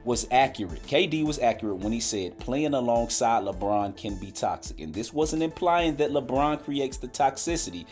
was 0.08 0.26
accurate. 0.32 0.82
KD 0.84 1.26
was 1.26 1.38
accurate 1.38 1.80
when 1.80 1.92
he 1.92 2.00
said 2.00 2.40
playing 2.40 2.74
alongside 2.74 3.44
LeBron 3.44 3.96
can 3.98 4.16
be 4.16 4.32
toxic. 4.32 4.80
And 4.80 4.94
this 4.94 5.12
wasn't 5.12 5.44
implying 5.44 5.98
that 5.98 6.12
LeBron 6.12 6.64
creates 6.64 6.96
the 6.96 7.10
toxicity. 7.10 7.86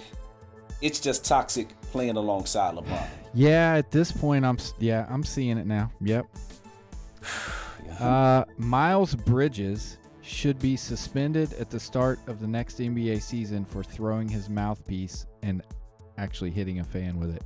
It's 0.81 1.01
just 1.01 1.25
toxic 1.25 1.67
playing 1.91 2.15
alongside 2.15 2.75
LeBron. 2.75 3.05
Yeah, 3.33 3.75
at 3.75 3.91
this 3.91 4.13
point, 4.13 4.45
I'm 4.45 4.57
yeah, 4.79 5.05
I'm 5.09 5.23
seeing 5.23 5.57
it 5.57 5.67
now. 5.67 5.91
Yep. 6.01 6.25
Uh, 7.99 8.43
Miles 8.57 9.15
Bridges 9.15 9.99
should 10.21 10.59
be 10.59 10.75
suspended 10.75 11.53
at 11.53 11.69
the 11.69 11.79
start 11.79 12.19
of 12.27 12.41
the 12.41 12.47
next 12.47 12.79
NBA 12.79 13.21
season 13.21 13.63
for 13.63 13.83
throwing 13.83 14.27
his 14.27 14.49
mouthpiece 14.49 15.25
and 15.43 15.61
actually 16.17 16.51
hitting 16.51 16.81
a 16.81 16.83
fan 16.83 17.17
with 17.17 17.33
it. 17.33 17.43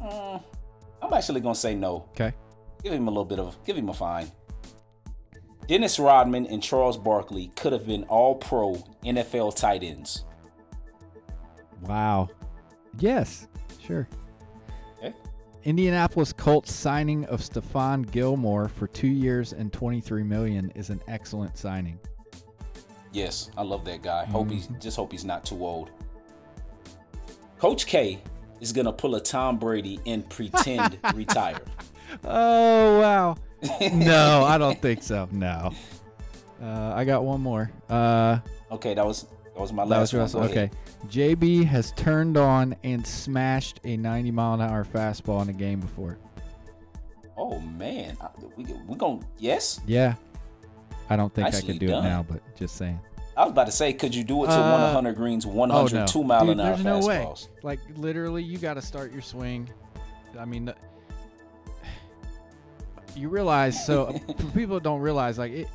Mm, 0.00 0.42
I'm 1.00 1.12
actually 1.12 1.40
gonna 1.40 1.54
say 1.54 1.76
no. 1.76 2.08
Okay. 2.10 2.32
Give 2.82 2.92
him 2.92 3.08
a 3.08 3.10
little 3.10 3.24
bit 3.24 3.38
of 3.38 3.62
give 3.64 3.76
him 3.76 3.88
a 3.88 3.94
fine. 3.94 4.30
Dennis 5.68 5.98
Rodman 5.98 6.46
and 6.46 6.62
Charles 6.62 6.96
Barkley 6.96 7.52
could 7.56 7.72
have 7.72 7.86
been 7.86 8.04
all 8.04 8.34
pro 8.34 8.74
NFL 9.04 9.54
tight 9.54 9.82
ends. 9.82 10.24
Wow. 11.82 12.28
Yes. 12.98 13.48
Sure. 13.84 14.08
Okay. 14.98 15.14
Indianapolis 15.64 16.32
Colts 16.32 16.72
signing 16.72 17.26
of 17.26 17.40
Stephon 17.40 18.10
Gilmore 18.10 18.68
for 18.68 18.86
two 18.86 19.08
years 19.08 19.52
and 19.52 19.72
23 19.72 20.22
million 20.22 20.70
is 20.74 20.88
an 20.88 21.02
excellent 21.06 21.58
signing. 21.58 21.98
Yes, 23.12 23.50
I 23.56 23.62
love 23.62 23.84
that 23.84 24.02
guy. 24.02 24.24
Hope 24.26 24.50
he's 24.50 24.66
mm-hmm. 24.66 24.80
just 24.80 24.96
hope 24.96 25.12
he's 25.12 25.24
not 25.24 25.44
too 25.44 25.64
old. 25.64 25.90
Coach 27.58 27.86
K 27.86 28.22
is 28.60 28.72
gonna 28.72 28.92
pull 28.92 29.14
a 29.16 29.20
Tom 29.20 29.58
Brady 29.58 30.00
and 30.06 30.28
pretend 30.28 30.98
retire. 31.14 31.60
Oh 32.24 33.00
wow. 33.00 33.36
no, 33.92 34.44
I 34.44 34.58
don't 34.58 34.80
think 34.82 35.02
so. 35.02 35.28
No. 35.32 35.72
Uh, 36.62 36.92
I 36.94 37.04
got 37.04 37.24
one 37.24 37.40
more. 37.40 37.70
Uh, 37.88 38.38
Okay, 38.70 38.92
that 38.94 39.06
was 39.06 39.22
that 39.54 39.60
was 39.60 39.72
my 39.72 39.84
that 39.84 39.90
last 39.90 40.12
was 40.12 40.34
one. 40.34 40.48
Okay. 40.50 40.70
JB 41.06 41.64
has 41.64 41.92
turned 41.92 42.36
on 42.36 42.76
and 42.84 43.06
smashed 43.06 43.80
a 43.84 43.96
90 43.96 44.30
mile 44.32 44.54
an 44.54 44.60
hour 44.60 44.84
fastball 44.84 45.40
in 45.42 45.48
a 45.48 45.52
game 45.52 45.80
before. 45.80 46.18
Oh 47.36 47.58
man, 47.60 48.16
I- 48.20 48.28
we 48.56 48.64
we 48.86 48.96
gonna 48.96 49.20
yes. 49.38 49.80
Yeah. 49.86 50.14
I 51.08 51.16
don't 51.16 51.32
think 51.34 51.46
I 51.46 51.50
Nicely 51.50 51.72
could 51.74 51.80
do 51.80 51.86
done. 51.88 52.04
it 52.04 52.08
now, 52.08 52.26
but 52.28 52.40
just 52.56 52.76
saying. 52.76 53.00
I 53.36 53.44
was 53.44 53.52
about 53.52 53.66
to 53.66 53.72
say, 53.72 53.92
could 53.94 54.14
you 54.14 54.24
do 54.24 54.44
it 54.44 54.48
to 54.48 54.52
one 54.52 54.80
Uh, 54.80 54.86
of 54.88 54.92
Hunter 54.92 55.12
Greene's 55.12 55.46
Oh 55.46 55.50
102 55.50 56.18
no, 56.18 56.24
mile 56.24 56.40
Dude, 56.44 56.50
an 56.50 56.60
hour 56.60 56.66
there's 56.76 56.84
no 56.84 56.98
way. 57.06 57.26
Like 57.62 57.78
literally, 57.96 58.42
you 58.42 58.58
got 58.58 58.74
to 58.74 58.82
start 58.82 59.12
your 59.12 59.22
swing. 59.22 59.70
I 60.38 60.44
mean, 60.44 60.72
you 63.18 63.28
realize. 63.28 63.84
So 63.86 64.06
uh, 64.06 64.32
people 64.54 64.80
don't 64.80 65.00
realize, 65.00 65.38
like 65.38 65.52
it, 65.52 65.68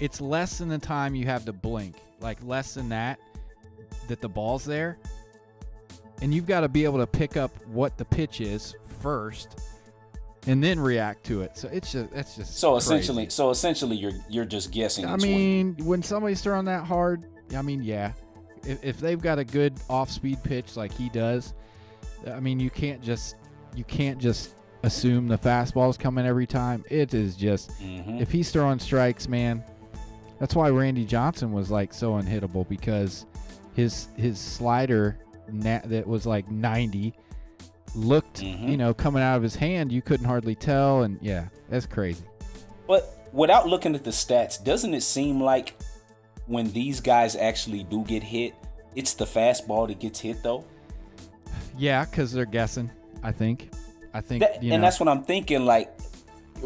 it's 0.00 0.20
less 0.20 0.58
than 0.58 0.68
the 0.68 0.78
time 0.78 1.14
you 1.14 1.26
have 1.26 1.44
to 1.46 1.52
blink. 1.52 1.96
Like 2.20 2.38
less 2.42 2.74
than 2.74 2.88
that, 2.90 3.18
that 4.08 4.20
the 4.20 4.28
ball's 4.28 4.64
there, 4.64 4.98
and 6.22 6.32
you've 6.32 6.46
got 6.46 6.60
to 6.60 6.68
be 6.68 6.84
able 6.84 6.98
to 6.98 7.06
pick 7.06 7.36
up 7.36 7.50
what 7.66 7.98
the 7.98 8.04
pitch 8.04 8.40
is 8.40 8.74
first, 9.00 9.60
and 10.46 10.62
then 10.62 10.80
react 10.80 11.24
to 11.26 11.42
it. 11.42 11.56
So 11.58 11.68
it's 11.68 11.92
just 11.92 12.12
it's 12.14 12.36
just 12.36 12.56
So 12.58 12.72
crazy. 12.72 12.84
essentially, 12.84 13.28
so 13.30 13.50
essentially, 13.50 13.96
you're 13.96 14.12
you're 14.30 14.44
just 14.44 14.70
guessing. 14.70 15.06
I 15.06 15.16
mean, 15.16 15.76
when 15.82 16.02
somebody's 16.02 16.40
throwing 16.40 16.64
that 16.66 16.84
hard, 16.84 17.24
I 17.54 17.62
mean, 17.62 17.82
yeah. 17.82 18.12
If, 18.66 18.82
if 18.82 18.98
they've 18.98 19.20
got 19.20 19.38
a 19.38 19.44
good 19.44 19.74
off-speed 19.90 20.42
pitch 20.42 20.74
like 20.74 20.90
he 20.94 21.10
does, 21.10 21.52
I 22.26 22.40
mean, 22.40 22.58
you 22.58 22.70
can't 22.70 23.02
just 23.02 23.36
you 23.76 23.84
can't 23.84 24.18
just 24.18 24.54
assume 24.84 25.28
the 25.28 25.38
fastball's 25.38 25.96
coming 25.96 26.26
every 26.26 26.46
time. 26.46 26.84
It 26.90 27.14
is 27.14 27.36
just 27.36 27.70
Mhm. 27.80 28.20
if 28.20 28.30
he's 28.30 28.50
throwing 28.50 28.78
strikes, 28.78 29.28
man. 29.28 29.64
That's 30.38 30.54
why 30.54 30.68
Randy 30.68 31.04
Johnson 31.04 31.52
was 31.52 31.70
like 31.70 31.94
so 31.94 32.12
unhittable 32.12 32.68
because 32.68 33.26
his 33.74 34.08
his 34.16 34.38
slider 34.38 35.18
na- 35.50 35.80
that 35.84 36.06
was 36.06 36.26
like 36.26 36.50
90 36.50 37.14
looked, 37.94 38.40
Mhm. 38.42 38.68
you 38.68 38.76
know, 38.76 38.92
coming 38.92 39.22
out 39.22 39.36
of 39.36 39.42
his 39.42 39.56
hand. 39.56 39.92
You 39.92 40.02
couldn't 40.02 40.26
hardly 40.26 40.54
tell, 40.54 41.02
and 41.02 41.18
yeah, 41.22 41.46
that's 41.70 41.86
crazy. 41.86 42.24
But 42.86 43.28
without 43.32 43.68
looking 43.68 43.94
at 43.94 44.04
the 44.04 44.10
stats, 44.10 44.62
doesn't 44.62 44.92
it 44.94 45.02
seem 45.02 45.40
like 45.42 45.74
when 46.46 46.70
these 46.72 47.00
guys 47.00 47.36
actually 47.36 47.84
do 47.84 48.04
get 48.04 48.22
hit, 48.22 48.54
it's 48.94 49.14
the 49.14 49.24
fastball 49.24 49.88
that 49.88 49.98
gets 50.00 50.20
hit 50.20 50.42
though? 50.42 50.64
Yeah, 51.78 52.04
because 52.04 52.32
they're 52.32 52.44
guessing. 52.44 52.90
I 53.22 53.32
think. 53.32 53.70
I 54.14 54.20
think. 54.20 54.40
That- 54.40 54.62
you 54.62 54.72
and 54.72 54.80
know, 54.80 54.86
that's 54.86 54.98
what 55.00 55.08
I'm 55.08 55.24
thinking. 55.24 55.66
Like, 55.66 55.92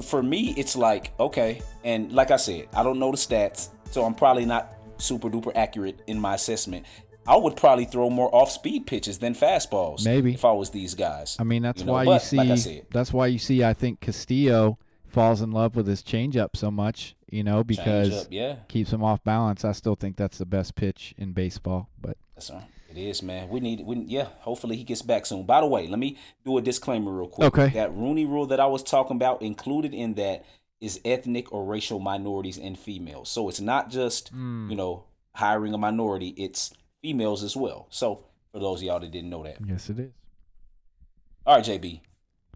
for 0.03 0.23
me, 0.23 0.55
it's 0.57 0.77
like 0.77 1.13
okay, 1.19 1.61
and 1.83 2.13
like 2.13 2.31
I 2.31 2.37
said, 2.37 2.69
I 2.73 2.83
don't 2.83 2.99
know 2.99 3.11
the 3.11 3.17
stats, 3.17 3.71
so 3.91 4.05
I'm 4.05 4.15
probably 4.15 4.45
not 4.45 4.75
super 4.99 5.29
duper 5.29 5.53
accurate 5.57 6.03
in 6.07 6.21
my 6.21 6.35
assessment. 6.35 6.87
I 7.27 7.37
would 7.37 7.57
probably 7.57 7.85
throw 7.85 8.09
more 8.09 8.35
off 8.35 8.51
speed 8.51 8.87
pitches 8.87 9.19
than 9.19 9.35
fastballs. 9.35 10.05
Maybe. 10.05 10.33
if 10.33 10.45
I 10.45 10.53
was 10.53 10.71
these 10.71 10.95
guys. 10.95 11.37
I 11.39 11.45
mean, 11.45 11.63
that's 11.63 11.81
you 11.81 11.87
know, 11.87 11.93
why 11.93 12.05
you 12.05 12.09
but, 12.11 12.23
see. 12.23 12.37
like 12.37 12.59
said- 12.59 12.87
that's 12.91 13.13
why 13.13 13.27
you 13.27 13.39
see. 13.39 13.65
I 13.65 13.75
think 13.75 14.01
Castillo 14.01 14.79
falls 15.07 15.41
in 15.43 15.51
love 15.51 15.77
with 15.77 15.87
his 15.87 16.03
changeup 16.03 16.57
so 16.57 16.71
much. 16.71 17.17
You 17.31 17.45
know, 17.45 17.63
because 17.63 18.23
up, 18.25 18.29
yeah, 18.31 18.57
keeps 18.69 18.91
him 18.93 19.03
off 19.05 19.23
balance. 19.25 19.65
I 19.65 19.73
still 19.73 19.95
think 19.95 20.17
that's 20.17 20.39
the 20.39 20.47
best 20.47 20.75
pitch 20.75 21.15
in 21.19 21.33
baseball. 21.33 21.91
But 22.01 22.17
that's 22.35 22.51
right. 22.51 22.63
It 22.99 23.11
is, 23.11 23.23
man. 23.23 23.49
We 23.49 23.61
need, 23.61 23.81
we 23.87 23.97
yeah. 24.07 24.29
Hopefully 24.41 24.77
he 24.77 24.83
gets 24.85 25.03
back 25.03 25.25
soon. 25.25 25.45
By 25.45 25.61
the 25.61 25.67
way, 25.67 25.87
let 25.87 25.99
me 25.99 26.17
do 26.45 26.59
a 26.59 26.63
disclaimer 26.63 27.13
real 27.13 27.29
quick. 27.29 27.47
Okay. 27.57 27.69
That 27.75 27.95
Rooney 27.95 28.27
Rule 28.27 28.47
that 28.47 28.59
I 28.59 28.67
was 28.67 28.83
talking 28.83 29.17
about, 29.17 29.41
included 29.41 29.95
in 29.95 30.15
that, 30.15 30.45
is 30.81 31.01
ethnic 31.05 31.53
or 31.53 31.65
racial 31.65 32.01
minorities 32.01 32.59
and 32.59 32.79
females. 32.79 33.29
So 33.29 33.49
it's 33.49 33.61
not 33.61 33.91
just 33.91 34.31
Hmm. 34.31 34.69
you 34.71 34.77
know 34.77 35.05
hiring 35.35 35.75
a 35.75 35.79
minority; 35.79 36.29
it's 36.37 36.73
females 37.01 37.43
as 37.45 37.57
well. 37.57 37.87
So 37.91 38.25
for 38.53 38.59
those 38.59 38.81
of 38.81 38.87
y'all 38.87 39.01
that 39.01 39.11
didn't 39.13 39.31
know 39.31 39.45
that, 39.45 39.59
yes, 39.65 39.89
it 39.91 39.99
is. 40.01 40.11
all 41.47 41.57
right, 41.57 41.65
JB, 41.65 42.01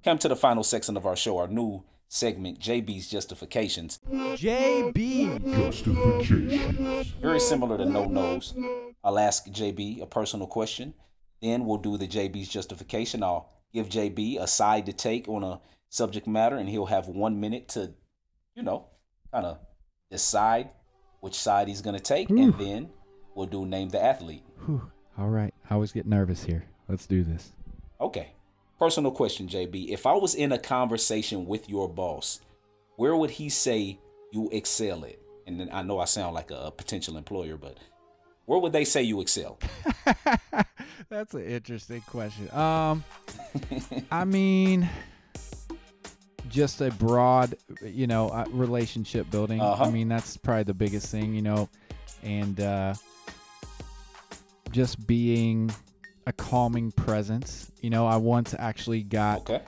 come 0.03 0.19
to 0.19 0.29
the 0.29 0.37
final 0.37 0.65
section 0.65 0.97
of 0.97 1.07
our 1.07 1.15
show, 1.17 1.39
our 1.39 1.47
new 1.49 1.85
segment, 2.09 2.59
JB's 2.59 3.09
Justifications. 3.09 4.01
JB. 4.11 5.55
Justifications. 5.57 7.07
Very 7.21 7.41
similar 7.41 7.79
to 7.79 7.85
No 7.85 8.05
Nos. 8.07 8.55
I'll 9.05 9.19
ask 9.19 9.47
JB 9.47 10.03
a 10.03 10.07
personal 10.07 10.47
question. 10.47 10.95
Then 11.41 11.65
we'll 11.65 11.79
do 11.79 11.97
the 11.97 12.07
JB's 12.07 12.49
justification. 12.49 13.23
I'll 13.23 13.51
give 13.75 13.89
JB 13.89 14.41
a 14.41 14.47
side 14.47 14.87
to 14.87 14.93
take 14.93 15.29
on 15.29 15.43
a 15.43 15.61
subject 15.89 16.27
matter, 16.27 16.57
and 16.57 16.69
he'll 16.69 16.87
have 16.87 17.09
one 17.09 17.41
minute 17.41 17.69
to, 17.71 17.93
you 18.55 18.63
know, 18.63 18.87
kind 19.33 19.47
of 19.47 19.59
decide 20.11 20.71
which 21.21 21.35
side 21.35 21.69
he's 21.69 21.83
going 21.83 21.97
to 21.97 22.03
take. 22.03 22.31
And 22.31 22.55
then 22.59 22.91
we'll 23.35 23.47
do 23.47 23.67
Name 23.67 23.89
the 23.89 24.03
Athlete. 24.03 24.45
Whew. 24.67 24.83
All 25.19 25.29
right. 25.29 25.53
I 25.69 25.75
always 25.75 25.93
get 25.93 26.07
nervous 26.07 26.45
here. 26.45 26.65
Let's 26.89 27.07
do 27.07 27.23
this. 27.23 27.53
Okay. 28.01 28.33
Personal 28.79 29.13
question, 29.13 29.49
JB. 29.49 29.91
If 29.91 30.07
I 30.07 30.15
was 30.15 30.35
in 30.35 30.53
a 30.53 30.59
conversation 30.59 31.47
with 31.47 31.69
your 31.69 31.89
boss, 31.89 32.41
where 32.97 33.17
would 33.17 33.31
he 33.31 33.49
say 33.49 34.01
you 34.33 34.49
excel 34.53 35.05
at? 35.05 35.17
And 35.47 35.59
then 35.59 35.69
I 35.73 35.83
know 35.83 35.99
I 35.99 36.05
sound 36.05 36.35
like 36.35 36.51
a 36.51 36.71
potential 36.71 37.17
employer, 37.17 37.57
but 37.57 37.77
where 38.47 38.59
would 38.59 38.73
they 38.73 38.85
say 38.85 39.03
you 39.03 39.21
excel? 39.21 39.59
That's 41.09 41.35
an 41.35 41.45
interesting 41.45 42.01
question. 42.03 42.51
Um, 42.55 43.05
I 44.11 44.25
mean, 44.25 44.89
just 46.49 46.81
a 46.81 46.91
broad, 46.93 47.55
you 47.83 48.07
know, 48.07 48.29
uh, 48.29 48.45
relationship 48.51 49.31
building. 49.31 49.61
Uh-huh. 49.61 49.85
I 49.85 49.91
mean, 49.91 50.09
that's 50.09 50.37
probably 50.37 50.65
the 50.65 50.75
biggest 50.75 51.09
thing, 51.11 51.35
you 51.35 51.43
know, 51.43 51.69
and 52.23 52.59
uh, 52.61 52.95
just 54.71 55.07
being 55.07 55.71
a 56.27 56.33
calming 56.33 56.93
presence. 56.93 57.71
You 57.81 57.91
know, 57.91 58.07
I 58.07 58.17
once 58.17 58.55
actually 58.59 59.03
got 59.03 59.41
Okay. 59.51 59.61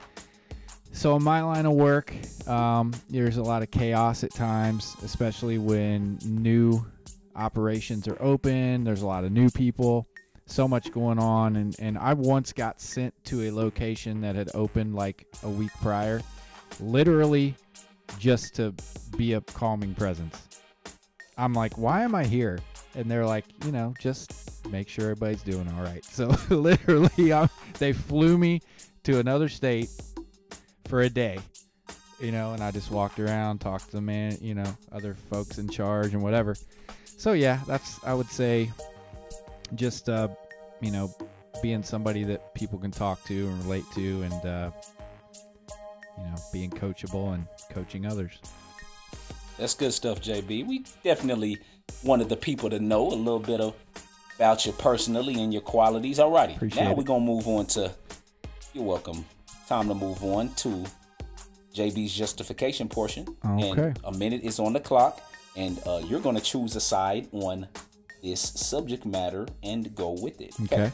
so 0.91 1.15
in 1.15 1.23
my 1.23 1.41
line 1.41 1.65
of 1.65 1.73
work, 1.73 2.13
um, 2.47 2.93
there's 3.09 3.37
a 3.37 3.43
lot 3.43 3.61
of 3.61 3.71
chaos 3.71 4.23
at 4.23 4.31
times, 4.31 4.95
especially 5.03 5.57
when 5.57 6.17
new 6.23 6.83
operations 7.35 8.07
are 8.07 8.21
open. 8.21 8.83
There's 8.83 9.01
a 9.01 9.07
lot 9.07 9.23
of 9.23 9.31
new 9.31 9.49
people, 9.49 10.07
so 10.45 10.67
much 10.67 10.91
going 10.91 11.19
on, 11.19 11.55
and 11.55 11.75
and 11.79 11.97
I 11.97 12.13
once 12.13 12.53
got 12.53 12.81
sent 12.81 13.13
to 13.25 13.49
a 13.49 13.51
location 13.51 14.21
that 14.21 14.35
had 14.35 14.49
opened 14.53 14.95
like 14.95 15.25
a 15.43 15.49
week 15.49 15.71
prior. 15.81 16.21
Literally, 16.79 17.55
just 18.19 18.55
to 18.55 18.73
be 19.17 19.33
a 19.33 19.41
calming 19.41 19.95
presence. 19.95 20.61
I'm 21.37 21.53
like, 21.53 21.77
why 21.77 22.03
am 22.03 22.15
I 22.15 22.23
here? 22.25 22.59
And 22.95 23.11
they're 23.11 23.25
like, 23.25 23.45
you 23.65 23.71
know, 23.71 23.93
just 23.99 24.65
make 24.67 24.87
sure 24.87 25.05
everybody's 25.05 25.43
doing 25.43 25.67
all 25.75 25.83
right. 25.83 26.03
So 26.15 26.33
literally, 26.49 27.33
i 27.33 27.49
they 27.77 27.91
flew 27.91 28.37
me 28.37 28.61
to 29.03 29.19
another 29.19 29.49
state 29.49 29.89
for 30.85 31.01
a 31.01 31.09
day, 31.09 31.39
you 32.19 32.31
know, 32.31 32.53
and 32.53 32.63
I 32.63 32.71
just 32.71 32.89
walked 32.89 33.19
around, 33.19 33.59
talked 33.59 33.87
to 33.87 33.97
the 33.97 34.01
man, 34.01 34.37
you 34.39 34.55
know, 34.55 34.77
other 34.91 35.13
folks 35.29 35.57
in 35.57 35.67
charge 35.67 36.13
and 36.13 36.23
whatever. 36.23 36.55
So 37.17 37.33
yeah, 37.33 37.59
that's 37.67 38.03
I 38.03 38.13
would 38.13 38.29
say, 38.29 38.71
just 39.75 40.09
uh, 40.09 40.27
you 40.81 40.91
know, 40.91 41.13
being 41.61 41.83
somebody 41.83 42.23
that 42.23 42.53
people 42.53 42.77
can 42.77 42.91
talk 42.91 43.23
to 43.25 43.47
and 43.47 43.63
relate 43.63 43.85
to, 43.95 44.21
and 44.23 44.45
uh, 44.45 44.71
you 46.17 46.23
know, 46.23 46.35
being 46.51 46.69
coachable 46.69 47.33
and 47.33 47.47
coaching 47.71 48.05
others. 48.05 48.37
That's 49.57 49.73
good 49.73 49.93
stuff, 49.93 50.21
JB. 50.21 50.67
We 50.67 50.85
definitely 51.03 51.57
wanted 52.03 52.29
the 52.29 52.35
people 52.35 52.69
to 52.69 52.79
know 52.79 53.07
a 53.07 53.15
little 53.15 53.39
bit 53.39 53.61
of, 53.61 53.73
about 54.35 54.65
you 54.65 54.73
personally 54.73 55.41
and 55.41 55.53
your 55.53 55.61
qualities. 55.61 56.19
Alrighty, 56.19 56.57
Appreciate 56.57 56.83
now 56.83 56.91
it. 56.91 56.97
we're 56.97 57.03
gonna 57.03 57.23
move 57.23 57.47
on 57.47 57.65
to. 57.67 57.91
You're 58.73 58.83
welcome. 58.83 59.25
Time 59.67 59.87
to 59.87 59.95
move 59.95 60.21
on 60.23 60.53
to 60.55 60.83
JB's 61.73 62.13
justification 62.13 62.89
portion. 62.89 63.25
Okay. 63.45 63.69
And 63.87 63.99
a 64.03 64.11
minute 64.11 64.43
is 64.43 64.59
on 64.59 64.73
the 64.73 64.79
clock, 64.81 65.21
and 65.55 65.79
uh, 65.85 66.01
you're 66.05 66.19
gonna 66.19 66.41
choose 66.41 66.75
a 66.75 66.81
side 66.81 67.27
on 67.31 67.67
this 68.23 68.41
subject 68.41 69.05
matter 69.05 69.45
and 69.63 69.93
go 69.95 70.11
with 70.11 70.41
it. 70.41 70.55
Okay. 70.63 70.91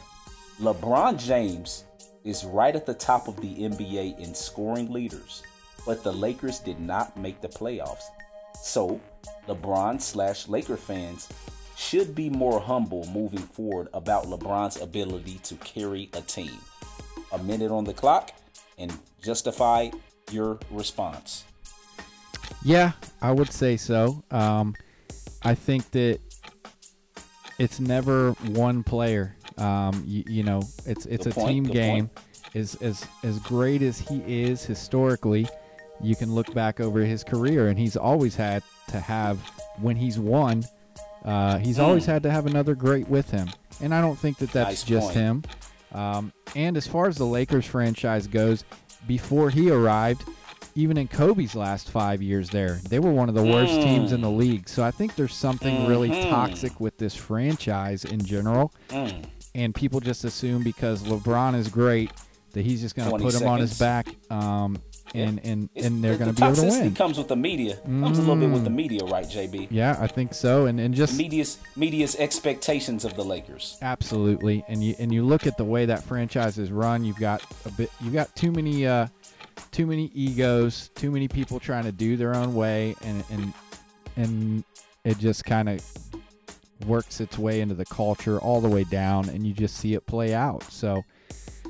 LeBron 0.60 1.18
James 1.18 1.84
is 2.24 2.44
right 2.44 2.76
at 2.76 2.86
the 2.86 2.94
top 2.94 3.26
of 3.26 3.40
the 3.40 3.54
NBA 3.54 4.18
in 4.18 4.34
scoring 4.34 4.92
leaders, 4.92 5.42
but 5.86 6.04
the 6.04 6.12
Lakers 6.12 6.60
did 6.60 6.78
not 6.78 7.16
make 7.16 7.40
the 7.40 7.48
playoffs. 7.48 8.04
So, 8.62 9.00
LeBron 9.48 10.00
slash 10.00 10.46
Laker 10.46 10.76
fans 10.76 11.28
should 11.76 12.14
be 12.14 12.30
more 12.30 12.60
humble 12.60 13.04
moving 13.12 13.40
forward 13.40 13.88
about 13.92 14.26
LeBron's 14.26 14.80
ability 14.80 15.40
to 15.42 15.56
carry 15.56 16.10
a 16.12 16.20
team. 16.20 16.58
A 17.32 17.38
minute 17.38 17.72
on 17.72 17.84
the 17.84 17.94
clock 17.94 18.32
and 18.78 18.96
justify 19.22 19.90
your 20.30 20.60
response. 20.70 21.44
Yeah, 22.64 22.92
I 23.20 23.32
would 23.32 23.52
say 23.52 23.76
so. 23.76 24.22
Um, 24.30 24.74
I 25.42 25.54
think 25.54 25.90
that 25.92 26.20
it's 27.58 27.80
never 27.80 28.32
one 28.32 28.82
player. 28.82 29.34
Um, 29.58 30.04
you, 30.06 30.24
you 30.26 30.42
know, 30.42 30.62
it's 30.86 31.06
it's 31.06 31.24
Good 31.24 31.32
a 31.32 31.34
point, 31.34 31.48
team 31.48 31.64
game. 31.64 32.06
point. 32.08 32.18
As 32.54 32.74
as 32.76 33.06
as 33.22 33.38
great 33.40 33.82
as 33.82 33.98
he 33.98 34.22
is 34.26 34.64
historically, 34.64 35.46
you 36.00 36.14
can 36.16 36.34
look 36.34 36.52
back 36.54 36.80
over 36.80 37.00
his 37.00 37.24
career, 37.24 37.68
and 37.68 37.78
he's 37.78 37.96
always 37.96 38.36
had 38.36 38.62
to 38.88 39.00
have 39.00 39.38
when 39.80 39.96
he's 39.96 40.18
won. 40.18 40.64
Uh, 41.24 41.58
he's 41.58 41.76
Hmm. 41.76 41.82
always 41.84 42.04
had 42.04 42.22
to 42.24 42.30
have 42.30 42.46
another 42.46 42.74
great 42.74 43.08
with 43.08 43.30
him, 43.30 43.48
and 43.80 43.94
I 43.94 44.00
don't 44.00 44.18
think 44.18 44.38
that 44.38 44.52
that's 44.52 44.68
Nice 44.70 44.82
just 44.84 45.06
point. 45.08 45.16
him. 45.16 45.42
Um, 45.92 46.32
and 46.56 46.76
as 46.76 46.86
far 46.86 47.06
as 47.06 47.16
the 47.16 47.26
Lakers 47.26 47.66
franchise 47.66 48.26
goes, 48.26 48.64
before 49.06 49.50
he 49.50 49.70
arrived, 49.70 50.24
even 50.74 50.96
in 50.96 51.08
Kobe's 51.08 51.54
last 51.54 51.90
five 51.90 52.22
years 52.22 52.50
there, 52.50 52.80
they 52.88 52.98
were 52.98 53.12
one 53.12 53.28
of 53.28 53.34
the 53.34 53.42
worst 53.44 53.72
Mm. 53.72 53.84
teams 53.84 54.12
in 54.12 54.20
the 54.20 54.30
league. 54.30 54.68
So 54.68 54.82
I 54.82 54.90
think 54.90 55.14
there's 55.16 55.34
something 55.34 55.86
really 55.86 56.10
Mhm. 56.10 56.30
toxic 56.30 56.80
with 56.80 56.96
this 56.98 57.14
franchise 57.14 58.04
in 58.04 58.24
general. 58.24 58.72
Mm. 58.88 59.24
And 59.54 59.74
people 59.74 60.00
just 60.00 60.24
assume 60.24 60.62
because 60.62 61.02
LeBron 61.02 61.54
is 61.56 61.68
great 61.68 62.10
that 62.52 62.64
he's 62.64 62.80
just 62.80 62.94
going 62.94 63.06
to 63.06 63.10
20 63.10 63.24
put 63.24 63.34
him 63.40 63.48
on 63.48 63.60
his 63.60 63.78
back 63.78 64.06
um, 64.30 64.76
and, 65.14 65.40
and, 65.44 65.68
It's- 65.74 65.86
and 65.86 66.02
they're 66.04 66.12
the- 66.12 66.18
going 66.24 66.34
to 66.34 66.34
the 66.34 66.40
be 66.40 66.46
able 66.46 66.56
to 66.56 66.62
toxicity 66.62 66.82
win. 66.84 66.94
comes 66.94 67.18
with 67.18 67.28
the 67.28 67.36
media. 67.36 67.76
Comes 67.76 68.18
a 68.18 68.20
little 68.22 68.36
bit 68.36 68.50
with 68.50 68.64
the 68.64 68.70
Mm. 68.70 68.74
media, 68.74 69.04
right, 69.04 69.28
JB? 69.28 69.68
Yeah, 69.70 69.96
I 70.00 70.06
think 70.06 70.32
so. 70.34 70.66
And, 70.66 70.78
and 70.80 70.94
just 70.94 71.16
Media's 71.18 71.58
media's 71.76 72.14
expectations 72.16 73.04
of 73.04 73.14
the 73.14 73.24
Lakers. 73.24 73.76
Absolutely, 73.82 74.64
and 74.68 74.82
you 74.82 74.94
and 74.98 75.12
you 75.12 75.22
look 75.24 75.46
at 75.46 75.56
the 75.58 75.64
way 75.64 75.84
that 75.86 76.02
franchise 76.04 76.58
is 76.58 76.70
run. 76.70 77.04
You've 77.04 77.18
got 77.18 77.42
a 77.66 77.70
bit. 77.70 77.90
You 78.00 78.06
have 78.06 78.14
got 78.14 78.36
too 78.36 78.52
many, 78.52 78.86
uh, 78.86 79.06
too 79.72 79.86
many 79.86 80.10
egos, 80.14 80.90
too 80.94 81.10
many 81.10 81.26
people 81.28 81.58
trying 81.58 81.84
to 81.84 81.92
do 81.92 82.16
their 82.16 82.34
own 82.36 82.54
way, 82.54 82.94
and 83.02 83.24
and 83.30 83.52
and 84.16 84.64
it 85.04 85.18
just 85.18 85.44
kind 85.44 85.68
of 85.68 85.84
works 86.86 87.20
its 87.20 87.38
way 87.38 87.60
into 87.60 87.74
the 87.74 87.84
culture 87.86 88.38
all 88.38 88.60
the 88.60 88.68
way 88.68 88.84
down, 88.84 89.28
and 89.28 89.46
you 89.46 89.52
just 89.52 89.76
see 89.76 89.94
it 89.94 90.06
play 90.06 90.34
out. 90.34 90.62
So, 90.64 91.04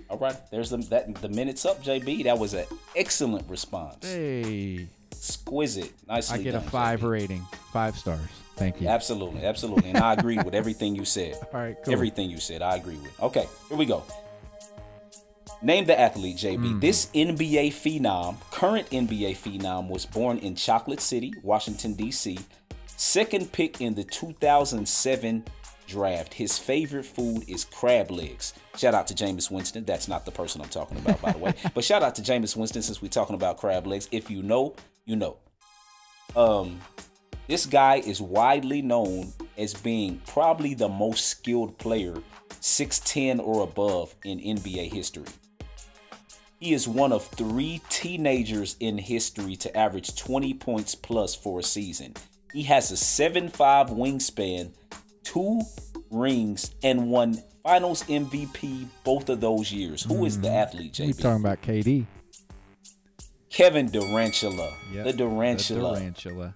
All 0.09 0.19
right, 0.19 0.37
there's 0.51 0.71
the 0.71 0.79
that 0.79 1.15
the 1.17 1.29
minutes 1.29 1.65
up, 1.65 1.83
JB. 1.83 2.25
That 2.25 2.39
was 2.39 2.55
an 2.55 2.67
excellent 2.97 3.49
response. 3.49 4.05
hey, 4.05 4.89
Exquisite, 5.13 5.93
nicely 6.09 6.41
I 6.41 6.43
get 6.43 6.55
a 6.55 6.61
five 6.61 7.01
JB. 7.01 7.11
rating, 7.11 7.47
five 7.73 7.97
stars. 7.97 8.21
Thank 8.57 8.81
you. 8.81 8.89
Absolutely, 8.89 9.45
absolutely, 9.45 9.91
and 9.91 9.99
I 9.99 10.15
agree 10.15 10.37
with 10.39 10.55
everything 10.55 10.95
you 10.97 11.05
said. 11.05 11.37
All 11.55 11.61
right, 11.61 11.77
cool. 11.85 11.93
Everything 11.95 12.29
you 12.31 12.39
said, 12.39 12.61
I 12.63 12.77
agree 12.77 12.97
with. 12.97 13.19
Okay, 13.23 13.47
here 13.69 13.77
we 13.79 13.87
go. 13.87 14.03
Name 15.63 15.85
the 15.85 15.99
athlete, 15.99 16.39
JB. 16.39 16.57
Hmm. 16.57 16.81
This 16.81 17.07
NBA 17.15 17.69
phenom, 17.69 18.37
current 18.51 18.91
NBA 18.91 19.37
phenom, 19.37 19.89
was 19.89 20.05
born 20.05 20.39
in 20.39 20.57
Chocolate 20.57 21.01
City, 21.01 21.33
Washington, 21.43 21.95
D.C. 21.95 22.39
Second 22.97 23.53
pick 23.53 23.81
in 23.81 23.95
the 23.95 24.03
2007 24.03 25.45
draft. 25.87 26.35
His 26.35 26.59
favorite 26.59 27.07
food 27.07 27.45
is 27.49 27.65
crab 27.65 28.11
legs. 28.11 28.55
Shout 28.77 28.95
out 28.95 29.07
to 29.07 29.15
Jameis 29.15 29.53
Winston. 29.53 29.85
That's 29.85 30.09
not 30.09 30.25
the 30.25 30.33
person 30.33 30.61
I'm 30.61 30.69
talking 30.69 30.99
about, 30.99 31.23
by 31.23 31.31
the 31.31 31.39
way. 31.39 31.55
But 31.75 31.85
shout 31.85 32.03
out 32.03 32.17
to 32.17 32.23
Jameis 32.23 32.57
Winston 32.57 32.83
since 32.83 33.01
we're 33.01 33.09
talking 33.09 33.35
about 33.37 33.59
crab 33.59 33.87
legs. 33.87 34.09
If 34.11 34.31
you 34.31 34.43
know, 34.43 34.75
you 35.05 35.15
know. 35.15 35.37
Um, 36.35 36.81
this 37.47 37.67
guy 37.67 37.97
is 37.97 38.21
widely 38.21 38.83
known 38.83 39.33
as 39.57 39.75
being 39.75 40.21
probably 40.27 40.75
the 40.75 40.89
most 40.89 41.27
skilled 41.27 41.79
player, 41.79 42.17
6'10 42.61 43.39
or 43.39 43.63
above, 43.63 44.15
in 44.25 44.41
NBA 44.41 44.93
history. 44.93 45.27
He 46.63 46.75
is 46.75 46.87
one 46.87 47.11
of 47.11 47.27
three 47.27 47.81
teenagers 47.89 48.77
in 48.79 48.97
history 48.97 49.57
to 49.57 49.77
average 49.77 50.15
20 50.15 50.55
points 50.55 50.95
plus 50.95 51.35
for 51.35 51.59
a 51.59 51.63
season. 51.65 52.15
He 52.53 52.63
has 52.63 52.93
a 52.93 52.95
7'5 52.95 53.51
wingspan, 53.91 54.71
two 55.25 55.63
rings, 56.13 56.73
and 56.85 57.11
won 57.11 57.43
finals 57.65 58.05
MVP 58.05 58.87
both 59.03 59.29
of 59.29 59.41
those 59.41 59.73
years. 59.73 60.05
Who 60.05 60.25
is 60.25 60.41
the 60.41 60.51
athlete, 60.51 60.97
we 61.01 61.07
JB? 61.07 61.21
talking 61.21 61.41
about 61.45 61.63
KD. 61.63 62.07
Kevin 63.51 63.89
Durantula. 63.89 64.73
Yep, 64.93 65.05
The 65.05 65.13
Durantula. 65.15 66.15
The 66.15 66.31
Durantula. 66.31 66.55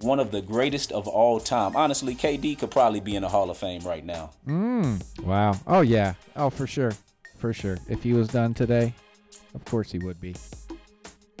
one 0.00 0.18
of 0.18 0.32
the 0.32 0.42
greatest 0.42 0.90
of 0.90 1.06
all 1.06 1.38
time. 1.38 1.76
Honestly, 1.76 2.16
KD 2.16 2.58
could 2.58 2.72
probably 2.72 2.98
be 2.98 3.14
in 3.14 3.22
the 3.22 3.28
Hall 3.28 3.48
of 3.48 3.56
Fame 3.58 3.82
right 3.82 4.04
now. 4.04 4.32
Mm, 4.44 5.00
wow. 5.22 5.54
Oh 5.68 5.82
yeah. 5.82 6.14
Oh 6.34 6.50
for 6.50 6.66
sure. 6.66 6.90
For 7.38 7.52
sure. 7.52 7.78
If 7.88 8.02
he 8.02 8.12
was 8.12 8.26
done 8.26 8.54
today, 8.54 8.92
of 9.54 9.64
course 9.64 9.90
he 9.92 9.98
would 9.98 10.20
be. 10.20 10.34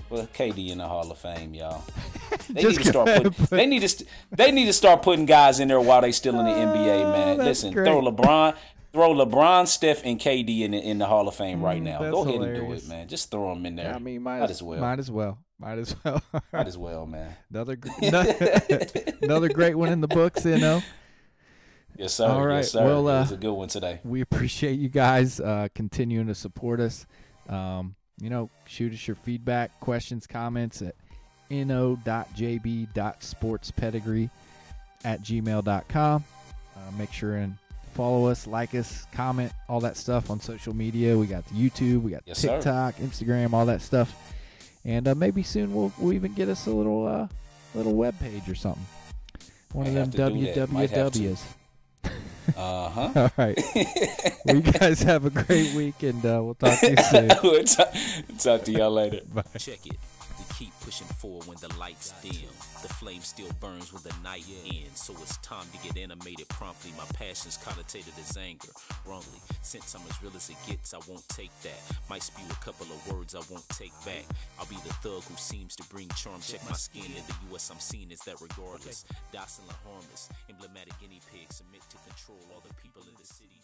Well, 0.08 0.26
KD 0.34 0.70
in 0.70 0.78
the 0.78 0.88
Hall 0.88 1.10
of 1.10 1.18
Fame, 1.18 1.54
y'all. 1.54 1.82
They 2.48 2.62
need 2.64 2.74
to 2.78 2.84
start 2.84 3.06
putting. 3.08 3.32
put- 3.32 3.50
They 3.50 3.66
need 3.66 3.80
to. 3.80 3.88
St- 3.88 4.08
they 4.32 4.50
need 4.50 4.64
to 4.66 4.72
start 4.72 5.02
putting 5.02 5.24
guys 5.24 5.60
in 5.60 5.68
there 5.68 5.80
while 5.80 6.00
they 6.00 6.10
still 6.10 6.38
in 6.40 6.46
the 6.46 6.50
NBA, 6.52 7.04
Oh, 7.04 7.12
man. 7.12 7.36
that's 7.36 7.46
Listen, 7.46 7.72
great. 7.72 7.84
throw 7.86 8.00
LeBron, 8.02 8.56
throw 8.92 9.14
LeBron, 9.14 9.68
Steph, 9.68 10.04
and 10.04 10.18
KD 10.18 10.62
in 10.62 10.72
the, 10.72 10.78
in 10.78 10.98
the 10.98 11.06
Hall 11.06 11.28
of 11.28 11.34
Fame 11.36 11.62
right 11.62 11.80
Mm, 11.80 11.84
now. 11.84 11.98
that's 12.00 12.10
Go 12.12 12.22
ahead 12.22 12.40
and 12.40 12.54
do 12.56 12.72
it, 12.72 12.88
man. 12.88 13.06
Just 13.06 13.30
throw 13.30 13.54
them 13.54 13.64
in 13.66 13.76
there. 13.76 13.94
I 13.94 13.98
mean, 14.00 14.22
might, 14.22 14.40
might 14.40 14.50
as 14.50 14.62
well. 14.62 14.80
Might 14.80 14.98
as 14.98 15.10
well. 15.12 15.38
Might 15.60 15.78
as 15.78 15.94
well. 16.04 16.22
Might 16.52 16.66
as 16.66 16.76
well, 16.78 17.06
man. 17.06 17.36
another 17.50 17.76
gr- 17.76 17.90
another 19.22 19.48
great 19.48 19.76
one 19.76 19.90
in 19.92 20.00
the 20.00 20.08
books, 20.08 20.44
you 20.44 20.58
know. 20.58 20.82
Yes, 21.96 22.14
sir. 22.14 22.26
All 22.26 22.46
right, 22.46 22.56
Yes, 22.58 22.72
sir. 22.72 22.84
well, 22.84 23.08
it 23.08 23.12
uh, 23.12 23.20
was 23.20 23.32
a 23.32 23.36
good 23.36 23.52
one 23.52 23.68
today. 23.68 24.00
We 24.04 24.22
appreciate 24.22 24.78
you 24.80 24.88
guys 24.88 25.38
uh, 25.38 25.68
continuing 25.74 26.28
to 26.28 26.34
support 26.34 26.80
us. 26.80 27.06
Um, 27.48 27.94
you 28.20 28.30
know, 28.30 28.50
shoot 28.66 28.92
us 28.92 29.06
your 29.08 29.16
feedback, 29.16 29.78
questions, 29.80 30.26
comments 30.26 30.82
at 30.82 30.94
no.jb.sportspedigree 31.50 34.30
at 35.04 35.22
gmail.com. 35.22 36.24
Uh, 36.76 36.80
make 36.98 37.12
sure 37.12 37.36
and 37.36 37.56
follow 37.94 38.26
us, 38.26 38.46
like 38.46 38.74
us, 38.74 39.06
comment, 39.12 39.52
all 39.68 39.80
that 39.80 39.96
stuff 39.96 40.30
on 40.30 40.40
social 40.40 40.74
media. 40.74 41.18
We 41.18 41.26
got 41.26 41.44
the 41.46 41.54
YouTube, 41.54 42.02
we 42.02 42.12
got 42.12 42.22
Yes, 42.26 42.38
sir. 42.38 42.54
TikTok, 42.54 42.96
Instagram, 42.96 43.52
all 43.52 43.66
that 43.66 43.82
stuff. 43.82 44.14
And 44.84 45.08
uh, 45.08 45.14
maybe 45.14 45.42
soon 45.42 45.74
we'll, 45.74 45.92
we'll 45.98 46.12
even 46.12 46.32
get 46.32 46.48
us 46.48 46.66
a 46.66 46.70
little 46.70 47.06
uh, 47.06 47.26
little 47.74 47.94
web 47.94 48.18
page 48.18 48.48
or 48.48 48.54
something. 48.54 48.86
One 49.72 49.84
Might 49.84 49.90
of 49.90 49.94
them 49.94 50.04
have 50.04 50.32
to 50.32 50.38
do 50.38 50.54
that. 50.54 50.72
Might 50.72 50.90
have 50.90 51.12
to. 51.12 51.18
WWWs. 51.18 51.42
Uh 52.56 52.88
huh. 52.88 53.12
All 53.16 53.30
right. 53.36 53.58
well, 54.44 54.56
you 54.56 54.62
guys 54.62 55.02
have 55.02 55.24
a 55.24 55.30
great 55.30 55.74
week, 55.74 56.02
and 56.02 56.24
uh, 56.24 56.40
we'll 56.42 56.54
talk 56.54 56.78
to 56.80 56.90
you 56.90 56.96
soon. 56.96 57.30
we'll 57.42 57.64
talk, 57.64 57.92
talk 58.38 58.64
to 58.64 58.72
y'all 58.72 58.90
later. 58.90 59.20
Bye. 59.32 59.42
Check 59.58 59.86
it. 59.86 59.96
Keep 60.60 60.76
pushing 60.84 61.08
forward 61.16 61.46
when 61.48 61.56
the 61.56 61.72
lights 61.80 62.12
dim. 62.20 62.52
The 62.82 62.92
flame 62.92 63.22
still 63.22 63.48
burns 63.60 63.94
when 63.94 64.02
the 64.02 64.12
night 64.22 64.44
ends. 64.68 65.00
So 65.00 65.14
it's 65.22 65.38
time 65.38 65.64
to 65.72 65.78
get 65.80 65.96
animated 65.96 66.48
promptly. 66.50 66.92
My 66.98 67.08
passion's 67.16 67.56
connotated 67.56 68.12
as 68.20 68.36
anger. 68.36 68.68
Wrongly, 69.06 69.40
since 69.62 69.94
I'm 69.94 70.04
as 70.10 70.22
real 70.22 70.36
as 70.36 70.50
it 70.50 70.60
gets, 70.68 70.92
I 70.92 70.98
won't 71.08 71.26
take 71.30 71.48
that. 71.62 71.80
Might 72.10 72.22
spew 72.22 72.44
a 72.50 72.62
couple 72.62 72.84
of 72.92 73.00
words 73.08 73.34
I 73.34 73.40
won't 73.48 73.66
take 73.70 73.96
back. 74.04 74.28
I'll 74.58 74.66
be 74.66 74.76
the 74.84 74.92
thug 75.00 75.24
who 75.24 75.36
seems 75.36 75.74
to 75.76 75.84
bring 75.88 76.10
charm. 76.10 76.42
Check 76.42 76.60
my 76.68 76.76
skin 76.76 77.08
in 77.08 77.24
the 77.24 77.54
US, 77.54 77.70
I'm 77.70 77.80
seen 77.80 78.12
as 78.12 78.20
that 78.28 78.36
regardless. 78.42 79.06
Docile 79.32 79.64
and 79.64 79.78
harmless, 79.88 80.28
emblematic 80.50 80.92
guinea 81.00 81.24
pig, 81.32 81.50
submit 81.50 81.80
to 81.88 81.96
control 82.04 82.44
all 82.52 82.60
the 82.60 82.74
people 82.84 83.00
in 83.08 83.16
the 83.16 83.24
city 83.24 83.56